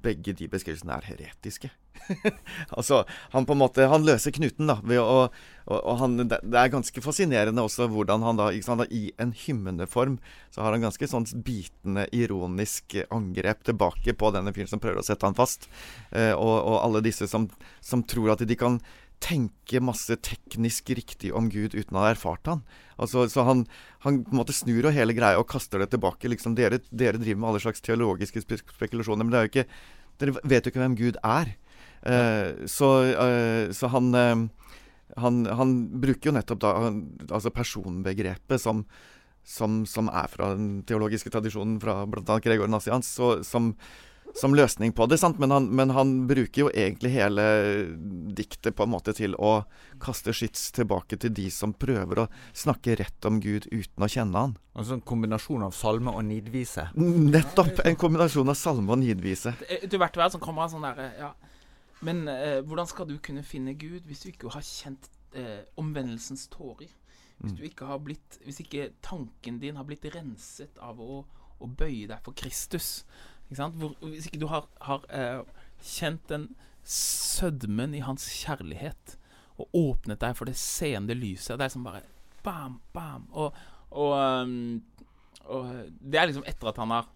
begge 0.03 0.35
de 0.39 0.47
beskrivelsene 0.51 0.95
er 0.95 1.09
heretiske. 1.11 1.73
altså, 2.77 3.03
han 3.31 3.47
på 3.47 3.55
en 3.55 3.61
måte 3.61 3.87
Han 3.91 4.05
løser 4.07 4.35
knuten, 4.35 4.67
da. 4.71 4.79
Ved 4.87 5.01
å, 5.01 5.27
og, 5.67 5.79
og 5.79 5.99
han, 6.01 6.17
det 6.29 6.39
er 6.39 6.71
ganske 6.73 7.03
fascinerende 7.05 7.63
også 7.63 7.89
hvordan 7.91 8.25
han 8.27 8.39
da, 8.39 8.49
sant, 8.65 8.83
da 8.83 8.87
I 8.91 9.13
en 9.23 9.35
hymneform 9.37 10.17
så 10.55 10.65
har 10.65 10.75
han 10.75 10.87
ganske 10.87 11.09
sånn 11.09 11.27
bitende, 11.47 12.07
ironisk 12.15 12.97
angrep 13.11 13.63
tilbake 13.69 14.15
på 14.19 14.33
denne 14.35 14.55
fyren 14.55 14.71
som 14.71 14.83
prøver 14.83 15.03
å 15.03 15.07
sette 15.07 15.27
han 15.27 15.39
fast. 15.39 15.69
Eh, 16.11 16.33
og, 16.35 16.55
og 16.61 16.79
alle 16.83 17.03
disse 17.05 17.27
som, 17.31 17.49
som 17.83 18.07
tror 18.07 18.35
at 18.37 18.47
de 18.47 18.59
kan 18.59 18.81
tenke 19.23 19.81
masse 19.85 20.17
teknisk 20.25 20.91
riktig 20.97 21.31
om 21.37 21.49
Gud 21.53 21.77
uten 21.77 21.97
å 21.97 22.03
ha 22.03 22.11
erfart 22.13 22.49
han. 22.51 22.63
Altså, 23.01 23.25
så 23.31 23.45
han, 23.47 23.65
han 24.05 24.23
på 24.27 24.35
en 24.35 24.41
måte 24.41 24.57
snur 24.57 24.89
og 24.89 24.97
hele 24.97 25.15
greia 25.17 25.41
og 25.41 25.49
kaster 25.51 25.83
det 25.83 25.93
tilbake. 25.95 26.31
Liksom, 26.31 26.57
dere, 26.59 26.83
dere 26.91 27.21
driver 27.21 27.41
med 27.41 27.53
alle 27.53 27.63
slags 27.65 27.85
teologiske 27.85 28.43
spekulasjoner, 28.43 29.27
men 29.27 29.49
ikke, 29.49 29.67
dere 30.21 30.37
vet 30.43 30.67
jo 30.67 30.73
ikke 30.73 30.83
hvem 30.83 30.99
Gud 30.99 31.21
er. 31.23 31.55
Uh, 32.03 32.67
så, 32.67 32.91
uh, 33.15 33.71
så 33.71 33.87
han, 33.93 34.09
uh, 34.11 34.73
han 35.23 35.37
Han 35.47 35.75
bruker 36.03 36.31
jo 36.31 36.35
nettopp 36.35 36.63
da 36.65 36.71
altså 37.31 37.53
personbegrepet 37.55 38.59
som, 38.59 38.81
som, 39.47 39.85
som 39.87 40.09
er 40.11 40.27
fra 40.33 40.51
den 40.57 40.81
teologiske 40.89 41.31
tradisjonen 41.31 41.77
fra 41.83 42.01
bl.a. 42.11 42.41
Gregor 42.43 42.71
Nassians, 42.73 43.13
som, 43.47 43.75
som 44.39 44.55
løsning 44.55 44.93
på 44.97 45.07
det. 45.07 45.19
sant? 45.19 45.39
Men 45.39 45.51
han, 45.51 45.69
men 45.77 45.91
han 45.91 46.13
bruker 46.27 46.65
jo 46.65 46.71
egentlig 46.71 47.13
hele 47.15 47.45
diktet 48.33 48.77
på 48.77 48.87
en 48.87 48.93
måte 48.95 49.15
til 49.17 49.37
å 49.37 49.65
kaste 50.03 50.35
skyts 50.37 50.71
tilbake 50.77 51.19
til 51.21 51.35
de 51.35 51.49
som 51.53 51.75
prøver 51.75 52.25
å 52.25 52.29
snakke 52.57 52.97
rett 53.01 53.29
om 53.29 53.41
Gud 53.43 53.69
uten 53.73 54.05
å 54.05 54.11
kjenne 54.11 54.45
han. 54.47 54.57
Altså 54.73 54.97
en 54.97 55.05
kombinasjon 55.05 55.67
av 55.67 55.75
salme 55.77 56.15
og 56.17 56.25
nidvise. 56.29 56.89
Nettopp! 56.97 57.85
En 57.87 57.99
kombinasjon 58.01 58.49
av 58.49 58.59
salme 58.59 58.95
og 58.95 59.03
nidvise. 59.03 59.55
Etter 59.69 60.01
hvert 60.01 60.17
vær 60.17 60.33
så 60.33 60.41
kommer 60.43 60.67
han 60.67 60.75
sånn 60.75 60.87
derre 60.87 61.11
ja. 61.19 61.33
Men 62.03 62.25
eh, 62.29 62.59
hvordan 62.67 62.89
skal 62.91 63.07
du 63.07 63.19
kunne 63.23 63.45
finne 63.47 63.77
Gud 63.79 64.09
hvis 64.09 64.25
du 64.25 64.33
ikke 64.33 64.51
har 64.51 64.65
kjent 64.67 65.07
eh, 65.39 65.63
omvendelsens 65.79 66.49
tårer? 66.51 66.91
Hvis 67.43 67.55
du 67.59 67.63
ikke 67.67 67.89
har 67.89 67.99
blitt 67.99 68.37
Hvis 68.47 68.61
ikke 68.63 68.93
tanken 69.03 69.57
din 69.59 69.79
har 69.79 69.87
blitt 69.87 70.05
renset 70.15 70.77
av 70.83 71.01
å, 71.03 71.23
å 71.59 71.67
bøye 71.67 72.09
deg 72.11 72.21
for 72.23 72.37
Kristus. 72.39 73.03
Hvor, 73.49 73.95
hvis 74.01 74.27
ikke 74.27 74.41
du 74.41 74.47
har, 74.49 74.69
har 74.81 75.05
eh, 75.13 75.43
kjent 75.85 76.29
den 76.31 76.49
sødmen 76.85 77.95
i 77.95 78.03
hans 78.03 78.25
kjærlighet 78.43 79.17
og 79.61 79.69
åpnet 79.77 80.21
deg 80.23 80.37
for 80.39 80.49
det 80.49 80.57
seende 80.59 81.15
lyset. 81.15 81.59
Det 81.59 81.67
er 81.67 81.75
som 81.75 81.85
bare 81.85 82.03
bam, 82.43 82.81
bam. 82.95 83.27
Og, 83.31 83.59
og, 83.91 84.15
um, 84.17 84.83
og 85.45 85.69
det 86.01 86.19
er 86.19 86.31
liksom 86.31 86.47
etter 86.49 86.73
at 86.73 86.81
han 86.81 86.95
har 86.97 87.11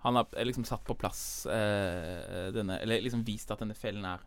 han 0.00 0.16
har 0.16 0.30
eh, 0.32 0.46
liksom 0.48 0.64
satt 0.64 0.84
på 0.86 0.96
plass 0.96 1.44
eh, 1.44 2.46
denne 2.54 2.78
Eller 2.80 3.02
liksom 3.04 3.20
vist 3.26 3.50
at 3.52 3.60
denne 3.60 3.76
fellen 3.76 4.06
er 4.08 4.22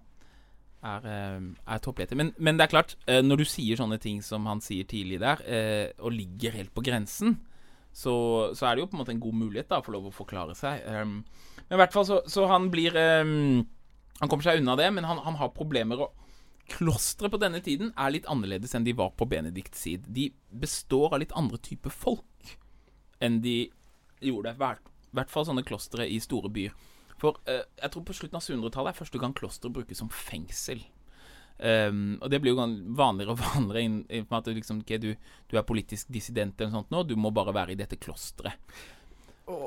er, 0.84 1.05
eh, 1.07 1.41
er 1.74 1.80
topplete. 1.80 2.16
Men, 2.20 2.34
men 2.38 2.57
det 2.59 2.66
er 2.66 2.74
klart, 2.74 2.97
eh, 3.07 3.22
når 3.24 3.39
du 3.39 3.45
sier 3.47 3.80
sånne 3.80 3.99
ting 4.03 4.22
som 4.26 4.47
han 4.49 4.61
sier 4.64 4.84
tidlig 4.84 5.22
der, 5.22 5.39
eh, 5.47 5.93
og 6.03 6.11
ligger 6.11 6.57
helt 6.57 6.74
på 6.76 6.84
grensen, 6.84 7.38
så, 7.93 8.15
så 8.57 8.67
er 8.67 8.75
det 8.75 8.83
jo 8.83 8.89
på 8.89 8.97
en 8.97 9.03
måte 9.03 9.13
en 9.13 9.21
god 9.21 9.37
mulighet 9.37 9.69
da 9.69 9.79
for 9.85 9.93
lov 9.93 10.09
å 10.09 10.15
forklare 10.15 10.55
seg. 10.57 10.81
Um, 10.89 11.19
men 11.67 11.77
i 11.77 11.79
hvert 11.83 11.93
fall 11.93 12.07
så, 12.09 12.19
så 12.29 12.47
han 12.49 12.67
blir 12.73 12.95
um, 12.97 13.61
Han 14.19 14.29
kommer 14.29 14.45
seg 14.45 14.61
unna 14.61 14.75
det, 14.79 14.89
men 14.95 15.05
han, 15.07 15.21
han 15.21 15.37
har 15.37 15.53
problemer. 15.53 16.01
Og 16.01 16.71
klostre 16.73 17.29
på 17.29 17.39
denne 17.41 17.61
tiden 17.63 17.91
er 17.99 18.13
litt 18.15 18.27
annerledes 18.31 18.73
enn 18.73 18.85
de 18.87 18.95
var 18.97 19.13
på 19.17 19.27
Benedikts 19.29 19.85
tid. 19.85 20.07
De 20.07 20.29
består 20.49 21.13
av 21.13 21.21
litt 21.21 21.35
andre 21.37 21.59
typer 21.61 21.93
folk 21.93 22.53
enn 23.23 23.41
de 23.43 23.57
gjorde. 24.23 24.55
I 24.55 25.17
hvert 25.17 25.31
fall 25.31 25.45
sånne 25.47 25.65
klostre 25.67 26.07
i 26.09 26.17
store 26.23 26.51
byer. 26.53 26.73
For 27.21 27.37
uh, 27.45 27.61
jeg 27.61 27.93
tror 27.93 28.07
på 28.07 28.17
slutten 28.17 28.39
av 28.39 28.45
700-tallet 28.45 28.93
er 28.93 29.01
første 29.03 29.21
gang 29.21 29.37
klosteret 29.37 29.75
brukes 29.75 30.01
som 30.01 30.09
fengsel. 30.09 30.81
Um, 31.60 32.18
og 32.20 32.32
det 32.34 32.39
blir 32.43 32.56
jo 32.56 32.64
vanligere 32.97 33.36
og 33.36 33.39
vanligere 33.54 33.86
inn, 33.86 34.26
på 34.28 34.36
at 34.39 34.49
du, 34.49 34.56
liksom, 34.58 34.82
okay, 34.84 34.97
du, 34.99 35.14
du 35.51 35.60
er 35.60 35.68
politisk 35.68 36.10
dissident 36.12 36.60
eller 36.60 36.74
sånt 36.74 36.91
nå, 36.91 37.04
du 37.08 37.16
må 37.16 37.32
bare 37.32 37.54
være 37.56 37.76
i 37.76 37.80
dette 37.80 37.99
klosteret. 38.01 38.58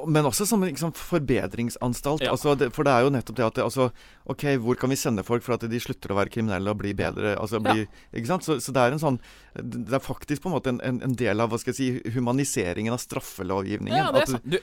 Men 0.08 0.24
også 0.24 0.46
som 0.48 0.62
en 0.64 0.70
liksom, 0.70 0.94
forbedringsanstalt. 0.96 2.22
Ja. 2.24 2.30
Altså, 2.32 2.54
det, 2.56 2.70
for 2.72 2.88
det 2.88 2.94
er 2.96 3.04
jo 3.04 3.10
nettopp 3.12 3.36
det 3.36 3.44
at 3.44 3.58
altså, 3.60 3.90
OK, 4.24 4.44
hvor 4.64 4.78
kan 4.80 4.88
vi 4.88 4.96
sende 4.96 5.24
folk 5.26 5.44
for 5.44 5.52
at 5.58 5.66
de 5.68 5.80
slutter 5.84 6.14
å 6.14 6.16
være 6.16 6.32
kriminelle 6.32 6.72
og 6.72 6.78
blir 6.80 6.96
bedre? 6.96 7.34
Altså, 7.36 7.60
bli, 7.60 7.84
ikke 8.16 8.30
sant? 8.30 8.46
Så, 8.46 8.56
så 8.64 8.72
det 8.72 8.80
er 8.86 8.96
en 8.96 9.02
sånn 9.02 9.18
Det 9.52 9.92
er 9.98 10.00
faktisk 10.00 10.46
på 10.46 10.48
en 10.48 10.56
måte 10.56 10.72
en, 10.72 10.80
en, 10.80 11.02
en 11.04 11.16
del 11.20 11.44
av 11.44 11.52
hva 11.52 11.60
skal 11.60 11.74
jeg 11.74 11.78
si, 12.00 12.14
humaniseringen 12.16 12.96
av 12.96 13.02
straffelovgivningen. 13.04 14.00
Ja, 14.00 14.08
det 14.16 14.24
er 14.24 14.32
sant. 14.38 14.48
Du, 14.48 14.58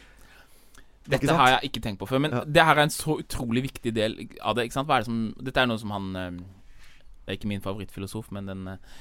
dette 1.13 1.37
har 1.37 1.57
jeg 1.57 1.69
ikke 1.69 1.83
tenkt 1.85 2.01
på 2.01 2.09
før, 2.09 2.21
men 2.23 2.33
Ja. 2.33 2.43
det 2.47 2.65
her 2.65 2.77
er 2.79 2.87
en 2.87 2.93
så 2.97 3.19
utrolig 3.21 3.65
viktig 3.69 3.93
del 3.93 4.17
av 4.41 4.57
det. 4.57 4.65
ikke 4.65 4.79
sant? 4.79 4.89
Er 4.89 5.03
det 5.05 5.11
som, 5.11 5.23
dette 5.37 5.61
er 5.61 5.69
noe 5.69 5.81
som 5.81 5.93
han 5.93 6.09
eh, 6.17 6.43
Det 7.23 7.31
er 7.31 7.39
ikke 7.39 7.51
min 7.51 7.63
favorittfilosof, 7.63 8.31
men 8.35 8.47
den 8.49 8.67
eh, 8.67 8.95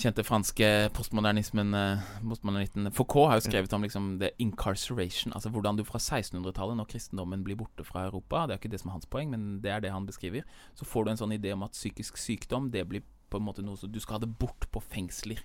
kjente 0.00 0.24
franske 0.24 0.66
postmodernismen 0.96 1.74
eh, 1.74 2.10
postmodernisten 2.22 2.90
Foucault 2.94 3.30
har 3.30 3.40
jo 3.40 3.46
skrevet 3.48 3.72
om 3.76 3.84
liksom 3.84 4.10
the 4.20 4.30
incarceration. 4.38 5.32
Altså 5.34 5.50
hvordan 5.50 5.76
du 5.76 5.84
fra 5.84 5.98
1600-tallet, 5.98 6.76
når 6.76 6.90
kristendommen 6.92 7.44
blir 7.44 7.58
borte 7.58 7.84
fra 7.84 8.06
Europa 8.08 8.46
Det 8.46 8.54
er 8.54 8.62
ikke 8.62 8.72
det 8.72 8.80
som 8.82 8.90
er 8.90 8.98
hans 8.98 9.08
poeng, 9.10 9.30
men 9.30 9.60
det 9.64 9.72
er 9.72 9.80
det 9.80 9.92
han 9.92 10.06
beskriver. 10.06 10.44
Så 10.74 10.84
får 10.84 11.04
du 11.04 11.10
en 11.12 11.22
sånn 11.24 11.36
idé 11.36 11.54
om 11.56 11.64
at 11.66 11.76
psykisk 11.76 12.20
sykdom 12.20 12.70
Det 12.70 12.86
blir 12.88 13.06
på 13.30 13.40
en 13.40 13.46
måte 13.46 13.64
noe 13.64 13.78
som 13.78 13.92
Du 13.92 14.00
skal 14.00 14.18
ha 14.18 14.24
det 14.24 14.32
bort 14.38 14.68
på 14.72 14.82
fengsler. 14.82 15.42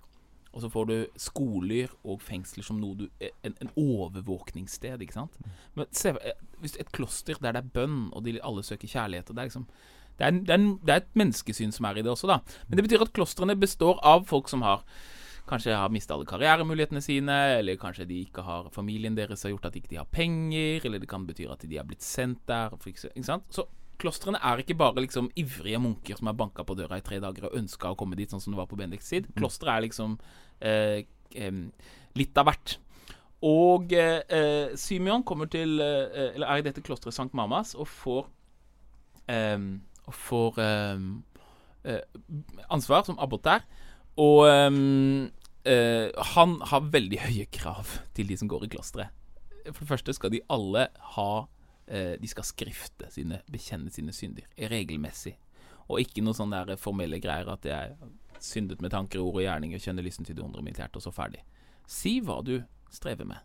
Og 0.56 0.62
så 0.64 0.70
får 0.72 0.86
du 0.88 0.96
skoler 1.20 1.92
og 2.08 2.22
fengsler 2.24 2.64
som 2.64 2.80
noe 2.80 2.96
du 2.96 3.10
En, 3.20 3.58
en 3.60 3.74
overvåkningssted, 3.76 5.02
ikke 5.04 5.18
sant. 5.18 5.36
Men 5.76 5.90
se, 5.92 6.16
eh, 6.22 6.40
et 6.64 6.92
kloster 6.96 7.42
der 7.42 7.58
det 7.58 7.66
er 7.66 7.74
bønn, 7.76 8.10
og 8.14 8.24
de 8.24 8.40
alle 8.42 8.64
søker 8.64 8.88
kjærlighet 8.88 9.30
og 9.30 9.36
Det 9.36 9.42
er 9.42 9.52
liksom 9.52 9.68
det 10.20 10.28
er, 10.28 10.38
det, 10.38 10.56
er 10.56 10.64
det 10.86 10.94
er 10.94 11.04
et 11.04 11.20
menneskesyn 11.20 11.74
som 11.76 11.88
er 11.90 12.00
i 12.00 12.06
det 12.06 12.12
også, 12.14 12.30
da. 12.32 12.40
Men 12.68 12.80
det 12.80 12.88
betyr 12.88 13.04
at 13.06 13.14
klostrene 13.16 13.58
består 13.60 14.00
av 14.06 14.28
folk 14.30 14.52
som 14.52 14.66
har 14.66 14.86
Kanskje 15.46 15.76
har 15.78 15.92
mista 15.94 16.16
alle 16.16 16.26
karrieremulighetene 16.26 17.04
sine, 17.06 17.34
eller 17.60 17.78
kanskje 17.78 18.08
de 18.10 18.16
ikke 18.26 18.42
har 18.42 18.72
familien 18.74 19.14
deres 19.14 19.44
har 19.46 19.52
gjort 19.52 19.68
at 19.70 19.76
de 19.76 19.84
ikke 19.84 20.00
har 20.00 20.08
penger, 20.10 20.88
eller 20.88 20.98
det 20.98 21.10
kan 21.12 21.28
bety 21.28 21.46
at 21.46 21.68
de 21.70 21.78
har 21.78 21.86
blitt 21.86 22.02
sendt 22.02 22.48
der. 22.50 22.74
Ikke, 22.90 23.12
sant? 23.22 23.46
Så 23.54 23.68
klostrene 24.02 24.42
er 24.42 24.64
ikke 24.64 24.78
bare 24.80 25.04
liksom 25.06 25.30
ivrige 25.38 25.78
munker 25.84 26.18
som 26.18 26.32
har 26.32 26.40
banka 26.40 26.66
på 26.66 26.74
døra 26.80 26.98
i 26.98 27.06
tre 27.06 27.20
dager 27.22 27.46
og 27.46 27.60
ønska 27.62 27.94
å 27.94 28.00
komme 28.00 28.18
dit, 28.18 28.34
sånn 28.34 28.42
som 28.42 28.56
det 28.56 28.62
var 28.64 28.72
på 28.72 28.80
Benedikts 28.80 29.12
tid. 29.14 29.30
Klosteret 29.38 29.76
er 29.76 29.86
liksom 29.86 30.18
eh, 30.66 31.06
litt 32.18 32.42
av 32.42 32.50
hvert. 32.50 32.78
Og 33.46 33.94
eh, 33.94 34.22
eh, 34.26 34.76
Symeon 34.80 35.24
kommer 35.28 35.50
til 35.52 35.78
eh, 35.84 36.32
Eller 36.34 36.48
er 36.48 36.62
i 36.62 36.66
dette 36.66 36.82
klosteret 36.82 37.14
Sankt 37.14 37.36
Mamas 37.38 37.76
og 37.76 37.86
får 37.92 38.24
em, 39.30 39.84
Får 40.12 40.60
em, 40.62 41.24
eh, 41.84 42.02
ansvar 42.70 43.06
som 43.06 43.20
abbot. 43.20 43.48
Og 44.18 44.48
em, 44.50 45.32
eh, 45.66 46.10
han 46.36 46.60
har 46.62 46.92
veldig 46.92 47.20
høye 47.20 47.46
krav 47.52 47.98
til 48.14 48.28
de 48.28 48.38
som 48.38 48.48
går 48.52 48.66
i 48.66 48.72
klosteret. 48.76 49.10
For 49.66 49.82
det 49.82 49.90
første 49.90 50.14
skal 50.14 50.32
de 50.32 50.44
alle 50.54 50.88
ha 51.16 51.48
eh, 51.88 52.14
De 52.22 52.28
skal 52.30 52.46
skrifte 52.46 53.10
sine, 53.10 53.42
bekjenne 53.52 53.90
sine 53.92 54.14
synder 54.14 54.46
regelmessig. 54.58 55.36
Og 55.90 56.02
ikke 56.02 56.22
noe 56.26 56.38
sånn 56.38 56.54
der 56.54 56.78
formelle 56.82 57.20
greier 57.22 57.50
at 57.50 57.66
jeg 57.66 57.96
syndet 58.42 58.82
med 58.82 58.92
tanker, 58.94 59.22
ord 59.22 59.40
og 59.40 59.46
gjerning 59.46 59.76
og 59.76 59.82
kjenner 59.82 60.06
lysten 60.06 60.26
til 60.26 60.38
det 60.38 60.46
i 60.46 60.66
mitt 60.66 60.78
hjerte, 60.78 60.98
og 60.98 61.06
så 61.06 61.14
ferdig. 61.14 61.42
Si 61.88 62.20
hva 62.22 62.42
du 62.46 62.60
strever 62.94 63.26
med. 63.26 63.42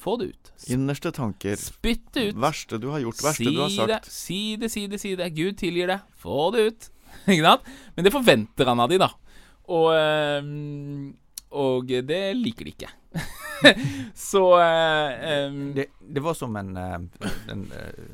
Få 0.00 0.16
det 0.16 0.30
ut. 0.32 0.52
Innerste 0.72 1.12
tanker. 1.12 1.56
Spytt 1.60 2.06
det 2.16 2.30
ut. 2.30 2.38
Verste 2.40 2.78
du 2.80 2.88
har 2.88 3.02
gjort, 3.04 3.20
verste 3.20 3.44
si 3.44 3.50
du 3.52 3.60
har 3.60 3.68
det, 3.68 3.98
sagt. 4.00 4.12
si 4.12 4.40
det, 4.56 4.70
si 4.72 4.86
det, 4.88 5.00
si 5.02 5.12
det. 5.18 5.28
Gud 5.36 5.58
tilgir 5.60 5.90
det. 5.92 5.98
Få 6.16 6.48
det 6.54 6.62
ut. 6.70 6.88
Ikke 7.26 7.44
sant? 7.44 7.68
Men 7.96 8.06
det 8.06 8.14
forventer 8.14 8.70
han 8.70 8.80
av 8.80 8.88
de, 8.88 9.00
da. 9.02 9.10
Og, 9.70 9.90
ehm, 9.94 11.10
og 11.52 11.92
det 12.08 12.22
liker 12.38 12.66
de 12.66 12.72
ikke. 12.72 12.90
Så 14.30 14.42
ehm, 14.62 15.60
Det, 15.76 15.90
det 16.00 16.24
var 16.24 16.34
som 16.38 16.56
en, 16.56 16.72
eh, 16.80 17.28
en 17.52 17.66
eh, 17.76 18.10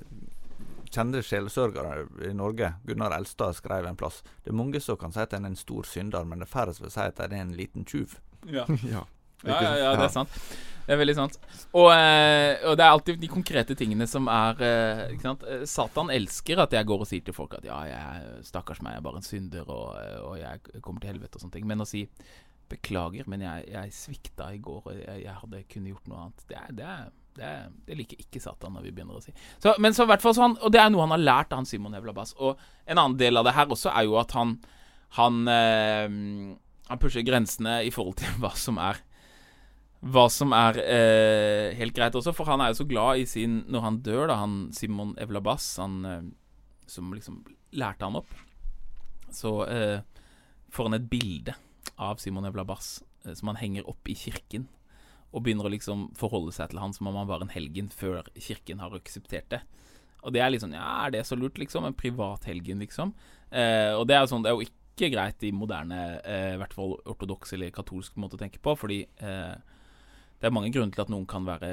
kjente 0.90 1.22
sjelesørger 1.24 2.04
i 2.28 2.32
Norge, 2.36 2.72
Gunnar 2.88 3.14
Elstad, 3.16 3.56
skrev 3.56 3.86
en 3.86 3.96
plass. 3.96 4.22
Det 4.44 4.50
er 4.52 4.58
mange 4.58 4.80
som 4.82 4.98
kan 5.00 5.14
si 5.14 5.22
at 5.22 5.36
en 5.36 5.46
er 5.46 5.54
en 5.54 5.60
stor 5.60 5.86
synder, 5.88 6.26
men 6.28 6.42
det 6.42 6.50
færre 6.50 6.74
som 6.76 6.88
vil 6.88 6.94
si 6.96 7.04
at 7.04 7.20
en 7.24 7.36
er 7.36 7.46
en 7.46 7.56
liten 7.56 7.86
tjuv. 7.86 8.18
ja. 8.50 8.66
Ja. 8.96 9.06
Ja, 9.44 9.58
ja, 9.60 9.74
ja, 9.82 9.90
det 9.98 10.08
er 10.08 10.14
sant. 10.14 10.40
Det 10.86 10.94
er 10.94 11.00
veldig 11.00 11.16
sant. 11.18 11.36
Og, 11.74 11.88
eh, 11.90 12.62
og 12.62 12.76
det 12.78 12.84
er 12.84 12.92
alltid 12.92 13.18
de 13.18 13.30
konkrete 13.30 13.74
tingene 13.78 14.06
som 14.06 14.28
er 14.30 14.60
eh, 14.62 15.00
Ikke 15.16 15.26
sant. 15.26 15.44
Eh, 15.50 15.64
Satan 15.66 16.12
elsker 16.14 16.62
at 16.62 16.76
jeg 16.76 16.86
går 16.86 17.02
og 17.02 17.10
sier 17.10 17.24
til 17.26 17.34
folk 17.34 17.56
at 17.58 17.66
ja, 17.66 17.80
jeg, 17.90 18.42
stakkars 18.46 18.80
meg, 18.84 18.94
jeg 18.94 19.02
er 19.02 19.06
bare 19.08 19.20
en 19.20 19.26
synder, 19.26 19.66
og, 19.66 19.96
og 20.28 20.36
jeg 20.38 20.82
kommer 20.84 21.02
til 21.02 21.10
helvete 21.10 21.38
og 21.38 21.42
sånne 21.42 21.56
ting. 21.58 21.66
Men 21.66 21.82
å 21.82 21.88
si 21.88 22.04
beklager, 22.70 23.26
men 23.30 23.42
jeg, 23.42 23.66
jeg 23.72 23.94
svikta 23.94 24.48
i 24.54 24.60
går, 24.62 24.80
og 24.84 24.94
jeg, 24.94 25.20
jeg 25.24 25.34
hadde 25.40 25.62
kunne 25.70 25.90
gjort 25.92 26.08
noe 26.10 26.22
annet, 26.24 26.46
det, 26.50 26.56
er, 26.58 26.70
det, 26.78 26.86
er, 26.92 27.10
det, 27.36 27.50
det 27.86 27.98
liker 28.00 28.22
ikke 28.22 28.42
Satan 28.42 28.74
når 28.78 28.86
vi 28.86 28.94
begynner 28.94 29.18
å 29.18 29.22
si. 29.22 29.34
Så, 29.62 29.74
men 29.82 29.94
så 29.94 30.06
i 30.06 30.10
hvert 30.10 30.22
fall 30.22 30.38
Og 30.54 30.70
det 30.74 30.82
er 30.82 30.90
noe 30.94 31.06
han 31.06 31.14
har 31.14 31.22
lært 31.22 31.54
av 31.54 31.62
han 31.62 31.68
Simon 31.68 31.98
Evlabas. 31.98 32.36
Og 32.38 32.62
en 32.86 32.98
annen 32.98 33.18
del 33.18 33.38
av 33.38 33.46
det 33.46 33.54
her 33.58 33.74
også 33.74 33.90
er 33.90 34.06
jo 34.06 34.18
at 34.22 34.38
han 34.38 34.58
han, 35.16 35.46
han 35.46 36.98
pusher 37.00 37.22
grensene 37.24 37.78
i 37.86 37.92
forhold 37.94 38.18
til 38.18 38.40
hva 38.42 38.50
som 38.58 38.76
er 38.82 38.98
hva 40.04 40.26
som 40.30 40.52
er 40.54 40.78
eh, 40.82 41.76
helt 41.78 41.96
greit 41.96 42.14
også, 42.14 42.34
for 42.36 42.48
han 42.50 42.60
er 42.60 42.72
jo 42.72 42.80
så 42.82 42.88
glad 42.88 43.22
i 43.22 43.24
sin 43.26 43.62
Når 43.72 43.84
han 43.84 44.00
dør, 44.04 44.26
da, 44.28 44.36
han 44.42 44.56
Simon 44.76 45.14
Evlabas, 45.18 45.76
han 45.80 46.04
eh, 46.04 46.26
som 46.86 47.14
liksom 47.14 47.40
lærte 47.76 48.06
han 48.06 48.18
opp, 48.20 48.30
så 49.32 49.58
eh, 49.66 50.00
får 50.70 50.90
han 50.90 50.98
et 50.98 51.08
bilde 51.10 51.56
av 51.96 52.20
Simon 52.22 52.46
Evlabas 52.46 53.00
eh, 53.24 53.34
som 53.34 53.50
han 53.50 53.60
henger 53.60 53.88
opp 53.90 54.08
i 54.08 54.14
kirken, 54.18 54.68
og 55.32 55.42
begynner 55.44 55.66
å 55.68 55.72
liksom 55.72 56.10
forholde 56.16 56.54
seg 56.54 56.70
til 56.70 56.80
han 56.80 56.94
som 56.94 57.10
om 57.10 57.18
han 57.18 57.28
var 57.28 57.42
en 57.42 57.52
helgen 57.52 57.90
før 57.92 58.28
kirken 58.38 58.80
har 58.84 58.94
akseptert 58.96 59.50
det. 59.52 59.62
Og 60.26 60.34
det 60.34 60.42
er 60.42 60.52
liksom 60.52 60.74
Ja, 60.74 61.06
er 61.06 61.14
det 61.14 61.26
så 61.26 61.38
lurt, 61.38 61.58
liksom? 61.58 61.84
En 61.86 61.94
privat 61.94 62.46
helgen, 62.48 62.80
liksom? 62.82 63.14
Eh, 63.50 63.92
og 63.94 64.06
det 64.08 64.16
er 64.16 64.24
jo 64.24 64.30
sånn 64.32 64.42
Det 64.42 64.50
er 64.50 64.58
jo 64.58 64.66
ikke 64.66 65.10
greit 65.12 65.44
i 65.44 65.52
moderne, 65.52 66.20
eh, 66.24 66.54
i 66.54 66.60
hvert 66.60 66.74
fall 66.74 66.96
ortodoks 67.04 67.52
eller 67.52 67.74
katolsk 67.74 68.16
måte 68.16 68.38
å 68.38 68.40
tenke 68.40 68.62
på, 68.62 68.72
fordi 68.80 69.02
eh, 69.20 69.54
det 70.40 70.48
er 70.48 70.54
mange 70.54 70.72
grunner 70.74 70.94
til 70.94 71.04
at 71.06 71.12
noen 71.12 71.26
kan 71.30 71.46
være 71.46 71.70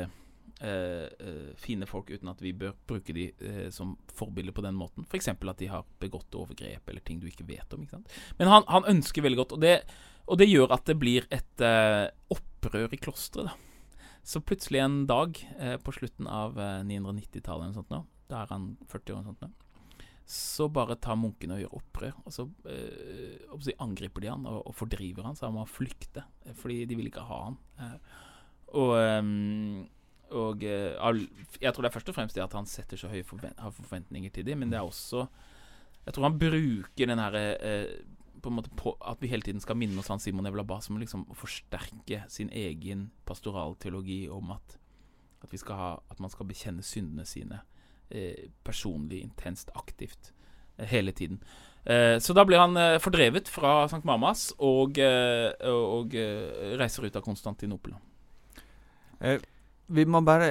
eh, 0.64 1.08
eh, 1.10 1.50
fine 1.60 1.88
folk 1.90 2.12
uten 2.14 2.32
at 2.32 2.42
vi 2.44 2.54
bør 2.56 2.76
bruke 2.88 3.16
de 3.16 3.28
eh, 3.44 3.68
som 3.76 3.96
forbilder 4.16 4.56
på 4.56 4.64
den 4.66 4.78
måten. 4.80 5.06
F.eks. 5.10 5.28
at 5.34 5.60
de 5.60 5.68
har 5.72 5.84
begått 6.00 6.36
overgrep 6.40 6.90
eller 6.90 7.04
ting 7.04 7.20
du 7.20 7.28
ikke 7.28 7.48
vet 7.50 7.76
om. 7.76 7.84
ikke 7.84 7.98
sant? 7.98 8.18
Men 8.40 8.52
han, 8.54 8.64
han 8.72 8.88
ønsker 8.96 9.26
veldig 9.26 9.42
godt, 9.44 9.58
og 9.58 9.62
det, 9.66 9.76
og 10.28 10.40
det 10.40 10.48
gjør 10.50 10.72
at 10.78 10.88
det 10.88 10.98
blir 11.02 11.28
et 11.34 11.66
eh, 11.66 12.08
opprør 12.34 12.96
i 12.96 13.02
klosteret. 13.02 13.52
Så 14.24 14.40
plutselig 14.40 14.80
en 14.80 15.02
dag 15.10 15.36
eh, 15.60 15.76
på 15.84 15.92
slutten 15.92 16.30
av 16.32 16.56
eh, 16.56 16.80
990-tallet, 16.88 17.66
eller 17.66 17.74
noe 17.74 17.82
sånt 17.82 17.92
nå, 17.92 18.00
da 18.32 18.46
er 18.46 18.54
han 18.56 18.70
40 18.88 19.12
år, 19.12 19.20
eller 19.20 19.34
sånt 19.34 19.44
nå, 19.44 19.52
så 20.34 20.70
bare 20.72 20.96
tar 21.04 21.18
munkene 21.20 21.58
og 21.58 21.60
gjør 21.66 21.74
opprør. 21.82 22.14
Og 22.24 22.32
så 22.32 22.46
eh, 22.72 23.74
angriper 23.84 24.24
de 24.24 24.32
han 24.32 24.46
og, 24.48 24.62
og 24.70 24.78
fordriver 24.80 25.28
han, 25.28 25.36
så 25.36 25.50
han 25.50 25.58
må 25.58 25.66
flykte. 25.68 26.24
eh, 26.48 26.56
Fordi 26.56 26.86
de 26.88 26.96
vil 26.96 27.12
ikke 27.12 27.26
ha 27.28 27.42
han. 27.50 27.60
Og 28.74 28.96
ehm, 28.98 29.84
og 30.34 30.64
eh, 30.66 30.98
jeg 31.62 31.74
tror 31.74 31.86
det 31.86 31.90
er 31.92 31.94
først 31.94 32.10
og 32.10 32.16
fremst 32.18 32.38
det 32.38 32.42
at 32.42 32.56
han 32.58 32.66
setter 32.66 32.98
så 32.98 33.12
høye 33.12 33.26
forvent 33.28 33.60
forventninger 33.78 34.34
til 34.34 34.48
dem, 34.48 34.64
men 34.64 34.72
det 34.72 34.80
er 34.80 34.88
også 34.88 35.28
Jeg 36.06 36.14
tror 36.14 36.26
han 36.26 36.40
bruker 36.40 37.06
den 37.08 37.22
herre 37.22 37.44
eh, 37.62 37.92
på 38.42 38.50
en 38.50 38.58
måte 38.58 38.72
At 39.06 39.22
vi 39.22 39.30
hele 39.32 39.46
tiden 39.46 39.62
skal 39.62 39.78
minne 39.78 40.00
oss 40.00 40.10
han 40.10 40.20
Simon 40.20 40.50
Evlaba 40.50 40.80
som 40.82 40.98
liksom 40.98 41.28
å 41.30 41.38
forsterke 41.38 42.24
sin 42.34 42.50
egen 42.50 43.12
pastoralteologi 43.26 44.28
om 44.30 44.56
at 44.58 44.80
at, 45.44 45.70
ha, 45.76 46.00
at 46.10 46.20
man 46.24 46.32
skal 46.32 46.48
bekjenne 46.48 46.84
syndene 46.84 47.26
sine 47.28 47.60
eh, 48.10 48.50
personlig, 48.64 49.20
intenst, 49.26 49.74
aktivt 49.76 50.32
eh, 50.78 50.88
hele 50.88 51.12
tiden. 51.12 51.42
Eh, 51.84 52.16
så 52.20 52.34
da 52.34 52.46
blir 52.48 52.62
han 52.62 52.78
eh, 52.80 53.00
fordrevet 53.04 53.52
fra 53.52 53.90
Sankt 53.92 54.08
Mamas 54.08 54.54
og, 54.58 55.00
og, 55.00 56.16
reiser 56.80 57.10
ut 57.10 57.20
av 57.20 57.26
Konstantinopel. 57.26 57.98
Eh, 59.24 59.40
vi 59.94 60.06
må 60.06 60.22
bare 60.26 60.50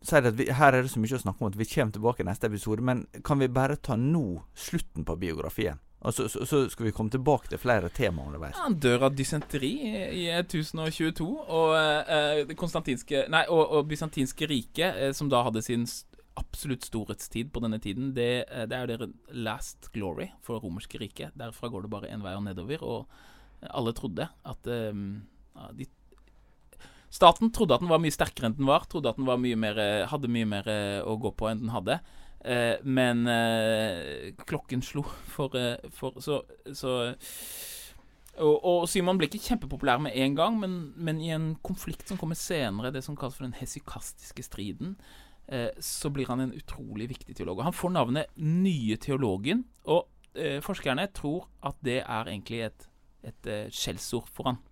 si 0.00 0.16
at 0.16 0.32
vi, 0.36 0.48
her 0.56 0.74
er 0.74 0.84
det 0.84 0.92
så 0.92 1.00
mye 1.02 1.18
å 1.18 1.22
snakke 1.22 1.44
om 1.44 1.50
at 1.50 1.58
vi 1.60 1.68
kommer 1.68 1.94
tilbake 1.94 2.24
i 2.24 2.28
neste 2.28 2.48
episode, 2.48 2.84
men 2.84 3.04
kan 3.26 3.40
vi 3.40 3.50
bare 3.52 3.76
ta 3.76 3.98
nå 4.00 4.42
slutten 4.56 5.06
på 5.06 5.16
biografien? 5.20 5.80
Og 6.00 6.14
så, 6.16 6.28
så, 6.32 6.46
så 6.48 6.62
skal 6.72 6.86
vi 6.86 6.92
komme 6.96 7.12
tilbake 7.12 7.50
til 7.52 7.60
flere 7.60 7.90
temaer 7.92 8.30
underveis. 8.30 8.56
Han 8.62 8.78
dør 8.80 9.10
av 9.10 9.16
dysenteri 9.18 9.74
i, 9.84 9.90
i 10.22 10.28
1022, 10.32 11.26
og 11.28 11.74
eh, 11.76 12.44
det 12.48 12.56
konstantinske 12.56 13.26
Nei, 13.32 13.42
og, 13.52 13.60
og 13.76 13.90
bysantinske 13.90 14.48
riket, 14.48 14.96
eh, 14.96 15.12
som 15.16 15.28
da 15.28 15.42
hadde 15.44 15.60
sin 15.66 15.84
absolutt 16.40 16.86
storhetstid 16.88 17.50
på 17.52 17.60
denne 17.60 17.80
tiden, 17.84 18.14
det, 18.16 18.46
eh, 18.48 18.64
det 18.70 18.78
er 18.78 18.86
jo 18.86 18.96
det 19.04 19.36
last 19.44 19.90
glory 19.92 20.30
for 20.46 20.64
romerske 20.64 21.02
riket. 21.02 21.36
Derfra 21.36 21.68
går 21.68 21.84
det 21.84 21.92
bare 21.92 22.14
en 22.14 22.24
vei 22.24 22.32
og 22.38 22.46
nedover, 22.48 22.86
og 22.86 23.68
alle 23.68 23.92
trodde 23.92 24.24
at 24.24 24.72
eh, 24.72 25.04
de 25.76 25.90
Staten 27.10 27.50
trodde 27.50 27.74
at 27.74 27.82
den 27.82 27.90
var 27.90 28.00
mye 28.02 28.14
sterkere 28.14 28.48
enn 28.48 28.56
den 28.56 28.68
var. 28.70 28.86
Trodde 28.90 29.10
at 29.10 29.18
den 29.18 29.26
mye 29.26 29.58
mer, 29.58 29.78
eh, 29.82 30.06
hadde 30.06 30.30
mye 30.30 30.46
mer 30.46 30.68
eh, 30.70 31.00
å 31.02 31.16
gå 31.18 31.32
på 31.34 31.50
enn 31.50 31.64
den 31.64 31.74
hadde. 31.74 31.98
Eh, 32.40 32.78
men 32.86 33.26
klokken 34.48 34.80
slo 34.80 35.02
for, 35.28 35.52
for 35.92 36.20
Så, 36.22 36.40
så 36.72 36.94
og, 38.40 38.54
og 38.64 38.86
Simon 38.88 39.18
ble 39.18 39.26
ikke 39.26 39.42
kjempepopulær 39.42 39.98
med 40.00 40.14
en 40.16 40.36
gang, 40.38 40.54
men, 40.62 40.76
men 40.96 41.18
i 41.20 41.32
en 41.34 41.50
konflikt 41.66 42.08
som 42.08 42.16
kommer 42.16 42.38
senere, 42.38 42.92
det 42.94 43.02
som 43.04 43.18
kalles 43.18 43.36
for 43.36 43.44
den 43.44 43.58
hesikastiske 43.58 44.46
striden, 44.46 44.94
så 45.82 46.08
blir 46.14 46.30
han 46.30 46.40
en 46.44 46.54
utrolig 46.54 47.08
viktig 47.10 47.34
teolog. 47.36 47.58
Og 47.58 47.66
Han 47.66 47.74
får 47.74 47.92
navnet 47.92 48.38
Nye 48.38 48.96
teologen, 49.02 49.64
og 49.84 50.06
forskerne 50.62 51.08
tror 51.12 51.50
at 51.66 51.76
det 51.84 51.98
er 52.04 52.30
egentlig 52.30 52.62
et, 52.70 52.86
et 53.26 53.50
skjellsord 53.74 54.30
for 54.30 54.48
han. 54.48 54.62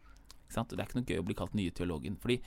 Det 0.49 0.81
er 0.81 0.87
ikke 0.89 1.01
noe 1.01 1.09
gøy 1.09 1.23
å 1.23 1.27
bli 1.27 1.37
kalt 1.39 1.55
nye 1.59 1.75
teologen. 1.75 2.17
Fordi 2.21 2.39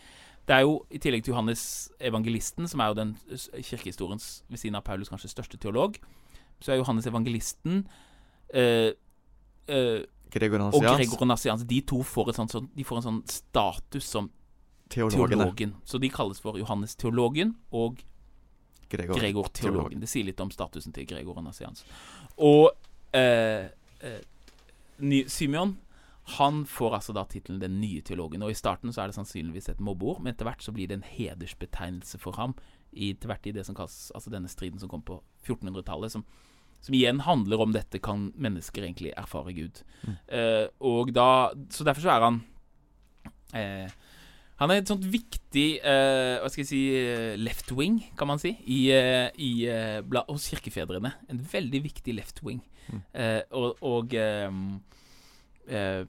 det 0.47 0.56
er 0.56 0.66
jo, 0.66 0.80
i 0.89 0.99
tillegg 1.02 1.24
til 1.24 1.36
Johannes 1.36 1.64
evangelisten, 2.02 2.68
som 2.68 2.82
er 2.82 2.91
jo 2.91 2.97
den 2.97 3.14
kirkehistoriens 3.62 4.30
ved 4.49 4.62
siden 4.62 4.80
av 4.80 4.86
Paulus 4.88 5.12
kanskje 5.12 5.30
største 5.32 5.60
teolog, 5.62 5.99
så 6.62 6.74
er 6.74 6.82
Johannes 6.82 7.08
evangelisten 7.10 7.86
eh, 8.54 8.91
eh, 9.68 10.02
Gregor 10.32 10.64
og 10.72 10.82
Gregor 10.82 11.26
Nassians. 11.26 11.66
De 11.68 11.82
to 11.82 12.02
får, 12.04 12.32
et 12.32 12.39
sånt, 12.39 12.70
de 12.76 12.86
får 12.88 13.02
en 13.02 13.08
sånn 13.08 13.22
status 13.30 14.08
som 14.08 14.30
teologene. 14.91 15.36
teologen. 15.36 15.76
Så 15.86 15.99
de 16.02 16.10
kalles 16.10 16.39
for 16.41 16.60
Johannes 16.60 16.95
teologen 16.95 17.56
og 17.72 18.02
Gregor. 18.91 19.16
Gregor 19.16 19.47
teologen. 19.47 19.54
teologen. 19.54 20.02
Det 20.04 20.10
sier 20.12 20.28
litt 20.28 20.39
om 20.43 20.52
statusen 20.52 20.93
til 20.95 21.08
Gregor 21.08 21.39
Nassians. 21.43 21.86
Og 22.43 22.72
eh, 23.16 23.70
eh, 24.04 24.20
ny, 24.99 25.24
Symeon 25.32 25.78
han 26.24 26.65
får 26.69 26.95
altså 26.95 27.13
da 27.17 27.24
tittelen 27.26 27.61
Den 27.61 27.80
nye 27.82 28.01
teologen. 28.05 28.43
Og 28.45 28.53
I 28.53 28.57
starten 28.57 28.93
så 28.93 29.03
er 29.03 29.09
det 29.09 29.17
sannsynligvis 29.17 29.72
et 29.72 29.82
mobbeord, 29.82 30.22
men 30.22 30.34
etter 30.34 30.47
hvert 30.47 30.63
så 30.63 30.74
blir 30.76 30.89
det 30.89 30.99
en 30.99 31.07
hedersbetegnelse 31.07 32.22
for 32.22 32.38
ham. 32.38 32.55
I, 32.91 33.13
etter 33.15 33.32
hvert 33.32 33.47
i 33.47 33.55
det 33.55 33.65
som 33.65 33.76
kalles 33.76 34.11
altså 34.15 34.34
denne 34.34 34.51
striden 34.51 34.80
som 34.80 34.91
kom 34.91 35.03
på 35.07 35.22
1400-tallet, 35.47 36.13
som, 36.13 36.26
som 36.84 36.95
igjen 36.97 37.24
handler 37.26 37.63
om 37.63 37.74
dette 37.74 38.01
kan 38.03 38.30
mennesker 38.36 38.86
egentlig 38.86 39.15
erfare 39.17 39.55
Gud. 39.57 39.84
Mm. 40.05 40.15
Eh, 40.28 40.65
og 40.80 41.13
da 41.15 41.51
Så 41.69 41.88
derfor 41.88 42.05
så 42.05 42.15
er 42.15 42.28
han 42.28 42.41
eh, 43.55 43.93
han 44.61 44.69
er 44.69 44.82
et 44.84 44.91
sånt 44.91 45.05
viktig 45.09 45.82
eh, 45.82 46.38
Hva 46.38 46.49
skal 46.51 46.61
jeg 46.61 46.69
si 46.69 46.82
eh, 46.93 47.34
left 47.41 47.72
wing, 47.74 47.97
kan 48.17 48.30
man 48.30 48.41
si, 48.41 48.53
i, 48.69 48.82
eh, 48.93 49.34
i, 49.41 49.65
eh, 49.65 50.03
bla, 50.05 50.22
hos 50.30 50.51
kirkefedrene. 50.51 51.15
En 51.34 51.41
veldig 51.51 51.82
viktig 51.88 52.13
left 52.13 52.43
wing. 52.45 52.61
Mm. 52.91 53.01
Og 53.57 53.82
og 53.82 54.13
eh, 55.72 56.03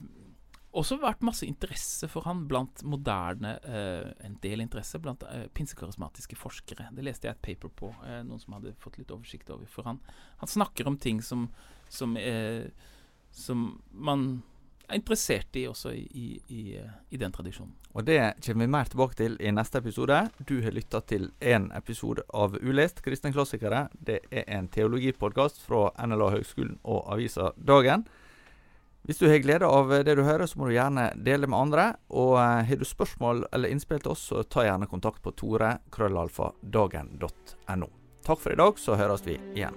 også 0.73 0.97
vært 1.01 1.25
masse 1.25 1.45
interesse 1.45 2.07
for 2.09 2.25
han 2.25 2.47
blant 2.49 2.81
moderne 2.89 3.57
eh, 3.61 4.07
En 4.25 4.39
del 4.41 4.63
interesse 4.63 4.97
blant 4.99 5.21
eh, 5.29 5.45
pinsekarismatiske 5.53 6.37
forskere. 6.39 6.89
Det 6.93 7.05
leste 7.05 7.29
jeg 7.29 7.37
et 7.37 7.45
paper 7.49 7.71
på, 7.77 7.91
eh, 8.07 8.23
noen 8.25 8.41
som 8.41 8.57
hadde 8.57 8.73
fått 8.81 8.97
litt 9.01 9.13
oversikt 9.13 9.53
over. 9.53 9.69
For 9.69 9.85
han, 9.89 10.01
han 10.41 10.49
snakker 10.49 10.89
om 10.89 10.97
ting 10.97 11.21
som 11.21 11.47
som, 11.93 12.17
eh, 12.17 12.65
som 13.31 13.81
man 13.91 14.41
er 14.87 14.99
interessert 14.99 15.55
i 15.55 15.67
også 15.67 15.93
i, 15.95 16.01
i, 16.11 16.27
i, 16.47 16.63
eh, 16.77 16.89
i 17.09 17.17
den 17.17 17.31
tradisjonen. 17.31 17.75
Og 17.93 18.05
det 18.05 18.17
kommer 18.45 18.65
vi 18.65 18.73
mer 18.73 18.89
tilbake 18.89 19.17
til 19.19 19.37
i 19.39 19.51
neste 19.53 19.79
episode. 19.79 20.17
Du 20.49 20.57
har 20.65 20.73
lytta 20.73 21.03
til 21.07 21.29
en 21.39 21.69
episode 21.77 22.25
av 22.33 22.57
Ulest 22.61 23.03
kristne 23.05 23.31
klassikere. 23.33 23.87
Det 23.93 24.19
er 24.31 24.49
en 24.57 24.67
teologipodkast 24.73 25.61
fra 25.63 25.91
NLA 26.07 26.31
Høgskolen 26.37 26.79
og 26.83 27.05
avisa 27.13 27.53
Dagen. 27.57 28.07
Hvis 29.03 29.19
du 29.19 29.25
har 29.27 29.41
glede 29.43 29.67
av 29.67 29.89
det 30.07 30.15
du 30.15 30.23
hører, 30.23 30.45
så 30.47 30.59
må 30.59 30.69
du 30.69 30.77
gjerne 30.77 31.09
dele 31.25 31.49
med 31.51 31.59
andre. 31.59 31.87
Og 32.15 32.37
eh, 32.39 32.63
har 32.69 32.79
du 32.79 32.87
spørsmål 32.87 33.43
eller 33.51 33.73
innspill 33.73 33.99
til 33.99 34.13
oss, 34.15 34.29
så 34.31 34.45
ta 34.47 34.63
gjerne 34.63 34.87
kontakt 34.87 35.19
på 35.25 35.35
tore 35.35 35.75
krøllalfa 35.91 36.53
dagen.no. 36.63 37.91
Takk 38.23 38.39
for 38.39 38.55
i 38.55 38.59
dag, 38.63 38.79
så 38.79 38.95
høres 38.95 39.27
vi 39.27 39.35
igjen. 39.57 39.75